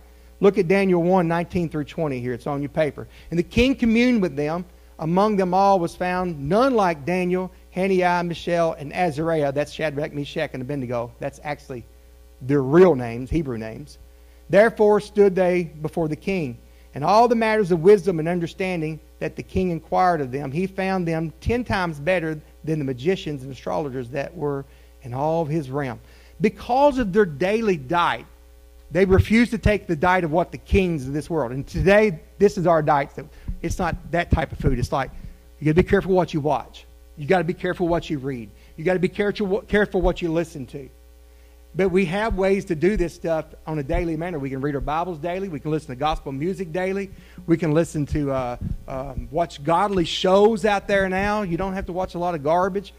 Look 0.41 0.57
at 0.59 0.69
Daniel 0.69 1.03
1 1.03 1.29
19 1.29 1.69
through 1.69 1.85
20 1.85 2.21
here. 2.21 2.33
It's 2.33 2.47
on 2.47 2.63
your 2.63 2.71
paper. 2.71 3.07
And 3.31 3.39
the 3.39 3.45
king 3.45 3.75
communed 3.75 4.23
with 4.23 4.37
them. 4.37 4.65
Among 4.99 5.37
them 5.37 5.55
all 5.55 5.79
was 5.79 5.97
found 5.97 6.49
none 6.49 6.75
like 6.75 7.07
Daniel, 7.07 7.51
Hananiah, 7.71 8.25
Mishael, 8.25 8.75
and 8.79 8.93
Azariah. 8.93 9.53
That's 9.53 9.73
Shadrach, 9.73 10.13
Meshach, 10.13 10.51
and 10.53 10.63
Abednego. 10.63 11.13
That's 11.19 11.41
actually 11.45 11.85
their 12.43 12.63
real 12.63 12.95
names, 12.95 13.31
Hebrew 13.31 13.59
names. 13.59 13.99
Therefore 14.49 15.01
stood 15.01 15.35
they 15.35 15.65
before 15.65 16.09
the 16.09 16.17
king. 16.17 16.59
And 16.95 17.05
all 17.05 17.29
the 17.29 17.37
matters 17.37 17.71
of 17.71 17.81
wisdom 17.81 18.19
and 18.19 18.27
understanding 18.27 18.99
that 19.21 19.37
the 19.37 19.43
king 19.45 19.71
inquired 19.71 20.21
of 20.21 20.33
them, 20.33 20.51
he 20.51 20.67
found 20.67 21.07
them 21.07 21.33
ten 21.41 21.63
times 21.63 22.01
better 22.01 22.41
than 22.65 22.81
the 22.81 22.85
magicians 22.85 23.45
and 23.45 23.53
astrologers 23.53 24.09
that 24.11 24.37
were 24.37 24.65
in 25.03 25.15
all 25.15 25.43
of 25.43 25.49
his 25.49 25.71
realm. 25.71 26.01
Because 26.41 26.99
of 26.99 27.13
their 27.13 27.27
daily 27.27 27.77
diet, 27.77 28.27
they 28.91 29.05
refused 29.05 29.53
to 29.53 29.59
take 29.59 29.87
the 29.87 29.95
diet 29.95 30.25
of 30.25 30.33
what 30.33 30.51
the 30.51 30.59
kings 30.59 31.07
of 31.07 31.13
this 31.13 31.31
world. 31.31 31.53
And 31.53 31.65
today, 31.65 32.19
this 32.39 32.59
is 32.59 32.67
our 32.67 32.83
diet. 32.83 33.11
It's 33.63 33.79
not 33.79 33.95
that 34.11 34.33
type 34.33 34.51
of 34.51 34.59
food. 34.59 34.79
It's 34.79 34.91
like 34.91 35.13
you 35.61 35.67
got 35.67 35.77
to 35.77 35.83
be 35.85 35.89
careful 35.89 36.13
what 36.13 36.35
you 36.35 36.41
watch. 36.41 36.87
You 37.17 37.27
got 37.27 37.39
to 37.39 37.45
be 37.45 37.55
careful 37.55 37.89
what 37.89 38.09
you 38.09 38.19
read. 38.19 38.51
You 38.77 38.85
got 38.85 38.95
to 38.95 38.99
be 38.99 39.09
careful 39.09 39.61
careful 39.63 40.01
what 40.01 40.23
you 40.23 40.33
listen 40.33 40.67
to. 40.67 40.89
But 41.75 41.91
we 41.91 42.07
have 42.07 42.37
ways 42.37 42.65
to 42.67 42.75
do 42.75 42.97
this 42.97 43.15
stuff 43.15 43.45
on 43.65 43.79
a 43.79 43.83
daily 43.83 44.17
manner. 44.17 44.41
We 44.41 44.51
can 44.51 44.61
read 44.61 44.75
our 44.75 44.81
Bibles 44.81 45.19
daily. 45.19 45.49
We 45.49 45.61
can 45.61 45.71
listen 45.71 45.89
to 45.91 45.97
gospel 45.97 46.33
music 46.33 46.73
daily. 46.73 47.11
We 47.47 47.57
can 47.57 47.73
listen 47.73 48.07
to 48.07 48.33
uh, 48.33 48.57
um, 48.89 49.29
watch 49.31 49.63
godly 49.63 50.05
shows 50.05 50.65
out 50.65 50.89
there 50.89 51.09
now. 51.09 51.43
You 51.43 51.57
don't 51.57 51.75
have 51.75 51.87
to 51.87 51.93
watch 51.93 52.15
a 52.15 52.19
lot 52.19 52.35
of 52.35 52.43
garbage. 52.43 52.93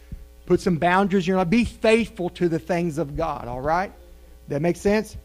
Put 0.46 0.62
some 0.62 0.78
boundaries 0.78 1.26
in 1.26 1.32
your 1.32 1.38
life. 1.38 1.50
Be 1.50 1.66
faithful 1.66 2.30
to 2.32 2.48
the 2.48 2.60
things 2.60 2.98
of 2.98 3.18
God. 3.18 3.48
All 3.48 3.62
right, 3.62 3.92
that 4.48 4.62
makes 4.62 4.80
sense. 4.80 5.18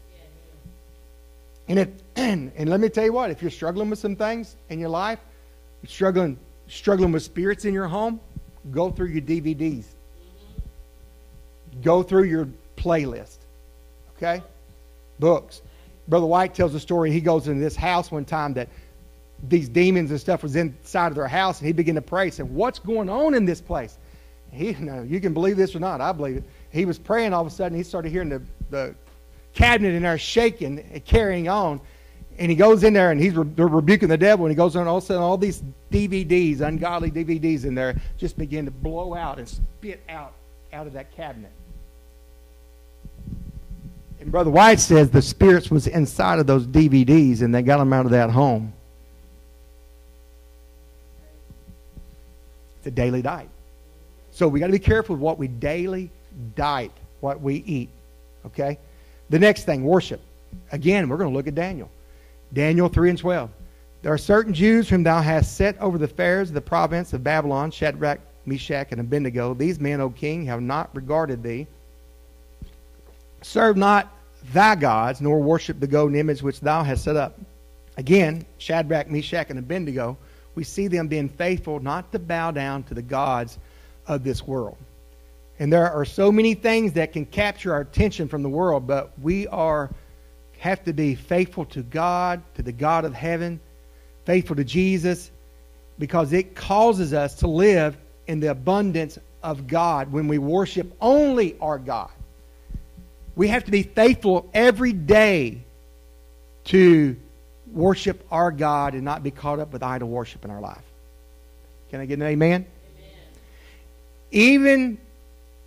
And 1.69 1.79
if 1.79 1.89
and, 2.17 2.51
and 2.57 2.69
let 2.69 2.81
me 2.81 2.89
tell 2.89 3.05
you 3.05 3.13
what, 3.13 3.31
if 3.31 3.41
you're 3.41 3.51
struggling 3.51 3.89
with 3.89 3.99
some 3.99 4.17
things 4.17 4.57
in 4.69 4.79
your 4.79 4.89
life, 4.89 5.19
struggling 5.85 6.37
struggling 6.67 7.13
with 7.13 7.23
spirits 7.23 7.63
in 7.63 7.73
your 7.73 7.87
home, 7.87 8.19
go 8.71 8.91
through 8.91 9.07
your 9.07 9.21
DVDs. 9.21 9.85
Go 11.81 12.03
through 12.03 12.23
your 12.23 12.47
playlist. 12.75 13.37
Okay? 14.15 14.41
Books. 15.19 15.61
Brother 16.07 16.25
White 16.25 16.55
tells 16.55 16.73
a 16.73 16.79
story. 16.79 17.11
He 17.11 17.21
goes 17.21 17.47
into 17.47 17.59
this 17.59 17.75
house 17.75 18.11
one 18.11 18.25
time 18.25 18.53
that 18.53 18.69
these 19.47 19.69
demons 19.69 20.09
and 20.11 20.19
stuff 20.19 20.41
was 20.41 20.55
inside 20.55 21.07
of 21.07 21.15
their 21.15 21.27
house, 21.27 21.59
and 21.59 21.67
he 21.67 21.73
began 21.73 21.95
to 21.95 22.01
pray. 22.01 22.31
Said, 22.31 22.49
"What's 22.49 22.79
going 22.79 23.09
on 23.09 23.33
in 23.33 23.45
this 23.45 23.61
place?" 23.61 23.97
He, 24.51 24.69
you 24.69 25.19
can 25.19 25.33
believe 25.33 25.57
this 25.57 25.75
or 25.75 25.79
not. 25.79 26.01
I 26.01 26.11
believe 26.11 26.37
it. 26.37 26.43
He 26.71 26.85
was 26.85 26.97
praying. 26.97 27.33
All 27.33 27.41
of 27.41 27.47
a 27.47 27.51
sudden, 27.51 27.77
he 27.77 27.83
started 27.83 28.11
hearing 28.11 28.29
the, 28.29 28.41
the 28.69 28.95
cabinet 29.53 29.93
in 29.93 30.03
there 30.03 30.17
shaking 30.17 30.79
and 30.79 31.03
carrying 31.03 31.49
on. 31.49 31.81
And 32.39 32.51
he 32.51 32.55
goes 32.55 32.83
in 32.83 32.93
there 32.93 33.11
and 33.11 33.19
he's 33.19 33.35
re- 33.35 33.45
rebuking 33.57 34.09
the 34.09 34.17
devil. 34.17 34.45
And 34.45 34.51
he 34.51 34.55
goes 34.55 34.75
on. 34.75 34.87
All 34.87 34.97
of 34.97 35.03
a 35.03 35.05
sudden, 35.07 35.23
all 35.23 35.37
these 35.37 35.63
DVDs, 35.91 36.61
ungodly 36.61 37.09
DVDs 37.09 37.65
in 37.65 37.73
there, 37.73 37.99
just 38.17 38.37
begin 38.37 38.65
to 38.65 38.71
blow 38.71 39.15
out 39.15 39.39
and 39.39 39.47
spit 39.47 40.03
out 40.07 40.33
out 40.73 40.85
of 40.85 40.93
that 40.93 41.11
cabinet. 41.11 41.51
And 44.19 44.31
Brother 44.31 44.51
White 44.51 44.79
says 44.79 45.09
the 45.09 45.21
spirits 45.21 45.71
was 45.71 45.87
inside 45.87 46.39
of 46.39 46.47
those 46.47 46.67
DVDs 46.67 47.41
and 47.41 47.53
they 47.53 47.61
got 47.61 47.77
them 47.77 47.93
out 47.93 48.05
of 48.05 48.11
that 48.11 48.29
home. 48.29 48.73
It's 52.79 52.87
a 52.87 52.91
daily 52.91 53.21
diet. 53.21 53.49
So 54.31 54.47
we 54.47 54.59
got 54.59 54.67
to 54.67 54.73
be 54.73 54.79
careful 54.79 55.15
with 55.15 55.21
what 55.21 55.39
we 55.39 55.47
daily 55.47 56.11
diet, 56.55 56.91
what 57.21 57.41
we 57.41 57.55
eat. 57.65 57.89
Okay? 58.45 58.77
The 59.29 59.39
next 59.39 59.63
thing, 59.63 59.83
worship. 59.83 60.21
Again, 60.71 61.09
we're 61.09 61.17
going 61.17 61.31
to 61.31 61.35
look 61.35 61.47
at 61.47 61.55
Daniel. 61.55 61.89
Daniel 62.53 62.89
3 62.89 63.11
and 63.11 63.19
12. 63.19 63.49
There 64.01 64.13
are 64.13 64.17
certain 64.17 64.53
Jews 64.53 64.87
whom 64.89 65.03
thou 65.03 65.21
hast 65.21 65.57
set 65.57 65.79
over 65.79 65.97
the 65.97 66.05
affairs 66.05 66.49
of 66.49 66.55
the 66.55 66.61
province 66.61 67.13
of 67.13 67.23
Babylon, 67.23 67.71
Shadrach, 67.71 68.19
Meshach, 68.45 68.91
and 68.91 69.01
Abednego. 69.01 69.53
These 69.53 69.79
men, 69.79 69.99
O 70.01 70.09
king, 70.09 70.45
have 70.45 70.61
not 70.61 70.95
regarded 70.95 71.43
thee 71.43 71.67
Serve 73.41 73.77
not 73.77 74.13
thy 74.53 74.75
gods, 74.75 75.21
nor 75.21 75.39
worship 75.39 75.79
the 75.79 75.87
golden 75.87 76.17
image 76.17 76.41
which 76.41 76.59
thou 76.59 76.83
hast 76.83 77.03
set 77.03 77.15
up. 77.15 77.39
Again, 77.97 78.45
Shadrach, 78.57 79.09
Meshach, 79.09 79.49
and 79.49 79.59
Abednego, 79.59 80.17
we 80.55 80.63
see 80.63 80.87
them 80.87 81.07
being 81.07 81.29
faithful 81.29 81.79
not 81.79 82.11
to 82.11 82.19
bow 82.19 82.51
down 82.51 82.83
to 82.83 82.93
the 82.93 83.01
gods 83.01 83.57
of 84.07 84.23
this 84.23 84.45
world. 84.45 84.77
And 85.59 85.71
there 85.71 85.91
are 85.91 86.05
so 86.05 86.31
many 86.31 86.53
things 86.53 86.93
that 86.93 87.13
can 87.13 87.25
capture 87.25 87.73
our 87.73 87.81
attention 87.81 88.27
from 88.27 88.43
the 88.43 88.49
world, 88.49 88.85
but 88.85 89.17
we 89.19 89.47
are 89.47 89.89
have 90.59 90.83
to 90.85 90.93
be 90.93 91.15
faithful 91.15 91.65
to 91.65 91.83
God, 91.83 92.41
to 92.55 92.63
the 92.63 92.71
God 92.71 93.05
of 93.05 93.13
heaven, 93.13 93.59
faithful 94.25 94.55
to 94.55 94.63
Jesus, 94.63 95.31
because 95.99 96.33
it 96.33 96.55
causes 96.55 97.13
us 97.13 97.35
to 97.35 97.47
live 97.47 97.97
in 98.27 98.39
the 98.39 98.51
abundance 98.51 99.17
of 99.43 99.67
God 99.67 100.11
when 100.11 100.27
we 100.27 100.37
worship 100.37 100.95
only 100.99 101.57
our 101.59 101.79
God. 101.79 102.11
We 103.35 103.47
have 103.49 103.65
to 103.65 103.71
be 103.71 103.83
faithful 103.83 104.49
every 104.53 104.93
day 104.93 105.61
to 106.65 107.15
worship 107.71 108.25
our 108.31 108.51
God 108.51 108.93
and 108.93 109.03
not 109.03 109.23
be 109.23 109.31
caught 109.31 109.59
up 109.59 109.71
with 109.71 109.83
idol 109.83 110.09
worship 110.09 110.43
in 110.43 110.51
our 110.51 110.61
life. 110.61 110.81
Can 111.89 112.01
I 112.01 112.05
get 112.05 112.15
an 112.15 112.23
amen? 112.23 112.65
amen? 112.65 113.11
Even 114.31 114.97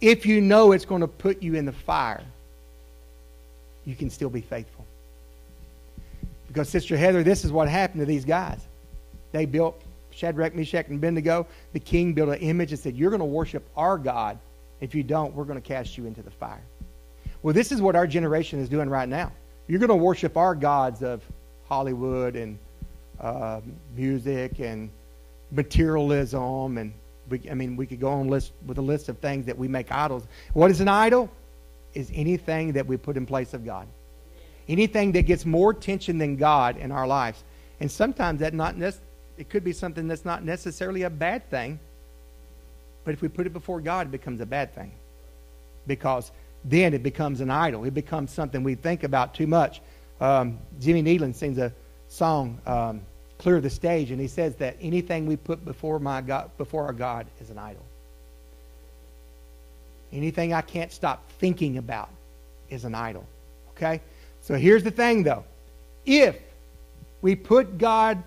if 0.01 0.27
you 0.27 0.41
know 0.41 0.73
it's 0.73 0.85
going 0.85 1.01
to 1.01 1.09
put 1.09 1.43
you 1.43 1.55
in 1.55 1.65
the 1.65 1.73
fire, 1.73 2.25
you 3.85 3.95
can 3.95 4.11
still 4.11 4.31
be 4.31 4.41
faithful. 4.41 4.80
Because, 6.53 6.69
Sister 6.69 6.97
Heather, 6.97 7.23
this 7.23 7.45
is 7.45 7.53
what 7.53 7.69
happened 7.69 8.01
to 8.01 8.07
these 8.07 8.25
guys. 8.25 8.67
They 9.31 9.47
built 9.47 9.81
Shadrach, 10.11 10.53
Meshach, 10.53 10.89
and 10.89 10.97
Abednego. 10.97 11.47
The 11.73 11.79
king 11.79 12.13
built 12.13 12.29
an 12.31 12.41
image 12.41 12.73
and 12.73 12.81
said, 12.81 12.97
You're 12.97 13.11
going 13.11 13.21
to 13.21 13.25
worship 13.25 13.69
our 13.77 13.97
God. 13.97 14.37
If 14.81 14.93
you 14.93 15.05
don't, 15.05 15.33
we're 15.33 15.45
going 15.45 15.61
to 15.61 15.67
cast 15.67 15.97
you 15.97 16.07
into 16.07 16.23
the 16.23 16.31
fire. 16.31 16.65
Well, 17.43 17.55
this 17.55 17.71
is 17.71 17.81
what 17.81 17.95
our 17.95 18.09
generation 18.09 18.59
is 18.59 18.69
doing 18.69 18.91
right 18.91 19.09
now. 19.09 19.31
You're 19.69 19.79
going 19.79 19.91
to 19.91 19.95
worship 19.95 20.37
our 20.37 20.57
gods 20.57 21.05
of 21.05 21.23
Hollywood 21.69 22.35
and 22.35 22.59
uh, 23.21 23.61
music 23.95 24.59
and 24.59 24.91
materialism, 25.53 26.79
and 26.79 26.93
we, 27.29 27.49
I 27.49 27.55
mean, 27.55 27.77
we 27.77 27.87
could 27.87 28.01
go 28.01 28.09
on 28.09 28.27
list 28.27 28.55
with 28.67 28.79
a 28.79 28.83
list 28.83 29.09
of 29.09 29.19
things 29.19 29.47
that 29.47 29.57
we 29.57 29.69
make 29.69 29.93
idols. 29.93 30.27
What 30.53 30.73
is 30.73 30.81
an 30.81 30.89
idol? 30.89 31.31
Is 31.95 32.11
anything 32.13 32.73
that 32.73 32.87
we 32.87 32.97
put 32.97 33.17
in 33.17 33.25
place 33.25 33.55
of 33.55 33.65
God. 33.65 33.87
Anything 34.71 35.11
that 35.13 35.23
gets 35.23 35.45
more 35.45 35.73
attention 35.73 36.19
than 36.19 36.37
God 36.37 36.77
in 36.77 36.93
our 36.93 37.05
lives. 37.05 37.43
And 37.81 37.91
sometimes 37.91 38.39
that 38.39 38.55
not 38.55 38.77
nec- 38.77 38.95
it 39.37 39.49
could 39.49 39.65
be 39.65 39.73
something 39.73 40.07
that's 40.07 40.25
not 40.25 40.45
necessarily 40.45 41.03
a 41.03 41.11
bad 41.11 41.51
thing, 41.51 41.81
but 43.05 43.13
if 43.13 43.21
we 43.21 43.27
put 43.27 43.47
it 43.49 43.53
before 43.53 43.81
God, 43.81 44.07
it 44.07 44.11
becomes 44.13 44.41
a 44.41 44.47
bad 44.47 44.73
thing. 44.73 44.93
Because 45.89 46.31
then 46.65 46.95
it 46.95 47.03
becomes 47.03 47.41
an 47.41 47.51
idol. 47.51 47.83
It 47.83 47.95
becomes 47.95 48.31
something 48.31 48.63
we 48.63 48.77
think 48.77 49.03
about 49.03 49.35
too 49.35 49.49
much. 49.49 49.81
Um, 50.21 50.61
Jimmy 50.79 51.03
Needham 51.03 51.33
sings 51.33 51.59
a 51.59 51.73
song, 52.09 52.61
um, 52.65 53.01
"Clear 53.39 53.61
the 53.61 53.71
Stage," 53.71 54.13
and 54.13 54.21
he 54.21 54.29
says 54.29 54.55
that 54.57 54.77
anything 54.81 55.27
we 55.27 55.37
put 55.37 55.65
before 55.65 55.99
my 55.99 56.21
God, 56.21 56.49
before 56.59 56.85
our 56.85 56.93
God, 56.93 57.27
is 57.41 57.51
an 57.51 57.59
idol. 57.59 57.85
Anything 60.13 60.53
I 60.53 60.61
can't 60.61 60.93
stop 60.93 61.29
thinking 61.41 61.77
about 61.77 62.11
is 62.69 62.85
an 62.85 62.95
idol. 62.95 63.27
Okay. 63.71 64.01
So 64.51 64.57
here's 64.57 64.83
the 64.83 64.91
thing, 64.91 65.23
though: 65.23 65.45
if 66.05 66.37
we 67.23 67.37
put 67.37 67.79
God 67.79 68.21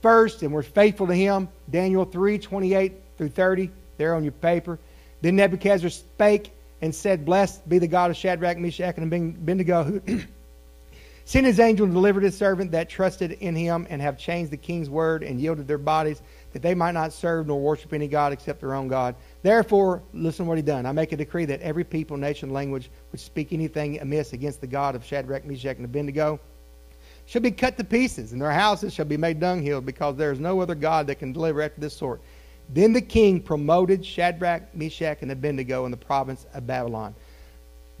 first 0.00 0.44
and 0.44 0.52
we're 0.52 0.62
faithful 0.62 1.08
to 1.08 1.14
Him, 1.14 1.48
Daniel 1.68 2.04
three 2.04 2.38
twenty 2.38 2.74
eight 2.74 2.92
through 3.18 3.30
thirty, 3.30 3.68
there 3.98 4.14
on 4.14 4.22
your 4.22 4.30
paper. 4.30 4.78
Then 5.20 5.34
Nebuchadnezzar 5.34 5.90
spake 5.90 6.52
and 6.80 6.94
said, 6.94 7.24
Blessed 7.24 7.68
be 7.68 7.80
the 7.80 7.88
God 7.88 8.12
of 8.12 8.16
Shadrach, 8.16 8.56
Meshach, 8.56 8.96
and 8.98 9.12
Abednego, 9.12 9.82
who 9.82 10.20
sent 11.24 11.44
his 11.44 11.58
angel 11.58 11.86
and 11.86 11.92
delivered 11.92 12.22
his 12.22 12.36
servant 12.36 12.70
that 12.70 12.88
trusted 12.88 13.32
in 13.32 13.56
him 13.56 13.84
and 13.90 14.00
have 14.00 14.16
changed 14.16 14.52
the 14.52 14.56
king's 14.56 14.88
word 14.88 15.24
and 15.24 15.40
yielded 15.40 15.66
their 15.66 15.76
bodies 15.76 16.22
that 16.52 16.62
they 16.62 16.74
might 16.74 16.92
not 16.92 17.12
serve 17.12 17.46
nor 17.46 17.60
worship 17.60 17.92
any 17.92 18.08
God 18.08 18.32
except 18.32 18.60
their 18.60 18.74
own 18.74 18.88
God. 18.88 19.14
Therefore, 19.42 20.02
listen 20.12 20.46
what 20.46 20.58
he 20.58 20.62
done. 20.62 20.86
I 20.86 20.92
make 20.92 21.12
a 21.12 21.16
decree 21.16 21.44
that 21.46 21.60
every 21.60 21.84
people, 21.84 22.16
nation, 22.16 22.52
language 22.52 22.90
which 23.10 23.22
speak 23.22 23.52
anything 23.52 24.00
amiss 24.00 24.32
against 24.32 24.60
the 24.60 24.66
God 24.66 24.94
of 24.94 25.04
Shadrach, 25.04 25.44
Meshach, 25.44 25.76
and 25.76 25.84
Abednego 25.84 26.40
shall 27.26 27.42
be 27.42 27.50
cut 27.50 27.76
to 27.78 27.84
pieces, 27.84 28.32
and 28.32 28.42
their 28.42 28.50
houses 28.50 28.92
shall 28.92 29.04
be 29.04 29.16
made 29.16 29.40
dunghill, 29.40 29.80
because 29.80 30.16
there 30.16 30.32
is 30.32 30.40
no 30.40 30.60
other 30.60 30.74
God 30.74 31.06
that 31.06 31.16
can 31.16 31.32
deliver 31.32 31.62
after 31.62 31.80
this 31.80 31.96
sort. 31.96 32.20
Then 32.68 32.92
the 32.92 33.00
king 33.00 33.40
promoted 33.40 34.04
Shadrach, 34.04 34.74
Meshach, 34.74 35.18
and 35.22 35.30
Abednego 35.30 35.84
in 35.84 35.90
the 35.90 35.96
province 35.96 36.46
of 36.54 36.66
Babylon. 36.66 37.14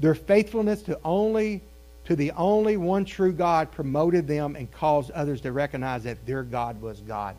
Their 0.00 0.14
faithfulness 0.14 0.82
to 0.82 0.98
only 1.04 1.62
to 2.04 2.16
the 2.16 2.32
only 2.32 2.76
one 2.76 3.04
true 3.04 3.32
God 3.32 3.70
promoted 3.70 4.26
them 4.26 4.56
and 4.56 4.70
caused 4.72 5.12
others 5.12 5.40
to 5.42 5.52
recognize 5.52 6.02
that 6.02 6.26
their 6.26 6.42
God 6.42 6.80
was 6.80 7.00
God. 7.00 7.36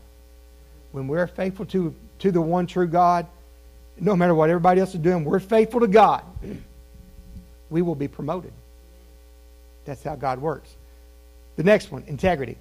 When 0.94 1.08
we're 1.08 1.28
faithful 1.28 1.66
to, 1.68 1.94
to 2.20 2.32
the 2.32 2.40
one 2.40 2.68
true 2.68 2.88
God, 2.88 3.26
no 4.00 4.16
matter 4.16 4.34
what 4.34 4.50
everybody 4.50 4.80
else 4.80 4.94
is 4.94 5.02
doing, 5.02 5.26
we're 5.26 5.40
faithful 5.40 5.82
to 5.82 5.88
God, 5.88 6.24
we 7.70 7.82
will 7.82 7.96
be 7.96 8.08
promoted. 8.08 8.54
That's 9.86 10.04
how 10.04 10.16
God 10.16 10.40
works. 10.40 10.74
The 11.56 11.64
next 11.64 11.92
one, 11.92 12.04
integrity. 12.08 12.58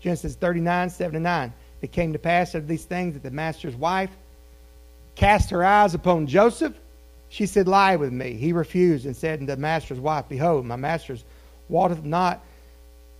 Genesis 0.00 0.34
39, 0.34 0.90
7 0.90 1.12
to 1.12 1.20
9. 1.20 1.52
It 1.82 1.92
came 1.92 2.14
to 2.14 2.18
pass 2.18 2.54
of 2.54 2.66
these 2.66 2.84
things 2.84 3.12
that 3.12 3.22
the 3.22 3.30
master's 3.30 3.76
wife 3.76 4.10
cast 5.14 5.50
her 5.50 5.62
eyes 5.62 5.94
upon 5.94 6.26
Joseph. 6.26 6.74
She 7.28 7.44
said, 7.44 7.68
Lie 7.68 7.96
with 7.96 8.12
me. 8.12 8.34
He 8.34 8.54
refused 8.54 9.04
and 9.04 9.14
said 9.14 9.40
unto 9.40 9.52
the 9.52 9.58
master's 9.58 10.00
wife, 10.00 10.24
Behold, 10.30 10.64
my 10.64 10.76
master's 10.76 11.24
wotteth 11.68 12.04
not 12.04 12.42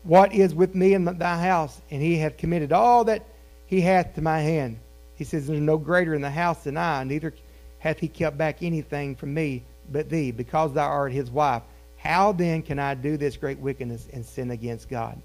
what 0.03 0.33
is 0.33 0.55
with 0.55 0.75
me 0.75 0.95
in 0.95 1.05
thy 1.05 1.43
house, 1.43 1.79
and 1.91 2.01
he 2.01 2.17
hath 2.17 2.39
committed 2.39 2.73
all 2.73 3.05
that 3.05 3.23
he 3.67 3.81
hath 3.81 4.15
to 4.15 4.23
my 4.23 4.41
hand. 4.41 4.79
He 5.17 5.25
says, 5.25 5.47
There's 5.47 5.61
no 5.61 5.79
greater 5.79 6.15
in 6.15 6.23
the 6.23 6.31
house 6.31 6.65
than 6.65 6.77
I, 6.77 7.05
neither 7.05 7.35
hath 7.79 7.99
he 7.99 8.09
kept 8.09 8.39
back 8.39 8.63
anything 8.63 9.15
from 9.15 9.35
me 9.35 9.65
but 9.91 10.09
thee, 10.09 10.31
because 10.31 10.73
thou 10.73 10.87
art 10.87 11.13
his 11.13 11.31
wife. 11.31 11.63
How 11.97 12.33
then 12.33 12.63
can 12.63 12.79
I 12.79 12.95
do 12.95 13.17
this 13.17 13.37
great 13.37 13.59
wickedness 13.59 14.09
and 14.13 14.25
sin 14.25 14.51
against 14.51 14.89
God? 14.89 15.21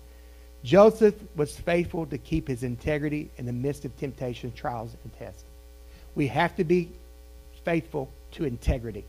Joseph 0.64 1.16
was 1.36 1.56
faithful 1.56 2.06
to 2.06 2.18
keep 2.18 2.48
his 2.48 2.64
integrity 2.64 3.30
in 3.38 3.46
the 3.46 3.54
midst 3.54 3.86
of 3.86 3.98
temptation, 3.98 4.52
trials, 4.52 4.96
and 5.04 5.14
tests. 5.18 5.44
We 6.14 6.28
have 6.28 6.56
to 6.58 6.64
be 6.64 6.90
faithful 7.64 8.10
to 8.32 8.46
integrity 8.46 9.06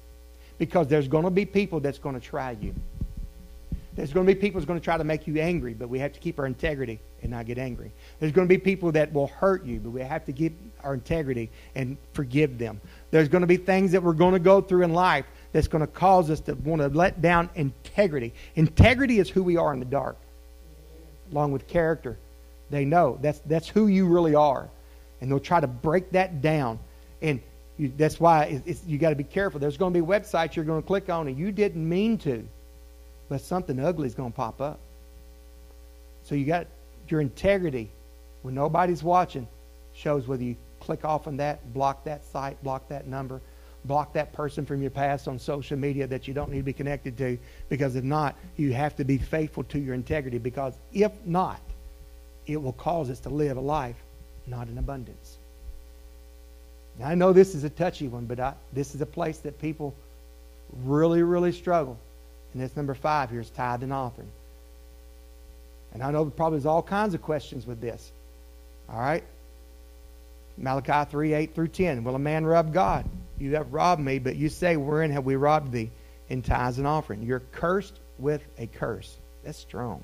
because 0.59 0.89
there's 0.89 1.09
going 1.09 1.25
to 1.25 1.31
be 1.31 1.45
people 1.45 1.81
that's 1.81 1.99
going 1.99 2.15
to 2.19 2.27
try 2.27 2.53
you. 2.53 2.75
There's 3.95 4.13
going 4.13 4.27
to 4.27 4.35
be 4.35 4.41
people 4.41 4.61
that's 4.61 4.69
going 4.69 4.81
to 4.81 4.85
try 4.85 4.97
to 4.97 5.05
make 5.05 5.27
you 5.27 5.39
angry, 5.39 5.75
but 5.75 5.89
we 5.89 5.99
have 5.99 6.13
to 6.15 6.21
keep 6.21 6.39
our 6.39 6.47
integrity 6.47 7.01
and 7.23 7.31
not 7.31 7.47
get 7.47 7.59
angry. 7.59 7.93
There's 8.21 8.33
going 8.33 8.49
to 8.49 8.53
be 8.53 8.59
people 8.59 8.93
that 8.93 9.13
will 9.13 9.29
hurt 9.29 9.65
you, 9.65 9.81
but 9.81 9.91
we 9.91 10.01
have 10.03 10.25
to 10.27 10.33
keep 10.33 10.59
our 10.83 10.95
integrity 10.95 11.51
and 11.75 11.97
forgive 12.13 12.59
them. 12.59 12.81
There's 13.11 13.29
going 13.29 13.43
to 13.43 13.47
be 13.47 13.57
things 13.57 13.93
that 13.93 14.03
we're 14.03 14.13
going 14.13 14.33
to 14.35 14.41
go 14.41 14.61
through 14.61 14.83
in 14.83 14.93
life 14.93 15.27
that's 15.53 15.69
going 15.69 15.83
to 15.83 15.87
cause 15.87 16.31
us 16.31 16.41
to 16.41 16.55
want 16.55 16.83
to 16.83 16.89
let 16.89 17.23
down 17.23 17.51
integrity. 17.55 18.35
Integrity 18.55 19.19
is 19.19 19.29
who 19.29 19.43
we 19.43 19.57
are 19.57 19.73
in 19.73 19.79
the 19.79 19.87
dark, 19.87 20.17
along 21.31 21.53
with 21.53 21.67
character. 21.69 22.19
They 22.71 22.85
know 22.85 23.19
that's 23.21 23.41
that's 23.41 23.69
who 23.69 23.87
you 23.87 24.07
really 24.07 24.35
are, 24.35 24.69
and 25.21 25.31
they'll 25.31 25.41
try 25.41 25.61
to 25.61 25.67
break 25.67 26.13
that 26.13 26.41
down. 26.41 26.79
And 27.21 27.41
you, 27.77 27.93
that's 27.97 28.19
why 28.19 28.63
it's, 28.67 28.85
you 28.85 28.99
got 28.99 29.11
to 29.11 29.17
be 29.17 29.25
careful. 29.25 29.61
There's 29.61 29.77
going 29.77 29.93
to 29.93 30.01
be 30.01 30.07
websites 30.07 30.57
you're 30.57 30.65
going 30.65 30.83
to 30.83 30.87
click 30.87 31.11
on, 31.11 31.29
and 31.29 31.39
you 31.39 31.53
didn't 31.53 31.87
mean 31.87 32.19
to 32.19 32.47
but 33.33 33.41
something 33.41 33.81
ugly 33.81 34.07
is 34.07 34.15
going 34.15 34.31
to 34.31 34.37
pop 34.37 34.61
up. 34.61 34.79
So 36.25 36.35
you 36.35 36.45
got 36.45 36.67
your 37.13 37.21
integrity 37.21 37.91
when 38.43 38.55
nobody's 38.55 39.03
watching 39.05 39.47
shows 39.93 40.27
whether 40.27 40.43
you 40.43 40.57
click 40.81 41.05
off 41.05 41.29
on 41.29 41.37
that, 41.37 41.73
block 41.73 42.03
that 42.05 42.25
site, 42.25 42.61
block 42.65 42.89
that 42.89 43.07
number, 43.07 43.41
block 43.85 44.13
that 44.15 44.33
person 44.33 44.67
from 44.67 44.81
your 44.81 44.91
past 44.91 45.29
on 45.29 45.39
social 45.39 45.79
media 45.79 46.07
that 46.07 46.27
you 46.27 46.35
don't 46.35 46.51
need 46.51 46.59
to 46.59 46.65
be 46.65 46.73
connected 46.73 47.17
to 47.19 47.39
because 47.69 47.95
if 47.95 48.03
not, 48.03 48.35
you 48.57 48.73
have 48.73 48.97
to 48.97 49.05
be 49.05 49.19
faithful 49.19 49.63
to 49.65 49.79
your 49.79 49.95
integrity 49.95 50.39
because 50.39 50.75
if 50.93 51.13
not, 51.25 51.61
it 52.47 52.61
will 52.61 52.73
cause 52.73 53.11
us 53.11 53.21
to 53.21 53.29
live 53.29 53.57
a 53.57 53.61
life 53.61 53.97
not 54.47 54.67
in 54.67 54.79
abundance. 54.79 55.39
Now, 56.99 57.09
I 57.09 57.15
know 57.15 57.33
this 57.33 57.55
is 57.55 57.65
a 57.65 57.71
touchy 57.71 58.09
one, 58.09 58.27
but 58.27 58.41
I, 58.41 58.55
this 58.73 58.95
is 58.95 59.01
a 59.01 59.07
place 59.07 59.39
that 59.39 59.61
people 59.61 59.95
really, 60.85 61.23
really 61.23 61.53
struggle. 61.53 61.97
And 62.53 62.63
that's 62.63 62.77
number 62.77 62.95
five 62.95 63.31
here 63.31 63.41
is 63.41 63.51
tithe 63.51 63.83
and 63.83 63.93
offering. 63.93 64.31
And 65.93 66.03
I 66.03 66.11
know 66.11 66.25
there 66.25 66.31
probably 66.31 66.59
there's 66.59 66.67
all 66.67 66.83
kinds 66.83 67.15
of 67.15 67.23
questions 67.23 67.67
with 67.67 67.81
this. 67.81 68.13
All 68.89 68.99
right? 68.99 69.25
Malachi 70.57 71.11
3, 71.11 71.35
8 71.35 71.55
through 71.55 71.69
10. 71.69 72.05
Will 72.05 72.15
a 72.15 72.19
man 72.19 72.45
rob 72.45 72.73
God? 72.73 73.09
You 73.39 73.57
have 73.57 73.73
robbed 73.73 74.03
me, 74.03 74.19
but 74.19 74.37
you 74.37 74.49
say, 74.49 74.77
Wherein 74.77 75.11
have 75.11 75.25
we 75.25 75.37
robbed 75.37 75.73
thee? 75.73 75.91
In 76.29 76.43
tithes 76.43 76.79
and 76.79 76.87
offering. 76.87 77.23
You're 77.23 77.41
cursed 77.41 77.99
with 78.19 78.43
a 78.59 78.67
curse. 78.67 79.17
That's 79.45 79.59
strong. 79.59 80.03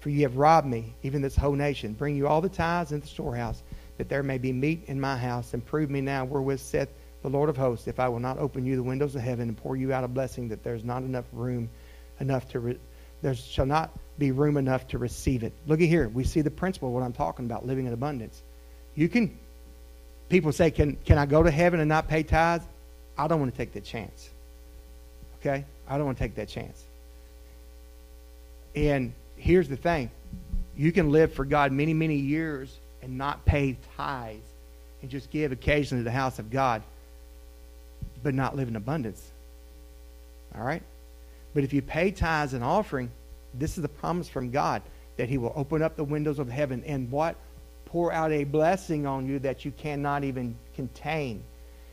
For 0.00 0.10
you 0.10 0.22
have 0.22 0.36
robbed 0.36 0.66
me, 0.66 0.94
even 1.02 1.22
this 1.22 1.36
whole 1.36 1.52
nation. 1.52 1.92
Bring 1.92 2.16
you 2.16 2.26
all 2.26 2.40
the 2.40 2.48
tithes 2.48 2.92
into 2.92 3.06
the 3.06 3.12
storehouse, 3.12 3.62
that 3.98 4.08
there 4.08 4.22
may 4.22 4.38
be 4.38 4.52
meat 4.52 4.84
in 4.86 5.00
my 5.00 5.16
house, 5.16 5.54
and 5.54 5.64
prove 5.64 5.90
me 5.90 6.00
now 6.00 6.24
wherewith 6.24 6.60
saith 6.60 6.88
the 7.22 7.28
Lord 7.28 7.50
of 7.50 7.56
hosts, 7.56 7.86
if 7.86 8.00
I 8.00 8.08
will 8.08 8.20
not 8.20 8.38
open 8.38 8.64
you 8.64 8.76
the 8.76 8.82
windows 8.82 9.14
of 9.14 9.20
heaven 9.22 9.48
and 9.48 9.56
pour 9.56 9.76
you 9.76 9.92
out 9.92 10.04
a 10.04 10.08
blessing 10.08 10.48
that 10.48 10.62
there's 10.62 10.84
not 10.84 11.02
enough 11.02 11.26
room 11.32 11.68
enough 12.18 12.48
to 12.50 12.60
re- 12.60 12.78
there 13.22 13.34
shall 13.34 13.66
not 13.66 13.90
be 14.20 14.30
room 14.30 14.56
enough 14.56 14.86
to 14.88 14.98
receive 14.98 15.42
it. 15.42 15.52
Look 15.66 15.80
at 15.80 15.88
here. 15.88 16.08
We 16.08 16.22
see 16.22 16.42
the 16.42 16.50
principle 16.50 16.88
of 16.88 16.94
what 16.94 17.02
I'm 17.02 17.12
talking 17.12 17.46
about, 17.46 17.66
living 17.66 17.86
in 17.86 17.92
abundance. 17.92 18.40
You 18.94 19.08
can 19.08 19.36
people 20.28 20.52
say, 20.52 20.70
Can 20.70 20.96
can 21.04 21.18
I 21.18 21.26
go 21.26 21.42
to 21.42 21.50
heaven 21.50 21.80
and 21.80 21.88
not 21.88 22.06
pay 22.06 22.22
tithes? 22.22 22.64
I 23.18 23.26
don't 23.26 23.40
want 23.40 23.52
to 23.52 23.58
take 23.58 23.72
that 23.72 23.84
chance. 23.84 24.30
Okay? 25.40 25.64
I 25.88 25.96
don't 25.96 26.06
want 26.06 26.18
to 26.18 26.24
take 26.24 26.36
that 26.36 26.48
chance. 26.48 26.84
And 28.76 29.12
here's 29.36 29.68
the 29.68 29.76
thing. 29.76 30.10
You 30.76 30.92
can 30.92 31.10
live 31.10 31.32
for 31.32 31.44
God 31.44 31.72
many, 31.72 31.92
many 31.92 32.16
years 32.16 32.78
and 33.02 33.18
not 33.18 33.44
pay 33.44 33.76
tithes 33.96 34.46
and 35.02 35.10
just 35.10 35.30
give 35.30 35.50
occasionally 35.50 36.02
to 36.02 36.04
the 36.04 36.12
house 36.12 36.38
of 36.38 36.50
God 36.50 36.82
but 38.22 38.34
not 38.34 38.54
live 38.54 38.68
in 38.68 38.76
abundance. 38.76 39.30
All 40.54 40.62
right? 40.62 40.82
But 41.54 41.64
if 41.64 41.72
you 41.72 41.82
pay 41.82 42.10
tithes 42.10 42.54
and 42.54 42.62
offering, 42.62 43.10
this 43.54 43.76
is 43.76 43.82
the 43.82 43.88
promise 43.88 44.28
from 44.28 44.50
God 44.50 44.82
that 45.16 45.28
He 45.28 45.38
will 45.38 45.52
open 45.56 45.82
up 45.82 45.96
the 45.96 46.04
windows 46.04 46.38
of 46.38 46.48
heaven 46.48 46.82
and 46.86 47.10
what? 47.10 47.36
Pour 47.84 48.12
out 48.12 48.30
a 48.30 48.44
blessing 48.44 49.06
on 49.06 49.26
you 49.26 49.38
that 49.40 49.64
you 49.64 49.72
cannot 49.72 50.24
even 50.24 50.56
contain. 50.74 51.42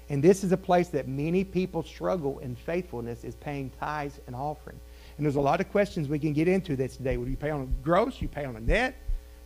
And 0.10 0.24
this 0.24 0.44
is 0.44 0.52
a 0.52 0.58
place 0.58 0.88
that 0.90 1.08
many 1.08 1.44
people 1.44 1.84
struggle 1.84 2.40
in 2.40 2.56
faithfulness 2.56 3.24
is 3.24 3.36
paying 3.36 3.72
tithes 3.80 4.20
and 4.28 4.36
offering. 4.36 4.80
And 5.18 5.26
there's 5.26 5.36
a 5.36 5.42
lot 5.42 5.60
of 5.60 5.70
questions 5.72 6.08
we 6.08 6.20
can 6.20 6.34
get 6.34 6.48
into 6.48 6.76
this 6.76 6.96
today. 6.96 7.18
Will 7.18 7.28
you 7.28 7.36
pay 7.36 7.50
on 7.50 7.62
a 7.62 7.84
gross? 7.84 8.22
You 8.22 8.28
pay 8.28 8.46
on 8.46 8.56
a 8.56 8.62
net? 8.62 8.96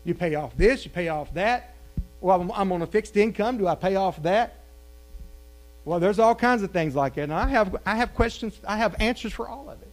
You 0.03 0.13
pay 0.13 0.35
off 0.35 0.55
this? 0.57 0.85
You 0.85 0.91
pay 0.91 1.07
off 1.07 1.33
that? 1.33 1.75
Well, 2.19 2.51
I'm 2.53 2.71
on 2.71 2.81
a 2.81 2.87
fixed 2.87 3.17
income. 3.17 3.57
Do 3.57 3.67
I 3.67 3.75
pay 3.75 3.95
off 3.95 4.21
that? 4.23 4.57
Well, 5.85 5.99
there's 5.99 6.19
all 6.19 6.35
kinds 6.35 6.61
of 6.61 6.71
things 6.71 6.95
like 6.95 7.15
that. 7.15 7.23
And 7.23 7.33
I 7.33 7.47
have, 7.47 7.75
I 7.85 7.95
have 7.95 8.13
questions, 8.13 8.59
I 8.67 8.77
have 8.77 8.95
answers 8.99 9.33
for 9.33 9.47
all 9.47 9.69
of 9.69 9.81
it. 9.81 9.87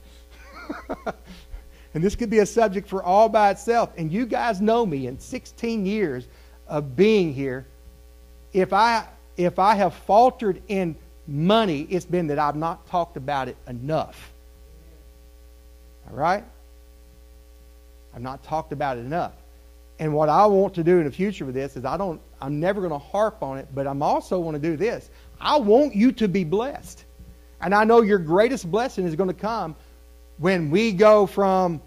and 1.95 2.05
this 2.05 2.15
could 2.15 2.31
be 2.31 2.39
a 2.39 2.47
subject 2.47 2.89
for 2.89 3.03
all 3.03 3.29
by 3.29 3.51
itself. 3.51 3.91
And 3.97 4.13
you 4.13 4.27
guys 4.27 4.61
know 4.61 4.85
me 4.85 5.07
in 5.07 5.19
16 5.19 5.87
years 5.87 6.29
of 6.67 6.95
being 6.97 7.33
here. 7.33 7.67
If 8.53 8.73
I, 8.73 9.07
if 9.37 9.59
I 9.59 9.75
have 9.75 9.95
faltered 9.95 10.63
in 10.69 10.97
money, 11.27 11.87
it's 11.91 12.05
been 12.05 12.27
that 12.29 12.39
I've 12.39 12.57
not 12.57 12.87
talked 12.89 13.17
about 13.17 13.49
it 13.49 13.57
enough. 13.67 14.33
All 16.11 16.17
right? 16.17 16.45
I've 18.15 18.23
not 18.23 18.43
talked 18.43 18.73
about 18.73 18.99
it 18.99 19.01
enough. 19.01 19.33
And 19.99 20.15
what 20.15 20.29
I 20.29 20.47
want 20.47 20.75
to 20.75 20.85
do 20.85 20.99
in 20.99 21.05
the 21.05 21.11
future 21.11 21.45
with 21.45 21.55
this 21.55 21.77
is 21.77 21.85
I 21.85 21.97
don't 21.97 22.21
I'm 22.41 22.61
never 22.61 22.81
going 22.81 22.93
to 22.93 22.99
harp 22.99 23.43
on 23.43 23.59
it, 23.59 23.67
but 23.75 23.87
I'm 23.87 24.03
also 24.03 24.39
want 24.39 24.55
to 24.55 24.61
do 24.61 24.77
this. 24.77 25.11
I 25.41 25.57
want 25.57 25.95
you 25.95 26.13
to 26.13 26.29
be 26.29 26.45
blessed. 26.45 27.05
And 27.61 27.75
I 27.75 27.83
know 27.83 28.03
your 28.03 28.19
greatest 28.19 28.71
blessing 28.71 29.07
is 29.07 29.17
going 29.17 29.29
to 29.29 29.35
come 29.35 29.75
when 30.39 30.71
we 30.71 30.93
go 30.93 31.27
from 31.27 31.81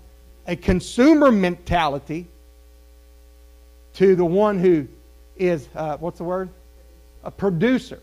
a 0.46 0.56
consumer 0.56 1.32
mentality 1.32 2.28
to 3.94 4.16
the 4.16 4.26
one 4.26 4.60
who 4.60 4.88
is, 5.38 5.68
uh, 5.76 5.98
what's 5.98 6.18
the 6.18 6.24
word? 6.24 6.50
A 7.24 7.32
producer. 7.32 8.00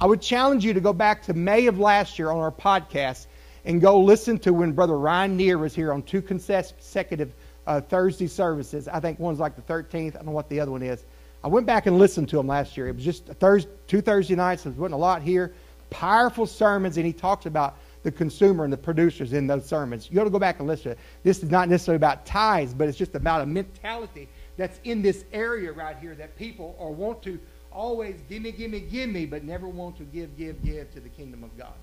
I 0.00 0.06
would 0.06 0.20
challenge 0.20 0.64
you 0.64 0.74
to 0.74 0.80
go 0.80 0.92
back 0.92 1.22
to 1.24 1.34
May 1.34 1.66
of 1.66 1.78
last 1.78 2.18
year 2.18 2.30
on 2.30 2.38
our 2.38 2.52
podcast 2.52 3.26
and 3.64 3.80
go 3.80 4.00
listen 4.00 4.38
to 4.40 4.52
when 4.52 4.72
Brother 4.72 4.98
Ryan 4.98 5.36
Neer 5.36 5.58
was 5.58 5.74
here 5.74 5.92
on 5.92 6.02
two 6.02 6.22
consecutive 6.22 7.32
uh, 7.66 7.80
Thursday 7.80 8.28
services. 8.28 8.88
I 8.88 9.00
think 9.00 9.18
one's 9.18 9.40
like 9.40 9.56
the 9.56 9.62
13th. 9.62 10.08
I 10.08 10.10
don't 10.10 10.26
know 10.26 10.32
what 10.32 10.48
the 10.48 10.60
other 10.60 10.70
one 10.70 10.82
is. 10.82 11.04
I 11.42 11.48
went 11.48 11.66
back 11.66 11.86
and 11.86 11.98
listened 11.98 12.28
to 12.30 12.38
him 12.38 12.46
last 12.46 12.76
year. 12.76 12.88
It 12.88 12.96
was 12.96 13.04
just 13.04 13.26
Thursday, 13.26 13.70
two 13.86 14.00
Thursday 14.00 14.34
nights. 14.34 14.64
There 14.64 14.72
wasn't 14.72 14.94
a 14.94 14.98
lot 14.98 15.22
here. 15.22 15.52
Powerful 15.90 16.46
sermons, 16.46 16.96
and 16.96 17.06
he 17.06 17.12
talks 17.12 17.46
about 17.46 17.76
the 18.06 18.12
consumer 18.12 18.62
and 18.62 18.72
the 18.72 18.76
producers 18.76 19.32
in 19.32 19.48
those 19.48 19.66
sermons. 19.66 20.08
You 20.12 20.20
ought 20.20 20.24
to 20.24 20.30
go 20.30 20.38
back 20.38 20.60
and 20.60 20.68
listen. 20.68 20.94
This 21.24 21.42
is 21.42 21.50
not 21.50 21.68
necessarily 21.68 21.96
about 21.96 22.24
tithes, 22.24 22.72
but 22.72 22.86
it's 22.88 22.96
just 22.96 23.16
about 23.16 23.40
a 23.40 23.46
mentality 23.46 24.28
that's 24.56 24.78
in 24.84 25.02
this 25.02 25.24
area 25.32 25.72
right 25.72 25.96
here 26.00 26.14
that 26.14 26.38
people 26.38 26.76
are 26.78 26.92
want 26.92 27.20
to 27.24 27.40
always 27.72 28.14
give 28.28 28.42
me, 28.42 28.52
give 28.52 28.70
me, 28.70 28.78
give 28.78 29.10
me, 29.10 29.26
but 29.26 29.42
never 29.42 29.66
want 29.66 29.96
to 29.96 30.04
give, 30.04 30.38
give, 30.38 30.64
give 30.64 30.94
to 30.94 31.00
the 31.00 31.08
kingdom 31.08 31.42
of 31.42 31.58
God. 31.58 31.74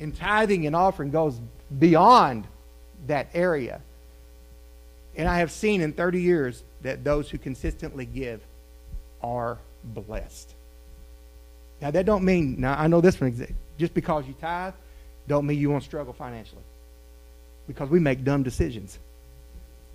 And 0.00 0.12
tithing 0.14 0.66
and 0.66 0.74
offering 0.74 1.12
goes 1.12 1.40
beyond 1.78 2.44
that 3.06 3.28
area. 3.32 3.80
And 5.14 5.28
I 5.28 5.38
have 5.38 5.52
seen 5.52 5.82
in 5.82 5.92
30 5.92 6.20
years 6.20 6.64
that 6.82 7.04
those 7.04 7.30
who 7.30 7.38
consistently 7.38 8.06
give 8.06 8.40
are 9.22 9.56
blessed. 9.84 10.52
Now 11.80 11.92
that 11.92 12.06
don't 12.06 12.24
mean 12.24 12.60
now 12.60 12.74
I 12.76 12.88
know 12.88 13.00
this 13.00 13.20
one 13.20 13.30
just 13.78 13.94
because 13.94 14.26
you 14.26 14.34
tithe 14.40 14.74
don't 15.26 15.46
mean 15.46 15.58
you 15.58 15.70
won't 15.70 15.84
struggle 15.84 16.12
financially. 16.12 16.62
Because 17.66 17.88
we 17.88 17.98
make 17.98 18.24
dumb 18.24 18.42
decisions. 18.42 18.98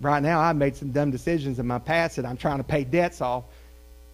Right 0.00 0.22
now 0.22 0.40
I've 0.40 0.56
made 0.56 0.76
some 0.76 0.90
dumb 0.90 1.10
decisions 1.10 1.58
in 1.58 1.66
my 1.66 1.78
past 1.78 2.16
that 2.16 2.26
I'm 2.26 2.36
trying 2.36 2.58
to 2.58 2.64
pay 2.64 2.84
debts 2.84 3.20
off, 3.20 3.44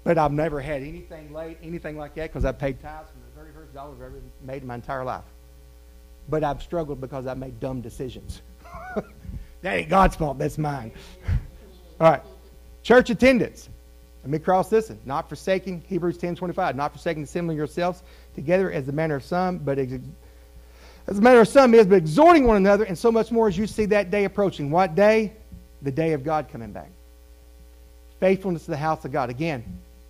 but 0.05 0.19
I've 0.19 0.33
never 0.33 0.61
had 0.61 0.83
anything 0.83 1.33
late, 1.33 1.59
anything 1.63 1.97
like 1.97 2.15
that, 2.17 2.33
because 2.33 2.45
I've 2.45 2.59
paid 2.59 2.81
tithes 2.83 3.11
from 3.11 3.21
the 3.21 3.41
very 3.41 3.53
first 3.53 3.73
dollar 3.73 3.95
I've 3.95 4.03
ever 4.03 4.21
made 4.43 4.63
in 4.63 4.69
my 4.69 4.75
entire 4.75 5.05
life. 5.05 5.25
But 6.29 6.45
I've 6.45 6.63
struggled 6.63 7.01
because 7.01 7.27
I've 7.27 7.39
made 7.39 7.61
dumb 7.61 7.81
decisions. 7.81 8.43
that 9.63 9.75
ain't 9.75 9.89
God's 9.89 10.17
fault, 10.17 10.39
that's 10.39 10.59
mine. 10.59 10.93
All 12.01 12.11
right. 12.11 12.23
Church 12.83 13.11
attendance. 13.11 13.69
Let 14.23 14.31
me 14.31 14.39
cross 14.39 14.69
this 14.69 14.89
one. 14.89 14.99
Not 15.05 15.29
forsaking, 15.29 15.85
Hebrews 15.87 16.19
10 16.19 16.35
25, 16.35 16.77
not 16.77 16.93
forsaking 16.93 17.23
assembling 17.23 17.57
yourselves 17.57 18.03
together 18.37 18.71
as 18.71 18.87
the 18.87 18.93
manner 18.93 19.17
of 19.17 19.25
some, 19.25 19.59
but 19.59 19.79
ex- 19.79 19.95
as 21.09 21.17
the 21.17 21.23
manner 21.23 21.41
of 21.41 21.49
some 21.49 21.75
is, 21.75 21.87
but 21.87 21.97
exhorting 21.97 22.47
one 22.47 22.57
another, 22.57 22.85
and 22.85 22.97
so 22.97 23.13
much 23.13 23.31
more 23.31 23.49
as 23.49 23.57
you 23.57 23.67
see 23.67 23.85
that 23.87 24.11
day 24.11 24.25
approaching. 24.25 24.71
What 24.71 24.95
day? 24.95 25.33
The 25.83 25.91
day 25.91 26.13
of 26.13 26.25
God 26.25 26.49
coming 26.51 26.73
back. 26.73 26.91
Faithfulness 28.19 28.65
to 28.65 28.73
the 28.73 28.77
house 28.77 29.05
of 29.05 29.13
God. 29.13 29.31
Again, 29.31 29.65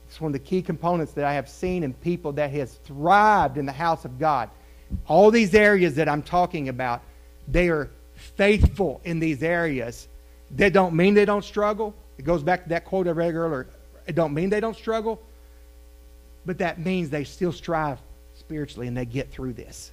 it's 0.08 0.20
one 0.20 0.30
of 0.30 0.32
the 0.32 0.38
key 0.38 0.62
components 0.62 1.12
that 1.12 1.24
I 1.24 1.34
have 1.34 1.48
seen 1.48 1.82
in 1.82 1.92
people 1.92 2.32
that 2.32 2.50
has 2.52 2.74
thrived 2.84 3.58
in 3.58 3.66
the 3.66 3.72
house 3.72 4.04
of 4.04 4.18
God. 4.18 4.48
All 5.06 5.30
these 5.30 5.54
areas 5.54 5.96
that 5.96 6.08
I'm 6.08 6.22
talking 6.22 6.68
about, 6.68 7.02
they 7.48 7.68
are 7.68 7.90
faithful 8.14 9.00
in 9.04 9.18
these 9.18 9.42
areas. 9.42 10.08
That 10.52 10.72
don't 10.72 10.94
mean 10.94 11.14
they 11.14 11.24
don't 11.24 11.44
struggle. 11.44 11.94
It 12.18 12.24
goes 12.24 12.42
back 12.42 12.62
to 12.62 12.68
that 12.70 12.84
quote 12.84 13.08
I 13.08 13.10
read 13.10 13.34
earlier. 13.34 13.66
It 14.06 14.14
don't 14.14 14.32
mean 14.32 14.48
they 14.48 14.60
don't 14.60 14.76
struggle, 14.76 15.20
but 16.46 16.58
that 16.58 16.78
means 16.78 17.10
they 17.10 17.24
still 17.24 17.52
strive 17.52 17.98
spiritually 18.46 18.86
and 18.86 18.96
they 18.96 19.04
get 19.04 19.32
through 19.32 19.52
this. 19.52 19.92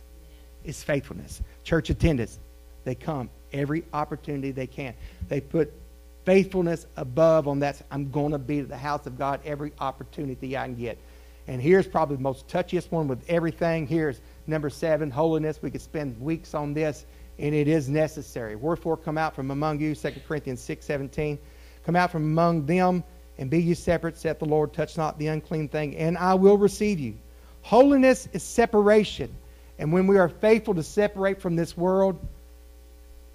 It's 0.64 0.84
faithfulness. 0.84 1.42
Church 1.64 1.90
attendance. 1.90 2.40
They 2.84 2.94
come 2.94 3.30
every 3.52 3.84
opportunity 3.94 4.52
they 4.52 4.68
can. 4.68 4.94
They 5.28 5.42
put 5.42 5.74
faithfulness 6.24 6.86
above 6.96 7.48
on 7.48 7.60
that. 7.60 7.82
I'm 7.90 8.12
going 8.12 8.32
to 8.32 8.38
be 8.38 8.60
at 8.60 8.70
the 8.70 8.78
house 8.78 9.08
of 9.08 9.18
God 9.18 9.40
every 9.44 9.74
opportunity 9.80 10.56
I 10.56 10.66
can 10.66 10.76
get. 10.76 11.00
And 11.48 11.62
here's 11.62 11.88
probably 11.88 12.18
the 12.18 12.22
most 12.22 12.48
touchiest 12.48 12.92
one 12.92 13.08
with 13.08 13.24
everything. 13.28 13.88
Here's 13.88 14.22
number 14.48 14.70
seven, 14.70 15.10
holiness. 15.10 15.60
We 15.62 15.72
could 15.72 15.82
spend 15.82 16.20
weeks 16.22 16.54
on 16.54 16.74
this, 16.74 17.06
and 17.40 17.54
it 17.54 17.68
is 17.68 17.90
necessary. 17.90 18.56
Wherefore 18.56 18.96
come 18.96 19.18
out 19.18 19.36
from 19.36 19.52
among 19.52 19.82
you, 19.82 19.96
2 19.96 20.12
Corinthians 20.28 20.62
6, 20.62 20.86
17. 20.86 21.40
Come 21.86 21.96
out 21.96 22.12
from 22.12 22.24
among 22.24 22.66
them 22.66 23.04
and 23.38 23.50
be 23.50 23.62
ye 23.62 23.74
separate, 23.74 24.18
saith 24.18 24.40
the 24.40 24.46
Lord, 24.46 24.74
touch 24.74 24.96
not 24.96 25.18
the 25.18 25.28
unclean 25.28 25.68
thing, 25.68 25.98
and 25.98 26.18
I 26.18 26.36
will 26.36 26.58
receive 26.58 27.00
you. 27.00 27.18
Holiness 27.64 28.28
is 28.34 28.44
separation. 28.44 29.34
And 29.80 29.92
when 29.92 30.06
we 30.06 30.18
are 30.18 30.30
faithful 30.30 30.76
to 30.76 30.84
separate 30.84 31.42
from 31.42 31.56
this 31.56 31.76
world, 31.76 32.20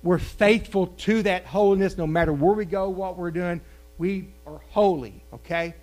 we're 0.03 0.19
faithful 0.19 0.87
to 0.87 1.23
that 1.25 1.45
holiness 1.45 1.99
no 1.99 2.07
matter 2.07 2.33
where 2.33 2.55
we 2.55 2.64
go, 2.64 2.88
what 2.88 3.19
we're 3.19 3.33
doing. 3.33 3.61
We 3.97 4.29
are 4.47 4.61
holy, 4.71 5.25
okay? 5.35 5.75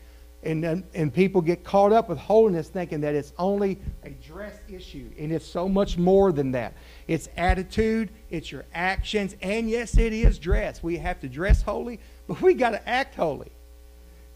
And, 0.43 0.83
and 0.93 1.13
people 1.13 1.41
get 1.41 1.63
caught 1.63 1.91
up 1.91 2.07
with 2.07 2.19
holiness 2.19 2.69
thinking 2.69 3.01
that 3.01 3.15
it's 3.15 3.33
only 3.37 3.79
a 4.03 4.11
dress 4.11 4.57
issue. 4.69 5.09
And 5.19 5.31
it's 5.33 5.45
so 5.45 5.67
much 5.67 5.97
more 5.97 6.31
than 6.31 6.51
that. 6.51 6.75
It's 7.07 7.27
attitude, 7.35 8.09
it's 8.29 8.51
your 8.51 8.63
actions, 8.73 9.35
and 9.41 9.69
yes, 9.69 9.97
it 9.97 10.13
is 10.13 10.37
dress. 10.37 10.83
We 10.83 10.97
have 10.97 11.19
to 11.21 11.27
dress 11.27 11.63
holy, 11.63 11.99
but 12.27 12.41
we 12.41 12.53
got 12.53 12.69
to 12.69 12.87
act 12.87 13.15
holy. 13.15 13.51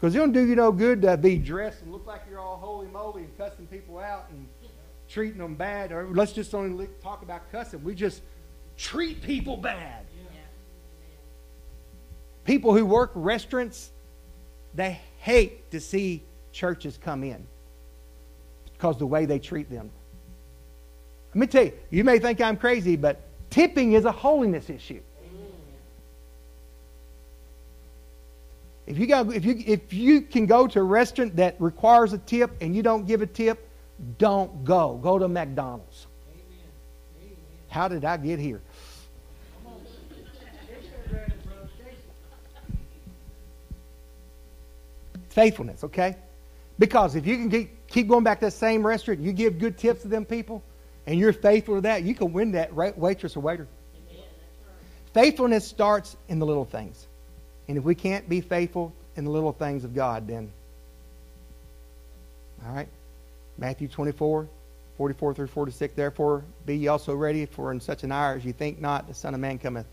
Because 0.00 0.14
it 0.14 0.18
don't 0.18 0.32
do 0.32 0.46
you 0.46 0.56
no 0.56 0.72
good 0.72 1.02
to 1.02 1.16
be 1.18 1.36
dressed 1.36 1.82
and 1.82 1.92
look 1.92 2.06
like 2.06 2.22
you're 2.30 2.40
all 2.40 2.56
holy 2.56 2.86
moly 2.86 3.24
and 3.24 3.36
cussing 3.36 3.66
people 3.66 3.98
out 3.98 4.28
and 4.30 4.48
treating 5.08 5.38
them 5.38 5.54
bad. 5.54 5.92
Or 5.92 6.08
let's 6.10 6.32
just 6.32 6.54
only 6.54 6.88
talk 7.02 7.22
about 7.22 7.52
cussing. 7.52 7.84
We 7.84 7.94
just 7.94 8.22
treat 8.78 9.22
people 9.22 9.58
bad. 9.58 10.06
People 12.44 12.74
who 12.74 12.86
work 12.86 13.10
restaurants, 13.14 13.90
they 14.74 14.98
hate 15.18 15.70
to 15.70 15.80
see 15.80 16.22
churches 16.50 16.98
come 17.00 17.22
in 17.22 17.46
because 18.72 18.96
the 18.96 19.06
way 19.06 19.26
they 19.26 19.38
treat 19.38 19.68
them. 19.68 19.90
Let 21.28 21.36
me 21.36 21.46
tell 21.46 21.64
you, 21.64 21.72
you 21.90 22.04
may 22.04 22.18
think 22.18 22.40
I'm 22.40 22.56
crazy, 22.56 22.96
but 22.96 23.20
tipping 23.50 23.92
is 23.92 24.06
a 24.06 24.12
holiness 24.12 24.70
issue. 24.70 25.02
If 28.90 28.98
you, 28.98 29.06
got, 29.06 29.32
if, 29.32 29.44
you, 29.44 29.62
if 29.64 29.92
you 29.92 30.20
can 30.20 30.46
go 30.46 30.66
to 30.66 30.80
a 30.80 30.82
restaurant 30.82 31.36
that 31.36 31.54
requires 31.60 32.12
a 32.12 32.18
tip 32.18 32.50
and 32.60 32.74
you 32.74 32.82
don't 32.82 33.06
give 33.06 33.22
a 33.22 33.26
tip, 33.26 33.68
don't 34.18 34.64
go. 34.64 34.98
Go 35.00 35.16
to 35.16 35.28
McDonald's. 35.28 36.08
Amen. 36.28 37.36
How 37.68 37.86
did 37.86 38.04
I 38.04 38.16
get 38.16 38.40
here? 38.40 38.60
Faithfulness, 45.28 45.84
okay? 45.84 46.16
Because 46.80 47.14
if 47.14 47.24
you 47.24 47.36
can 47.36 47.48
keep, 47.48 47.86
keep 47.86 48.08
going 48.08 48.24
back 48.24 48.40
to 48.40 48.46
that 48.46 48.50
same 48.50 48.84
restaurant, 48.84 49.20
you 49.20 49.32
give 49.32 49.60
good 49.60 49.78
tips 49.78 50.02
to 50.02 50.08
them 50.08 50.24
people, 50.24 50.64
and 51.06 51.16
you're 51.16 51.32
faithful 51.32 51.76
to 51.76 51.80
that, 51.82 52.02
you 52.02 52.16
can 52.16 52.32
win 52.32 52.50
that 52.52 52.74
waitress 52.74 53.36
or 53.36 53.40
waiter. 53.40 53.68
Amen. 54.10 54.24
Faithfulness 55.14 55.64
starts 55.64 56.16
in 56.28 56.40
the 56.40 56.46
little 56.46 56.64
things. 56.64 57.06
And 57.70 57.78
if 57.78 57.84
we 57.84 57.94
can't 57.94 58.28
be 58.28 58.40
faithful 58.40 58.92
in 59.14 59.24
the 59.24 59.30
little 59.30 59.52
things 59.52 59.84
of 59.84 59.94
God, 59.94 60.26
then. 60.26 60.50
All 62.66 62.74
right? 62.74 62.88
Matthew 63.58 63.86
24, 63.86 64.48
44 64.96 65.34
through 65.34 65.46
46. 65.46 65.94
Therefore, 65.94 66.42
be 66.66 66.76
ye 66.76 66.88
also 66.88 67.14
ready, 67.14 67.46
for 67.46 67.70
in 67.70 67.78
such 67.78 68.02
an 68.02 68.10
hour 68.10 68.34
as 68.34 68.44
ye 68.44 68.50
think 68.50 68.80
not, 68.80 69.06
the 69.06 69.14
Son 69.14 69.34
of 69.34 69.40
Man 69.40 69.56
cometh. 69.56 69.86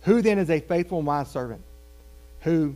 Who 0.00 0.22
then 0.22 0.40
is 0.40 0.50
a 0.50 0.58
faithful 0.58 0.98
and 0.98 1.06
wise 1.06 1.30
servant, 1.30 1.62
who 2.40 2.74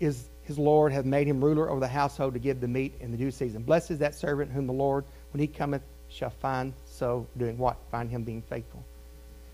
is 0.00 0.28
his 0.42 0.58
Lord 0.58 0.92
hath 0.92 1.06
made 1.06 1.26
him 1.26 1.42
ruler 1.42 1.70
over 1.70 1.80
the 1.80 1.88
household 1.88 2.34
to 2.34 2.40
give 2.40 2.60
the 2.60 2.68
meat 2.68 2.92
in 3.00 3.10
the 3.10 3.16
due 3.16 3.30
season? 3.30 3.62
Blessed 3.62 3.92
is 3.92 4.00
that 4.00 4.14
servant 4.14 4.52
whom 4.52 4.66
the 4.66 4.72
Lord, 4.74 5.06
when 5.32 5.40
he 5.40 5.46
cometh, 5.46 5.80
shall 6.10 6.28
find 6.28 6.74
so 6.84 7.26
doing 7.38 7.56
what? 7.56 7.78
Find 7.90 8.10
him 8.10 8.22
being 8.22 8.42
faithful. 8.42 8.84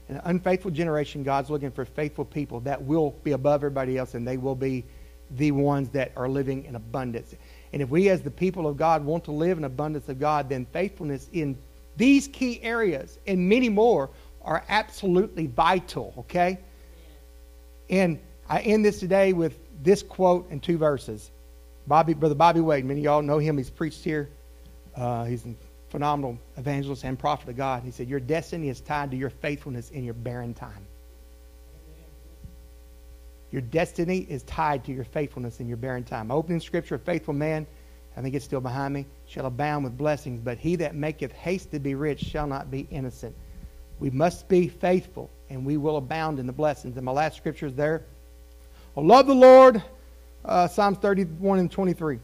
In 0.09 0.17
an 0.17 0.23
unfaithful 0.25 0.71
generation, 0.71 1.23
God's 1.23 1.51
looking 1.51 1.71
for 1.71 1.85
faithful 1.85 2.25
people 2.25 2.61
that 2.61 2.83
will 2.83 3.13
be 3.23 3.33
above 3.33 3.61
everybody 3.61 3.97
else 3.97 4.15
and 4.15 4.27
they 4.27 4.37
will 4.37 4.55
be 4.55 4.85
the 5.31 5.51
ones 5.53 5.89
that 5.91 6.13
are 6.17 6.29
living 6.29 6.65
in 6.65 6.77
abundance. 6.77 7.35
And 7.73 7.81
if 7.81 7.89
we, 7.89 8.09
as 8.11 8.23
the 8.23 8.31
people 8.31 8.67
of 8.67 8.77
God, 8.77 9.05
want 9.05 9.25
to 9.25 9.33
live 9.33 9.59
in 9.59 9.65
abundance 9.65 10.09
of 10.09 10.21
God, 10.21 10.49
then 10.49 10.67
faithfulness 10.73 11.29
in 11.33 11.59
these 11.97 12.29
key 12.29 12.63
areas 12.63 13.19
and 13.27 13.49
many 13.49 13.69
more 13.69 14.11
are 14.43 14.65
absolutely 14.69 15.47
vital, 15.47 16.13
okay? 16.19 16.59
And 17.89 18.21
I 18.49 18.61
end 18.61 18.85
this 18.85 19.01
today 19.01 19.33
with 19.33 19.59
this 19.83 20.03
quote 20.03 20.51
and 20.51 20.63
two 20.63 20.77
verses. 20.77 21.31
Bobby, 21.87 22.15
Brother 22.15 22.35
Bobby 22.35 22.61
Wade, 22.61 22.85
many 22.85 23.01
of 23.01 23.05
y'all 23.05 23.23
know 23.23 23.39
him. 23.39 23.57
He's 23.57 23.71
preached 23.71 24.05
here. 24.05 24.31
Uh, 24.95 25.25
he's 25.25 25.45
phenomenal 25.95 26.37
evangelist 26.57 27.05
and 27.05 27.17
prophet 27.17 27.49
of 27.49 27.57
God. 27.57 27.85
He 27.85 27.93
said, 27.93 28.09
Your 28.09 28.19
destiny 28.19 28.69
is 28.69 28.81
tied 28.81 29.13
to 29.13 29.17
your 29.17 29.31
faithfulness 29.31 29.91
in 29.91 30.03
your 30.03 30.15
barren 30.15 30.53
time. 30.53 30.85
Your 33.53 33.63
destiny 33.63 34.27
is 34.29 34.43
tied 34.43 34.85
to 34.87 34.93
your 34.93 35.05
faithfulness 35.05 35.61
in 35.61 35.69
your 35.69 35.77
barren 35.77 36.03
time. 36.03 36.33
Opening 36.33 36.59
scripture, 36.59 36.97
a 36.97 36.99
faithful 36.99 37.33
man, 37.33 37.65
I 38.17 38.23
think 38.23 38.35
it's 38.35 38.45
still 38.45 38.61
behind 38.61 38.93
me, 38.93 39.07
shall 39.29 39.47
abound 39.47 39.85
with 39.85 39.97
blessings, 39.97 40.41
but 40.41 40.59
he 40.59 40.75
that 40.75 40.97
maketh 40.97 41.31
haste 41.31 41.71
to 41.71 41.79
be 41.79 41.95
rich 41.95 42.19
shall 42.19 42.49
not 42.49 42.73
be 42.73 42.89
innocent. 42.91 43.37
We 44.01 44.11
must 44.11 44.49
be 44.49 44.67
faithful, 44.67 45.31
and 45.49 45.65
we 45.65 45.77
will 45.77 45.99
abound 45.99 46.41
in 46.41 46.49
the 46.49 46.53
blessings. 46.53 46.97
And 46.97 47.07
my 47.07 47.13
last 47.13 47.37
scripture 47.37 47.67
is 47.67 47.75
there. 47.77 48.03
I 48.97 49.01
love 49.01 49.29
the 49.29 49.35
Lord, 49.37 49.81
uh, 50.45 50.67
Psalms 50.67 50.99
31 50.99 51.61
and 51.61 51.71
23. 51.71 52.19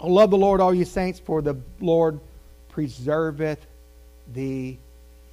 I 0.00 0.06
love 0.06 0.30
the 0.30 0.38
Lord, 0.38 0.62
all 0.62 0.72
you 0.72 0.86
saints, 0.86 1.20
for 1.20 1.42
the 1.42 1.56
Lord 1.80 2.18
preserveth 2.72 3.58
the 4.32 4.76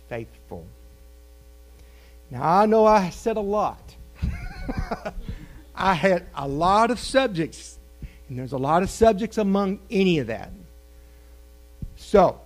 faithful. 0.10 0.66
Now, 2.30 2.44
I 2.44 2.66
know 2.66 2.86
I 2.86 3.10
said 3.10 3.38
a 3.38 3.42
lot. 3.42 3.96
I 5.76 5.94
had 5.94 6.26
a 6.36 6.48
lot 6.48 6.92
of 6.92 7.00
subjects, 7.00 7.78
and 8.28 8.38
there's 8.38 8.52
a 8.52 8.58
lot 8.58 8.84
of 8.84 8.90
subjects 8.90 9.38
among 9.38 9.80
any 9.90 10.20
of 10.20 10.28
that. 10.28 10.52
So, 11.96 12.40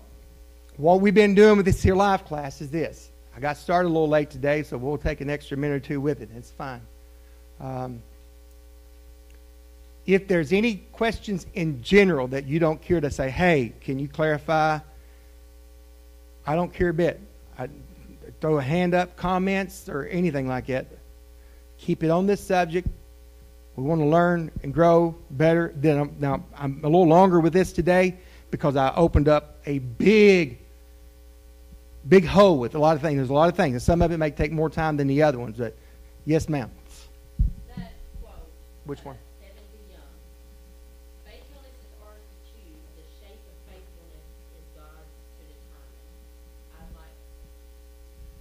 what 0.77 1.01
we've 1.01 1.13
been 1.13 1.35
doing 1.35 1.57
with 1.57 1.65
this 1.65 1.81
here 1.81 1.95
live 1.95 2.25
class 2.25 2.61
is 2.61 2.69
this. 2.69 3.09
I 3.35 3.39
got 3.39 3.57
started 3.57 3.87
a 3.87 3.93
little 3.93 4.09
late 4.09 4.29
today, 4.29 4.63
so 4.63 4.77
we'll 4.77 4.97
take 4.97 5.21
an 5.21 5.29
extra 5.29 5.57
minute 5.57 5.75
or 5.75 5.79
two 5.79 6.01
with 6.01 6.21
it. 6.21 6.29
It's 6.35 6.51
fine. 6.51 6.81
Um, 7.59 8.01
if 10.14 10.28
there's 10.28 10.51
any 10.51 10.78
questions 10.91 11.45
in 11.53 11.82
general 11.84 12.28
that 12.30 12.45
you 12.45 12.59
don't 12.59 12.82
care 12.82 12.99
to 13.01 13.09
say, 13.12 13.30
hey, 13.30 13.74
can 13.82 13.99
you 13.99 14.07
clarify? 14.07 14.80
I 16.45 16.55
don't 16.55 16.74
care 16.74 16.89
a 16.89 16.93
bit. 16.93 17.20
I 17.57 17.70
throw 18.39 18.57
a 18.57 18.62
hand 18.62 18.93
up, 18.93 19.16
comments, 19.16 19.88
or 19.89 20.05
anything 20.07 20.47
like 20.47 20.68
that. 20.68 20.88
Keep 21.78 22.03
it 22.03 22.09
on 22.09 22.26
this 22.28 22.41
subject. 22.41 22.88
We 23.76 23.84
want 23.84 24.01
to 24.01 24.05
learn 24.07 24.51
and 24.64 24.74
grow 24.74 25.16
better. 25.30 25.72
Then 25.76 25.97
I'm, 25.97 26.16
now 26.20 26.43
I'm 26.57 26.82
a 26.84 26.88
little 26.88 27.07
longer 27.07 27.39
with 27.39 27.53
this 27.53 27.72
today 27.72 28.18
because 28.51 28.76
I 28.76 28.93
opened 28.95 29.28
up 29.30 29.57
a 29.66 29.80
big, 29.80 30.59
big 32.07 32.26
hole 32.26 32.57
with 32.59 32.76
a 32.76 32.80
lot 32.80 32.95
of 32.95 33.01
things. 33.01 33.16
There's 33.18 33.30
a 33.30 33.34
lot 33.34 33.49
of 33.49 33.55
things, 33.55 33.74
and 33.74 33.82
some 33.82 34.01
of 34.01 34.12
it 34.12 34.18
may 34.18 34.32
take 34.32 34.51
more 34.51 34.70
time 34.70 34.97
than 34.97 35.07
the 35.07 35.24
other 35.24 35.39
ones. 35.39 35.57
But 35.57 35.76
yes, 36.26 36.49
ma'am. 36.49 36.70
That 37.78 37.93
quote. 38.22 38.34
Which 38.86 39.05
one? 39.05 39.16
uh, 39.16 39.20
Kevin 39.39 39.89
DeYoung. 39.89 40.01
Faithfulness 41.24 41.78
is 41.80 41.93
ours 42.03 42.22
to 42.28 42.38
choose. 42.51 42.84
The 42.99 43.07
shape 43.24 43.39
of 43.39 43.55
faithfulness 43.72 44.28
is 44.51 44.66
God's 44.76 45.16
to 45.39 45.43
determine. 45.47 45.95
I'd 46.76 46.91
like, 46.93 47.16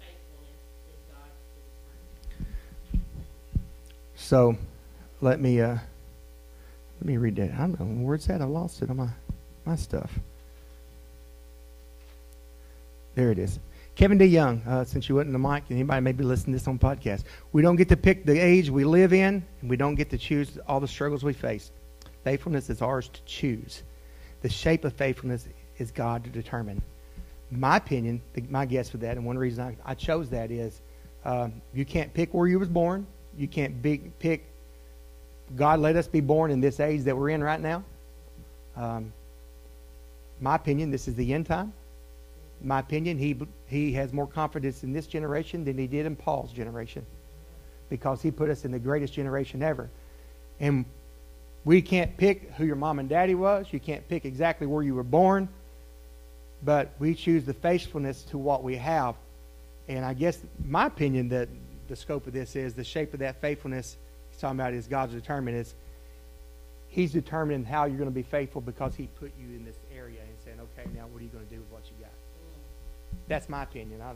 faithfulness 0.00 0.60
is 0.88 1.00
God's 1.08 1.40
to 1.52 1.60
determine. 2.92 3.26
So, 4.16 4.56
let 5.20 5.40
me 5.40 5.60
uh, 5.60 5.78
let 7.00 7.04
me 7.06 7.16
read 7.16 7.36
that. 7.36 7.52
I 7.52 7.58
don't 7.58 7.80
know. 7.80 8.04
Where 8.04 8.14
it's 8.14 8.28
at. 8.28 8.40
I 8.40 8.44
lost 8.44 8.82
it 8.82 8.90
on 8.90 8.96
my 8.96 9.08
my 9.64 9.76
stuff. 9.76 10.18
There 13.16 13.32
it 13.32 13.38
is. 13.38 13.58
Kevin 13.94 14.18
DeYoung, 14.18 14.64
uh, 14.66 14.84
since 14.84 15.08
you 15.08 15.14
went 15.14 15.26
in 15.26 15.32
the 15.32 15.38
mic, 15.38 15.64
anybody 15.70 16.02
may 16.02 16.12
be 16.12 16.22
listening 16.22 16.52
to 16.52 16.58
this 16.58 16.68
on 16.68 16.78
podcast. 16.78 17.24
We 17.52 17.62
don't 17.62 17.76
get 17.76 17.88
to 17.88 17.96
pick 17.96 18.26
the 18.26 18.38
age 18.38 18.68
we 18.68 18.84
live 18.84 19.14
in, 19.14 19.42
and 19.62 19.70
we 19.70 19.78
don't 19.78 19.94
get 19.94 20.10
to 20.10 20.18
choose 20.18 20.58
all 20.68 20.80
the 20.80 20.86
struggles 20.86 21.24
we 21.24 21.32
face. 21.32 21.72
Faithfulness 22.24 22.68
is 22.68 22.82
ours 22.82 23.08
to 23.08 23.22
choose. 23.24 23.84
The 24.42 24.50
shape 24.50 24.84
of 24.84 24.92
faithfulness 24.92 25.48
is 25.78 25.90
God 25.90 26.24
to 26.24 26.30
determine. 26.30 26.82
My 27.50 27.78
opinion, 27.78 28.20
my 28.50 28.66
guess 28.66 28.90
for 28.90 28.98
that, 28.98 29.16
and 29.16 29.24
one 29.24 29.38
reason 29.38 29.64
I, 29.64 29.92
I 29.92 29.94
chose 29.94 30.28
that 30.28 30.50
is 30.50 30.82
um, 31.24 31.62
you 31.72 31.86
can't 31.86 32.12
pick 32.12 32.34
where 32.34 32.46
you 32.46 32.58
was 32.58 32.68
born. 32.68 33.06
You 33.38 33.48
can't 33.48 33.80
be, 33.80 33.96
pick. 34.18 34.44
God 35.54 35.80
let 35.80 35.96
us 35.96 36.06
be 36.06 36.20
born 36.20 36.50
in 36.50 36.60
this 36.60 36.80
age 36.80 37.04
that 37.04 37.16
we're 37.16 37.30
in 37.30 37.42
right 37.42 37.60
now. 37.60 37.82
Um, 38.76 39.10
my 40.38 40.56
opinion, 40.56 40.90
this 40.90 41.08
is 41.08 41.14
the 41.14 41.32
end 41.32 41.46
time. 41.46 41.72
My 42.62 42.80
opinion, 42.80 43.18
he 43.18 43.36
he 43.66 43.92
has 43.92 44.12
more 44.12 44.26
confidence 44.26 44.82
in 44.82 44.92
this 44.92 45.06
generation 45.06 45.64
than 45.64 45.76
he 45.76 45.86
did 45.86 46.06
in 46.06 46.16
Paul's 46.16 46.52
generation, 46.52 47.04
because 47.90 48.22
he 48.22 48.30
put 48.30 48.50
us 48.50 48.64
in 48.64 48.72
the 48.72 48.78
greatest 48.78 49.12
generation 49.12 49.62
ever. 49.62 49.90
And 50.58 50.86
we 51.64 51.82
can't 51.82 52.16
pick 52.16 52.52
who 52.52 52.64
your 52.64 52.76
mom 52.76 52.98
and 52.98 53.08
daddy 53.08 53.34
was. 53.34 53.66
You 53.72 53.80
can't 53.80 54.08
pick 54.08 54.24
exactly 54.24 54.66
where 54.66 54.82
you 54.82 54.94
were 54.94 55.02
born, 55.02 55.48
but 56.64 56.92
we 56.98 57.14
choose 57.14 57.44
the 57.44 57.54
faithfulness 57.54 58.22
to 58.24 58.38
what 58.38 58.62
we 58.62 58.76
have. 58.76 59.16
And 59.88 60.04
I 60.04 60.14
guess 60.14 60.38
my 60.64 60.86
opinion 60.86 61.28
that 61.30 61.48
the 61.88 61.96
scope 61.96 62.26
of 62.26 62.32
this 62.32 62.56
is 62.56 62.74
the 62.74 62.84
shape 62.84 63.12
of 63.14 63.20
that 63.20 63.40
faithfulness 63.40 63.96
he's 64.30 64.40
talking 64.40 64.58
about 64.58 64.74
is 64.74 64.86
God's 64.86 65.12
determined 65.12 65.56
is 65.56 65.74
he's 66.88 67.12
determining 67.12 67.64
how 67.64 67.84
you're 67.84 67.98
going 67.98 68.10
to 68.10 68.14
be 68.14 68.22
faithful 68.22 68.60
because 68.60 68.94
he 68.94 69.06
put 69.18 69.32
you 69.38 69.46
in 69.48 69.64
this 69.64 69.76
area 69.94 70.20
and 70.20 70.36
saying, 70.44 70.58
okay, 70.60 70.88
now 70.94 71.06
what 71.08 71.20
are 71.20 71.24
you 71.24 71.30
going 71.30 71.44
to 71.44 71.54
do 71.54 71.60
with 71.60 71.70
what 71.70 71.82
you 71.86 71.92
got? 72.00 72.12
That's 73.28 73.48
my 73.48 73.62
opinion. 73.64 74.00
I, 74.02 74.12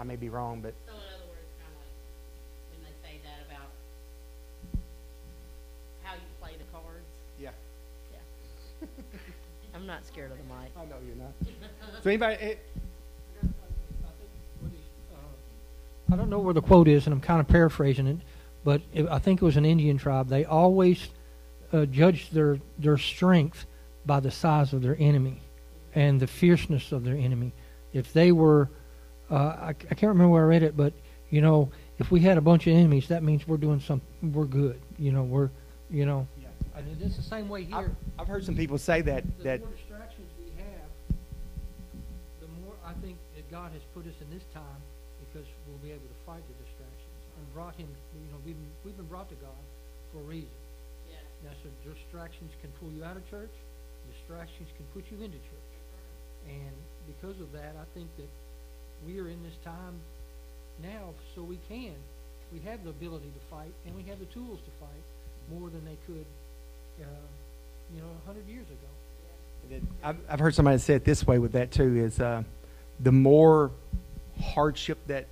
I 0.00 0.04
may 0.04 0.16
be 0.16 0.28
wrong, 0.28 0.60
but 0.60 0.74
So 0.86 0.92
in 0.92 0.98
other 0.98 1.26
words, 1.28 1.50
kind 1.58 1.72
of 1.74 1.82
like 1.82 2.70
when 2.70 2.80
they 2.84 3.08
say 3.08 3.20
that 3.24 3.46
about 3.46 3.68
how 6.02 6.14
you 6.14 6.20
play 6.40 6.52
the 6.58 6.64
cards. 6.72 7.06
yeah, 7.40 7.50
Yeah. 8.12 8.88
I'm 9.74 9.86
not 9.86 10.06
scared 10.06 10.30
of 10.30 10.38
the 10.38 10.44
mic. 10.44 10.70
I 10.78 10.84
know 10.84 10.96
you're 11.06 11.16
not. 11.16 11.32
so 12.02 12.08
anybody, 12.10 12.36
eh, 12.40 12.54
I 16.12 16.16
don't 16.16 16.30
know 16.30 16.38
where 16.38 16.54
the 16.54 16.62
quote 16.62 16.86
is, 16.86 17.06
and 17.06 17.14
I'm 17.14 17.20
kind 17.20 17.40
of 17.40 17.48
paraphrasing 17.48 18.06
it, 18.06 18.18
but 18.62 18.82
it, 18.92 19.08
I 19.08 19.18
think 19.18 19.40
it 19.42 19.44
was 19.44 19.56
an 19.56 19.64
Indian 19.64 19.96
tribe. 19.98 20.28
They 20.28 20.44
always 20.44 21.08
uh, 21.72 21.86
judged 21.86 22.32
their 22.34 22.58
their 22.78 22.98
strength 22.98 23.66
by 24.06 24.20
the 24.20 24.30
size 24.30 24.72
of 24.72 24.82
their 24.82 24.96
enemy 25.00 25.40
and 25.94 26.20
the 26.20 26.26
fierceness 26.26 26.92
of 26.92 27.04
their 27.04 27.16
enemy. 27.16 27.52
If 27.94 28.12
they 28.12 28.32
were, 28.32 28.68
uh, 29.30 29.34
I, 29.34 29.68
I 29.68 29.72
can't 29.72 30.02
remember 30.02 30.28
where 30.28 30.42
I 30.42 30.46
read 30.46 30.62
it, 30.62 30.76
but 30.76 30.92
you 31.30 31.40
know, 31.40 31.70
if 31.98 32.10
we 32.10 32.20
had 32.20 32.36
a 32.36 32.40
bunch 32.42 32.66
of 32.66 32.74
enemies, 32.74 33.08
that 33.08 33.22
means 33.22 33.48
we're 33.48 33.56
doing 33.56 33.80
some, 33.80 34.02
we're 34.20 34.44
good. 34.44 34.80
You 34.98 35.12
know, 35.12 35.22
we're, 35.22 35.48
you 35.88 36.04
know, 36.04 36.26
Yeah, 36.42 36.48
and 36.76 37.02
it's 37.02 37.16
the 37.16 37.22
same 37.22 37.48
way 37.48 37.64
here. 37.64 37.76
I've, 37.76 37.90
I've 38.18 38.26
heard 38.26 38.44
some 38.44 38.56
people 38.56 38.78
say 38.78 39.00
that 39.02 39.24
the 39.38 39.44
that 39.44 39.60
more 39.60 39.70
distractions 39.70 40.28
we 40.38 40.50
have, 40.58 40.90
the 42.40 42.48
more 42.60 42.74
I 42.84 42.92
think 43.00 43.16
that 43.36 43.48
God 43.50 43.72
has 43.72 43.82
put 43.94 44.06
us 44.06 44.14
in 44.20 44.28
this 44.30 44.44
time 44.52 44.82
because 45.26 45.46
we'll 45.66 45.78
be 45.78 45.90
able 45.90 46.06
to 46.06 46.18
fight 46.26 46.42
the 46.46 46.54
distractions 46.62 47.14
and 47.38 47.54
brought 47.54 47.74
Him. 47.76 47.88
You 48.14 48.30
know, 48.30 48.38
we've 48.44 48.58
been, 48.58 48.72
we've 48.84 48.96
been 48.96 49.06
brought 49.06 49.28
to 49.30 49.36
God 49.36 49.62
for 50.12 50.18
a 50.18 50.26
reason. 50.26 50.50
Yeah. 51.10 51.18
Now, 51.46 51.54
so 51.62 51.70
distractions 51.86 52.50
can 52.60 52.70
pull 52.78 52.90
you 52.90 53.04
out 53.04 53.16
of 53.16 53.28
church. 53.30 53.54
Distractions 54.10 54.68
can 54.76 54.86
put 54.94 55.10
you 55.10 55.18
into 55.22 55.38
church. 55.38 55.72
And 56.46 56.74
because 57.06 57.40
of 57.40 57.52
that, 57.52 57.74
I 57.80 57.84
think 57.94 58.08
that 58.16 58.28
we 59.06 59.20
are 59.20 59.28
in 59.28 59.42
this 59.42 59.56
time 59.64 60.00
now, 60.82 61.10
so 61.34 61.42
we 61.42 61.58
can. 61.68 61.94
We 62.52 62.60
have 62.60 62.84
the 62.84 62.90
ability 62.90 63.30
to 63.32 63.40
fight, 63.50 63.72
and 63.86 63.94
we 63.96 64.02
have 64.04 64.18
the 64.18 64.26
tools 64.26 64.60
to 64.60 64.70
fight 64.80 65.04
more 65.50 65.68
than 65.70 65.84
they 65.84 65.98
could, 66.06 66.26
uh, 67.00 67.26
you 67.94 68.00
know, 68.00 68.08
a 68.22 68.26
hundred 68.26 68.46
years 68.48 68.66
ago. 68.66 69.82
I've, 70.02 70.18
I've 70.28 70.40
heard 70.40 70.54
somebody 70.54 70.78
say 70.78 70.94
it 70.94 71.04
this 71.04 71.26
way 71.26 71.38
with 71.38 71.52
that 71.52 71.70
too 71.70 71.96
is 71.96 72.20
uh, 72.20 72.42
the 73.00 73.12
more 73.12 73.70
hardship 74.40 74.98
that 75.06 75.26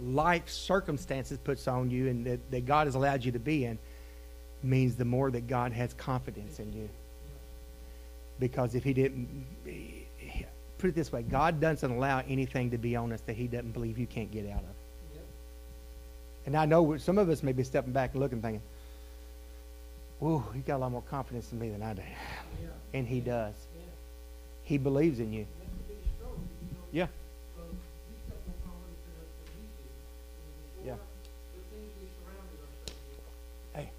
life 0.00 0.48
circumstances 0.48 1.38
puts 1.38 1.68
on 1.68 1.90
you 1.90 2.08
and 2.08 2.26
that, 2.26 2.50
that 2.50 2.66
God 2.66 2.86
has 2.86 2.94
allowed 2.94 3.24
you 3.24 3.32
to 3.32 3.38
be 3.38 3.64
in 3.64 3.78
means 4.62 4.96
the 4.96 5.04
more 5.04 5.30
that 5.30 5.46
God 5.46 5.72
has 5.72 5.94
confidence 5.94 6.58
in 6.58 6.72
you. 6.72 6.88
Because 8.40 8.74
if 8.74 8.82
he 8.82 8.92
didn't, 8.92 9.46
put 10.78 10.88
it 10.88 10.94
this 10.94 11.12
way, 11.12 11.22
God 11.22 11.60
doesn't 11.60 11.90
allow 11.90 12.20
anything 12.26 12.70
to 12.70 12.78
be 12.78 12.96
on 12.96 13.12
us 13.12 13.20
that 13.26 13.36
he 13.36 13.46
doesn't 13.46 13.72
believe 13.72 13.98
you 13.98 14.06
can't 14.06 14.32
get 14.32 14.48
out 14.50 14.60
of. 14.60 14.74
And 16.46 16.56
I 16.56 16.64
know 16.64 16.96
some 16.96 17.18
of 17.18 17.28
us 17.28 17.42
may 17.42 17.52
be 17.52 17.62
stepping 17.62 17.92
back 17.92 18.12
and 18.12 18.20
looking 18.20 18.40
thinking, 18.40 18.62
Ooh, 20.22 20.44
he 20.54 20.60
got 20.60 20.76
a 20.76 20.78
lot 20.78 20.92
more 20.92 21.02
confidence 21.02 21.50
in 21.52 21.58
me 21.58 21.70
than 21.70 21.82
I 21.82 21.94
do. 21.94 22.02
And 22.92 23.06
he 23.06 23.20
does. 23.20 23.54
He 24.64 24.76
believes 24.76 25.18
in 25.18 25.32
you. 25.32 25.46
Yeah. 26.92 27.06
Yeah. 30.84 30.94
Hey, 33.74 33.90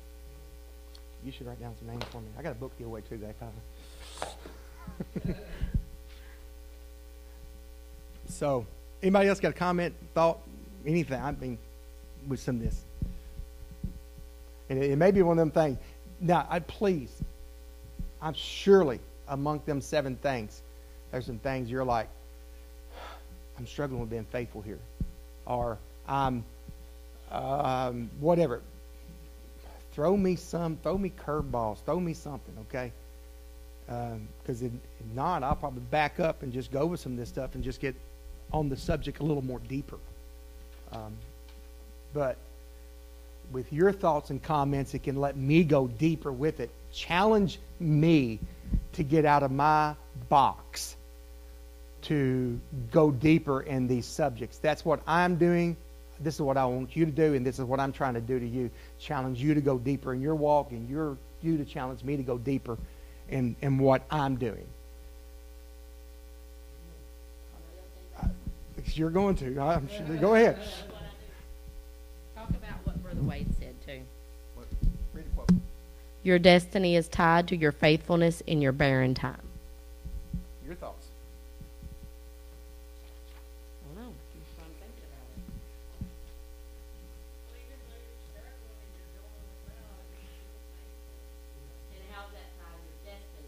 you 1.24 1.32
should 1.32 1.48
write 1.48 1.60
down 1.60 1.76
some 1.80 1.88
names 1.88 2.04
for 2.12 2.22
me. 2.22 2.28
I 2.38 2.42
got 2.42 2.52
a 2.52 2.56
book 2.56 2.74
to 2.74 2.80
give 2.80 2.88
away 2.88 3.02
too, 3.02 3.18
that 3.18 3.39
kind 3.39 3.52
So, 8.41 8.65
anybody 9.03 9.30
else 9.30 9.39
got 9.39 9.49
a 9.49 9.53
comment, 9.53 9.93
thought, 10.15 10.39
anything? 10.84 11.22
I 11.22 11.32
mean, 11.34 11.59
with 12.28 12.39
some 12.39 12.55
of 12.55 12.63
this. 12.63 12.82
And 14.67 14.82
it, 14.82 14.89
it 14.89 14.95
may 14.95 15.11
be 15.11 15.22
one 15.22 15.38
of 15.38 15.41
them 15.41 15.51
things. 15.51 15.78
Now, 16.19 16.47
I 16.49 16.57
please, 16.57 17.22
I'm 18.19 18.34
surely 18.34 18.99
among 19.28 19.61
them 19.67 19.80
seven 19.80 20.15
things. 20.15 20.63
There's 21.11 21.28
some 21.28 21.38
things 21.38 21.69
you're 21.69 21.86
like, 21.86 22.09
I'm 23.59 23.67
struggling 23.67 23.99
with 23.99 24.09
being 24.09 24.26
faithful 24.26 24.63
here, 24.63 24.80
or 25.45 25.78
I'm 26.07 26.43
um, 27.32 28.09
whatever. 28.19 28.61
Throw 29.93 30.17
me 30.17 30.36
some, 30.36 30.78
throw 30.78 30.97
me 30.97 31.11
curveballs, 31.11 31.84
throw 31.84 31.99
me 31.99 32.15
something, 32.15 32.55
okay? 32.69 32.91
Because 34.42 34.62
if 34.62 34.72
not, 35.14 35.44
I'll 35.44 35.56
probably 35.56 35.82
back 35.82 36.20
up 36.20 36.44
and 36.44 36.54
just 36.54 36.72
go 36.72 36.86
with 36.86 37.00
some 37.00 37.14
of 37.14 37.18
this 37.18 37.30
stuff 37.30 37.56
and 37.56 37.64
just 37.64 37.82
get 37.82 37.96
on 38.54 38.70
the 38.70 38.78
subject 38.78 39.20
a 39.20 39.24
little 39.24 39.44
more 39.44 39.60
deeper. 39.60 39.98
Um, 40.92 41.14
but 42.14 42.38
with 43.52 43.72
your 43.74 43.92
thoughts 43.92 44.30
and 44.30 44.42
comments, 44.42 44.94
it 44.94 45.04
can 45.04 45.18
let 45.18 45.36
me 45.36 45.64
go 45.64 45.88
deeper 45.88 46.32
with 46.32 46.60
it. 46.60 46.70
Challenge 46.94 47.60
me 47.80 48.39
to 48.94 49.04
get 49.04 49.26
out 49.26 49.44
of 49.44 49.52
my 49.52 49.96
box 50.30 50.96
to 52.04 52.60
go 52.92 53.12
deeper 53.12 53.62
in 53.62 53.88
these 53.88 54.06
subjects. 54.06 54.58
That's 54.58 54.86
what 54.86 55.02
I'm 55.06 55.36
doing. 55.36 55.76
This 56.20 56.36
is 56.36 56.42
what 56.42 56.56
I 56.56 56.66
want 56.66 56.96
you 56.96 57.06
to 57.06 57.12
do, 57.12 57.34
and 57.34 57.46
this 57.46 57.60
is 57.60 57.66
what 57.66 57.80
I'm 57.80 57.92
trying 57.92 58.14
to 58.14 58.22
do 58.22 58.39
to 58.39 58.48
you. 58.48 58.70
Challenge 59.00 59.42
you 59.42 59.54
to 59.54 59.62
go 59.62 59.78
deeper 59.78 60.14
in 60.14 60.22
your 60.22 60.36
walk, 60.36 60.72
and 60.72 60.89
your, 60.89 61.18
you 61.42 61.58
to 61.58 61.66
challenge 61.66 62.04
me 62.04 62.16
to 62.18 62.24
go 62.24 62.38
deeper 62.38 62.78
in, 63.32 63.55
in 63.61 63.77
what 63.79 64.03
I'm 64.11 64.36
doing. 64.36 64.67
You're 68.93 69.09
going 69.09 69.36
to. 69.38 69.61
I'm 69.61 69.88
sure. 69.88 70.17
Go 70.17 70.36
ahead. 70.36 70.59
Talk 72.36 72.49
about 72.49 72.84
what 72.84 73.01
Brother 73.01 73.21
Wade 73.21 73.47
said 73.57 73.73
too. 73.86 74.01
Read 75.13 75.25
the 75.25 75.29
quote. 75.36 75.49
Your 76.23 76.39
destiny 76.39 76.97
is 76.97 77.07
tied 77.07 77.47
to 77.49 77.55
your 77.55 77.71
faithfulness 77.71 78.41
in 78.41 78.61
your 78.61 78.73
barren 78.73 79.13
time. 79.13 79.41
Your 80.65 80.75
thoughts. 80.75 81.07
I 83.84 83.95
don't 83.95 84.03
know. 84.03 84.13
Just 84.34 84.57
trying 84.57 84.71
to 84.71 84.75
think 84.75 84.91
about 85.07 85.25
it. 85.38 85.43
And 91.95 92.03
how's 92.11 92.32
that 92.32 92.49
tied 92.59 92.75
to 92.75 92.88
your 92.91 92.99
destiny? 93.05 93.47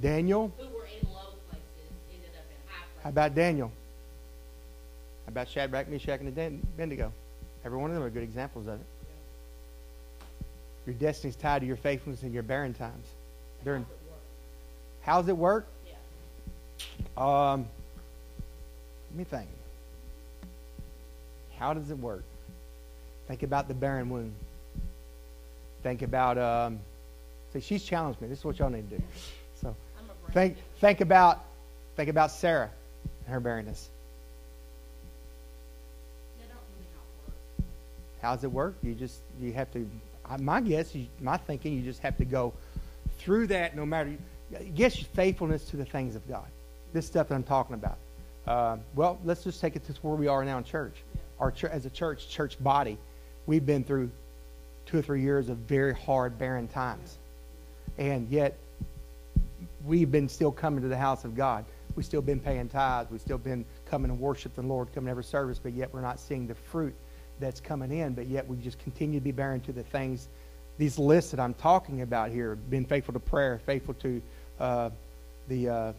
Daniel? 0.01 0.53
How 3.03 3.09
about 3.09 3.35
Daniel? 3.35 3.73
How 5.27 5.31
about 5.31 5.49
Shadrach, 5.49 5.89
Meshach, 5.89 6.21
and 6.21 6.29
Abed- 6.29 6.63
Abednego? 6.75 7.13
Every 7.65 7.79
one 7.79 7.91
of 7.91 7.95
them 7.95 8.05
are 8.05 8.11
good 8.11 8.23
examples 8.23 8.67
of 8.67 8.75
it. 8.75 8.87
Your 10.87 10.95
destiny's 10.95 11.37
tied 11.37 11.61
to 11.61 11.67
your 11.67 11.77
faithfulness 11.77 12.23
in 12.23 12.33
your 12.33 12.43
barren 12.43 12.75
times. 12.75 13.07
During, 13.65 13.87
how's 15.03 15.29
it 15.29 15.37
work? 15.37 15.67
Yeah. 15.87 17.53
Um, 17.53 17.67
let 19.11 19.19
me 19.19 19.25
think. 19.25 19.49
How 21.61 21.75
does 21.75 21.91
it 21.91 21.99
work? 21.99 22.25
Think 23.29 23.43
about 23.43 23.69
the 23.69 23.75
barren 23.75 24.09
womb. 24.09 24.33
Think 25.83 26.01
about. 26.03 26.39
Um, 26.39 26.81
see, 27.53 27.61
she's 27.61 27.85
challenged 27.85 28.21
me. 28.21 28.29
This 28.29 28.39
is 28.39 28.45
what 28.45 28.59
y'all 28.59 28.71
need 28.71 28.89
to 28.91 28.97
do. 28.97 29.05
So, 29.61 29.77
I'm 29.99 30.05
a 30.05 30.33
brain 30.33 30.55
think 30.55 30.57
think 30.81 31.01
about 31.03 31.45
think 31.97 32.09
about 32.09 32.31
Sarah 32.31 32.71
and 33.27 33.33
her 33.35 33.41
barrenness. 33.41 33.91
They 36.39 36.47
don't 36.47 36.55
tell 36.55 36.81
me 36.81 37.67
how 38.23 38.35
does 38.35 38.45
it 38.45 38.51
work? 38.51 38.75
You 38.83 38.95
just 38.95 39.21
you 39.39 39.53
have 39.53 39.71
to. 39.75 39.89
My 40.39 40.61
guess, 40.61 40.97
my 41.21 41.37
thinking, 41.37 41.75
you 41.75 41.83
just 41.83 42.01
have 42.01 42.17
to 42.19 42.25
go 42.25 42.55
through 43.19 43.49
that. 43.49 43.77
No 43.77 43.85
matter, 43.85 44.15
guess 44.75 44.97
your 44.97 45.09
faithfulness 45.13 45.67
to 45.67 45.77
the 45.77 45.85
things 45.85 46.17
of 46.17 46.27
God. 46.27 46.47
This 46.95 47.07
stuff 47.07 47.29
that 47.29 47.35
I'm 47.35 47.43
talking 47.43 47.75
about. 47.75 47.99
Uh, 48.47 48.79
well, 48.95 49.19
let's 49.25 49.45
just 49.45 49.61
take 49.61 49.77
it 49.77 49.85
to 49.87 49.93
where 50.01 50.17
we 50.17 50.27
are 50.27 50.45
now 50.45 50.57
in 50.57 50.65
church. 50.65 50.95
Our 51.41 51.51
chur 51.51 51.69
as 51.69 51.87
a 51.87 51.91
church, 51.91 52.29
church 52.29 52.63
body, 52.63 52.99
we've 53.47 53.67
been 53.67 53.83
through 53.83 54.11
two 54.87 54.99
or 54.99 55.03
three 55.03 55.23
years 55.23 55.49
of 55.49 55.57
very 55.59 55.95
hard, 55.95 56.39
barren 56.39 56.69
times, 56.69 57.19
and 57.99 58.29
yet 58.29 58.57
we've 59.85 60.11
been 60.11 60.29
still 60.29 60.53
coming 60.53 60.83
to 60.83 60.89
the 60.89 60.97
house 60.99 61.25
of 61.25 61.35
God. 61.35 61.65
We've 61.97 62.07
still 62.07 62.23
been 62.23 62.41
paying 62.41 62.69
tithes. 62.69 63.11
We've 63.11 63.21
still 63.21 63.39
been 63.39 63.65
coming 63.87 64.11
and 64.11 64.21
worship 64.21 64.55
the 64.55 64.63
Lord, 64.63 64.93
coming 64.95 65.07
to 65.07 65.11
every 65.11 65.25
service, 65.25 65.59
but 65.59 65.73
yet 65.73 65.93
we're 65.93 66.01
not 66.01 66.21
seeing 66.21 66.47
the 66.47 66.55
fruit 66.55 66.95
that's 67.41 67.61
coming 67.61 67.91
in. 67.91 68.13
But 68.13 68.27
yet 68.27 68.47
we 68.47 68.57
just 68.59 68.79
continue 68.79 69.19
to 69.19 69.25
be 69.25 69.33
barren 69.33 69.61
to 69.63 69.73
the 69.73 69.83
things, 69.83 70.29
these 70.79 70.99
lists 70.99 71.31
that 71.33 71.41
I'm 71.41 71.55
talking 71.55 72.03
about 72.03 72.31
here. 72.31 72.55
Being 72.55 72.85
faithful 72.85 73.15
to 73.15 73.21
prayer, 73.21 73.61
faithful 73.67 73.95
to 73.95 74.23
uh, 74.61 74.91
the 75.49 75.69
uh, 75.69 75.93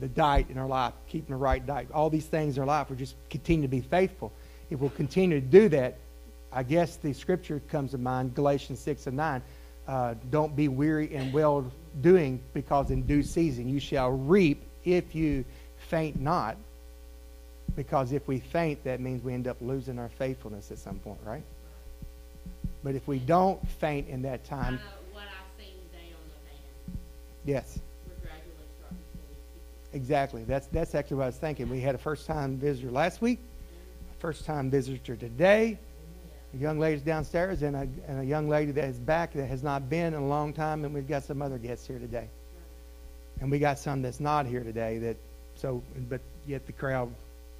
the 0.00 0.08
diet 0.08 0.50
in 0.50 0.58
our 0.58 0.66
life, 0.66 0.92
keeping 1.08 1.30
the 1.30 1.36
right 1.36 1.64
diet. 1.64 1.90
All 1.92 2.10
these 2.10 2.26
things 2.26 2.56
in 2.56 2.60
our 2.60 2.66
life, 2.66 2.90
we 2.90 2.96
just 2.96 3.16
continue 3.30 3.62
to 3.62 3.68
be 3.68 3.80
faithful. 3.80 4.32
If 4.70 4.80
we'll 4.80 4.90
continue 4.90 5.40
to 5.40 5.46
do 5.46 5.68
that, 5.70 5.96
I 6.52 6.62
guess 6.62 6.96
the 6.96 7.12
scripture 7.12 7.60
comes 7.68 7.92
to 7.92 7.98
mind, 7.98 8.34
Galatians 8.34 8.80
6 8.80 9.06
and 9.08 9.16
9. 9.16 9.42
Uh, 9.86 10.14
don't 10.30 10.56
be 10.56 10.68
weary 10.68 11.14
in 11.14 11.30
well 11.32 11.70
doing, 12.00 12.40
because 12.54 12.90
in 12.90 13.02
due 13.02 13.22
season 13.22 13.68
you 13.68 13.78
shall 13.78 14.10
reap 14.10 14.62
if 14.84 15.14
you 15.14 15.44
faint 15.76 16.20
not. 16.20 16.56
Because 17.76 18.12
if 18.12 18.26
we 18.26 18.40
faint, 18.40 18.82
that 18.84 19.00
means 19.00 19.22
we 19.22 19.34
end 19.34 19.46
up 19.46 19.56
losing 19.60 19.98
our 19.98 20.08
faithfulness 20.08 20.70
at 20.70 20.78
some 20.78 20.98
point, 20.98 21.18
right? 21.24 21.42
But 22.82 22.94
if 22.94 23.06
we 23.06 23.18
don't 23.18 23.66
faint 23.68 24.08
in 24.08 24.22
that 24.22 24.44
time, 24.44 24.76
know 24.76 24.80
what 25.12 25.24
I've 25.24 25.62
seen 25.64 25.74
today 25.90 26.12
on 26.12 26.22
the 26.28 26.50
van. 26.50 26.98
yes, 27.44 27.78
We're 28.06 28.14
gradually 28.22 28.52
starting 28.78 28.98
to 28.98 29.04
see 29.12 29.18
people. 29.44 30.00
exactly. 30.00 30.44
That's 30.44 30.66
that's 30.68 30.94
actually 30.94 31.18
what 31.18 31.24
I 31.24 31.26
was 31.26 31.36
thinking. 31.36 31.68
We 31.68 31.80
had 31.80 31.94
a 31.94 31.98
first-time 31.98 32.56
visitor 32.56 32.90
last 32.90 33.20
week, 33.20 33.40
first-time 34.18 34.70
visitor 34.70 35.16
today. 35.16 35.78
A 36.54 36.56
young 36.56 36.78
lady's 36.78 37.02
downstairs, 37.02 37.62
and 37.62 37.76
a, 37.76 37.88
and 38.08 38.20
a 38.20 38.24
young 38.24 38.48
lady 38.48 38.72
that 38.72 38.84
is 38.84 38.98
back 38.98 39.32
that 39.34 39.46
has 39.46 39.62
not 39.62 39.90
been 39.90 40.14
in 40.14 40.22
a 40.22 40.26
long 40.26 40.52
time, 40.52 40.84
and 40.84 40.94
we've 40.94 41.08
got 41.08 41.24
some 41.24 41.42
other 41.42 41.58
guests 41.58 41.86
here 41.86 41.98
today. 41.98 42.28
And 43.40 43.50
we 43.50 43.58
got 43.58 43.78
some 43.78 44.00
that's 44.00 44.20
not 44.20 44.46
here 44.46 44.64
today. 44.64 44.98
That 44.98 45.16
so, 45.54 45.82
but 46.08 46.20
yet 46.46 46.66
the 46.66 46.72
crowd. 46.72 47.12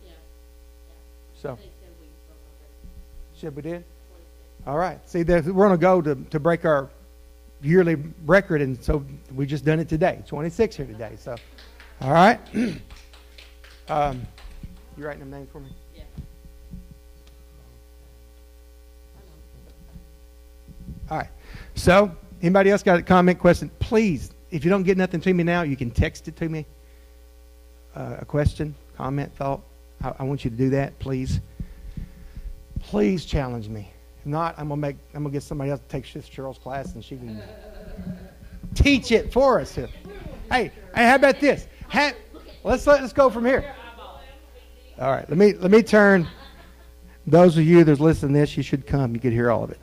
Yeah. 0.03 0.11
So, 1.35 1.57
They 1.57 1.63
said 1.65 1.73
we 2.01 2.07
spoke 2.07 2.37
on 2.39 2.55
that 2.61 3.39
should 3.39 3.57
we 3.57 3.63
did? 3.63 3.85
All 4.67 4.79
right. 4.79 4.99
See, 5.09 5.23
there's- 5.23 5.45
we're 5.47 5.67
going 5.67 5.79
to 5.79 5.81
go 5.81 6.01
to 6.03 6.15
to 6.31 6.41
break 6.41 6.65
our 6.65 6.89
yearly 7.63 7.97
record, 8.25 8.63
and 8.63 8.83
so 8.83 9.05
we 9.35 9.47
just 9.47 9.65
done 9.65 9.81
it 9.81 9.89
today. 9.89 10.23
26 10.27 10.77
here 10.77 10.87
today. 10.87 11.17
So, 11.19 11.37
all 12.01 12.13
right. 12.13 12.41
um, 13.89 14.23
you 14.97 15.05
writing 15.05 15.21
them 15.21 15.31
names 15.31 15.49
for 15.51 15.61
me? 15.61 15.69
All 21.11 21.19
right. 21.19 21.29
So, 21.75 22.15
anybody 22.43 22.71
else 22.71 22.83
got 22.83 22.99
a 22.99 23.03
comment, 23.03 23.39
question? 23.39 23.71
Please, 23.79 24.33
if 24.51 24.65
you 24.65 24.71
don't 24.71 24.83
get 24.83 24.97
nothing 24.97 25.21
to 25.21 25.33
me 25.33 25.45
now, 25.45 25.63
you 25.63 25.77
can 25.77 25.91
text 25.91 26.29
it 26.29 26.37
to 26.37 26.49
me. 26.49 26.67
Uh, 27.95 28.17
a 28.21 28.25
question, 28.25 28.75
comment, 28.97 29.35
thought. 29.37 29.61
I, 30.03 30.13
I 30.19 30.23
want 30.25 30.45
you 30.45 30.51
to 30.51 30.57
do 30.57 30.71
that, 30.71 30.99
please. 30.99 31.41
Please 32.81 33.25
challenge 33.25 33.69
me. 33.69 33.91
If 34.21 34.27
not, 34.27 34.55
I'm 34.59 34.69
gonna 34.69 34.81
make. 34.81 34.97
I'm 35.15 35.23
gonna 35.23 35.33
get 35.33 35.43
somebody 35.43 35.71
else 35.71 35.81
to 35.81 35.89
take 35.89 36.07
Sister 36.07 36.43
Cheryl's 36.43 36.59
class, 36.59 36.95
and 36.95 37.05
she 37.05 37.17
can 37.17 37.43
teach 38.75 39.13
it 39.13 39.33
for 39.33 39.61
us 39.61 39.75
here. 39.75 39.89
Hey, 40.51 40.71
hey, 40.95 41.07
how 41.07 41.15
about 41.15 41.41
this? 41.41 41.67
Ha- 41.89 42.13
let's 42.65 42.87
let, 42.87 43.01
let's 43.01 43.13
go 43.13 43.31
from 43.31 43.45
here. 43.45 43.75
All 44.99 45.11
right. 45.11 45.29
Let 45.29 45.39
me 45.39 45.55
let 45.55 45.71
me 45.71 45.83
turn. 45.83 46.29
Those 47.27 47.57
of 47.59 47.65
you 47.65 47.83
that's 47.83 47.99
listening 47.99 48.35
to 48.35 48.41
this, 48.41 48.57
you 48.57 48.63
should 48.63 48.87
come. 48.87 49.15
You 49.15 49.21
could 49.21 49.33
hear 49.33 49.51
all 49.51 49.65
of 49.65 49.71
it. 49.71 49.75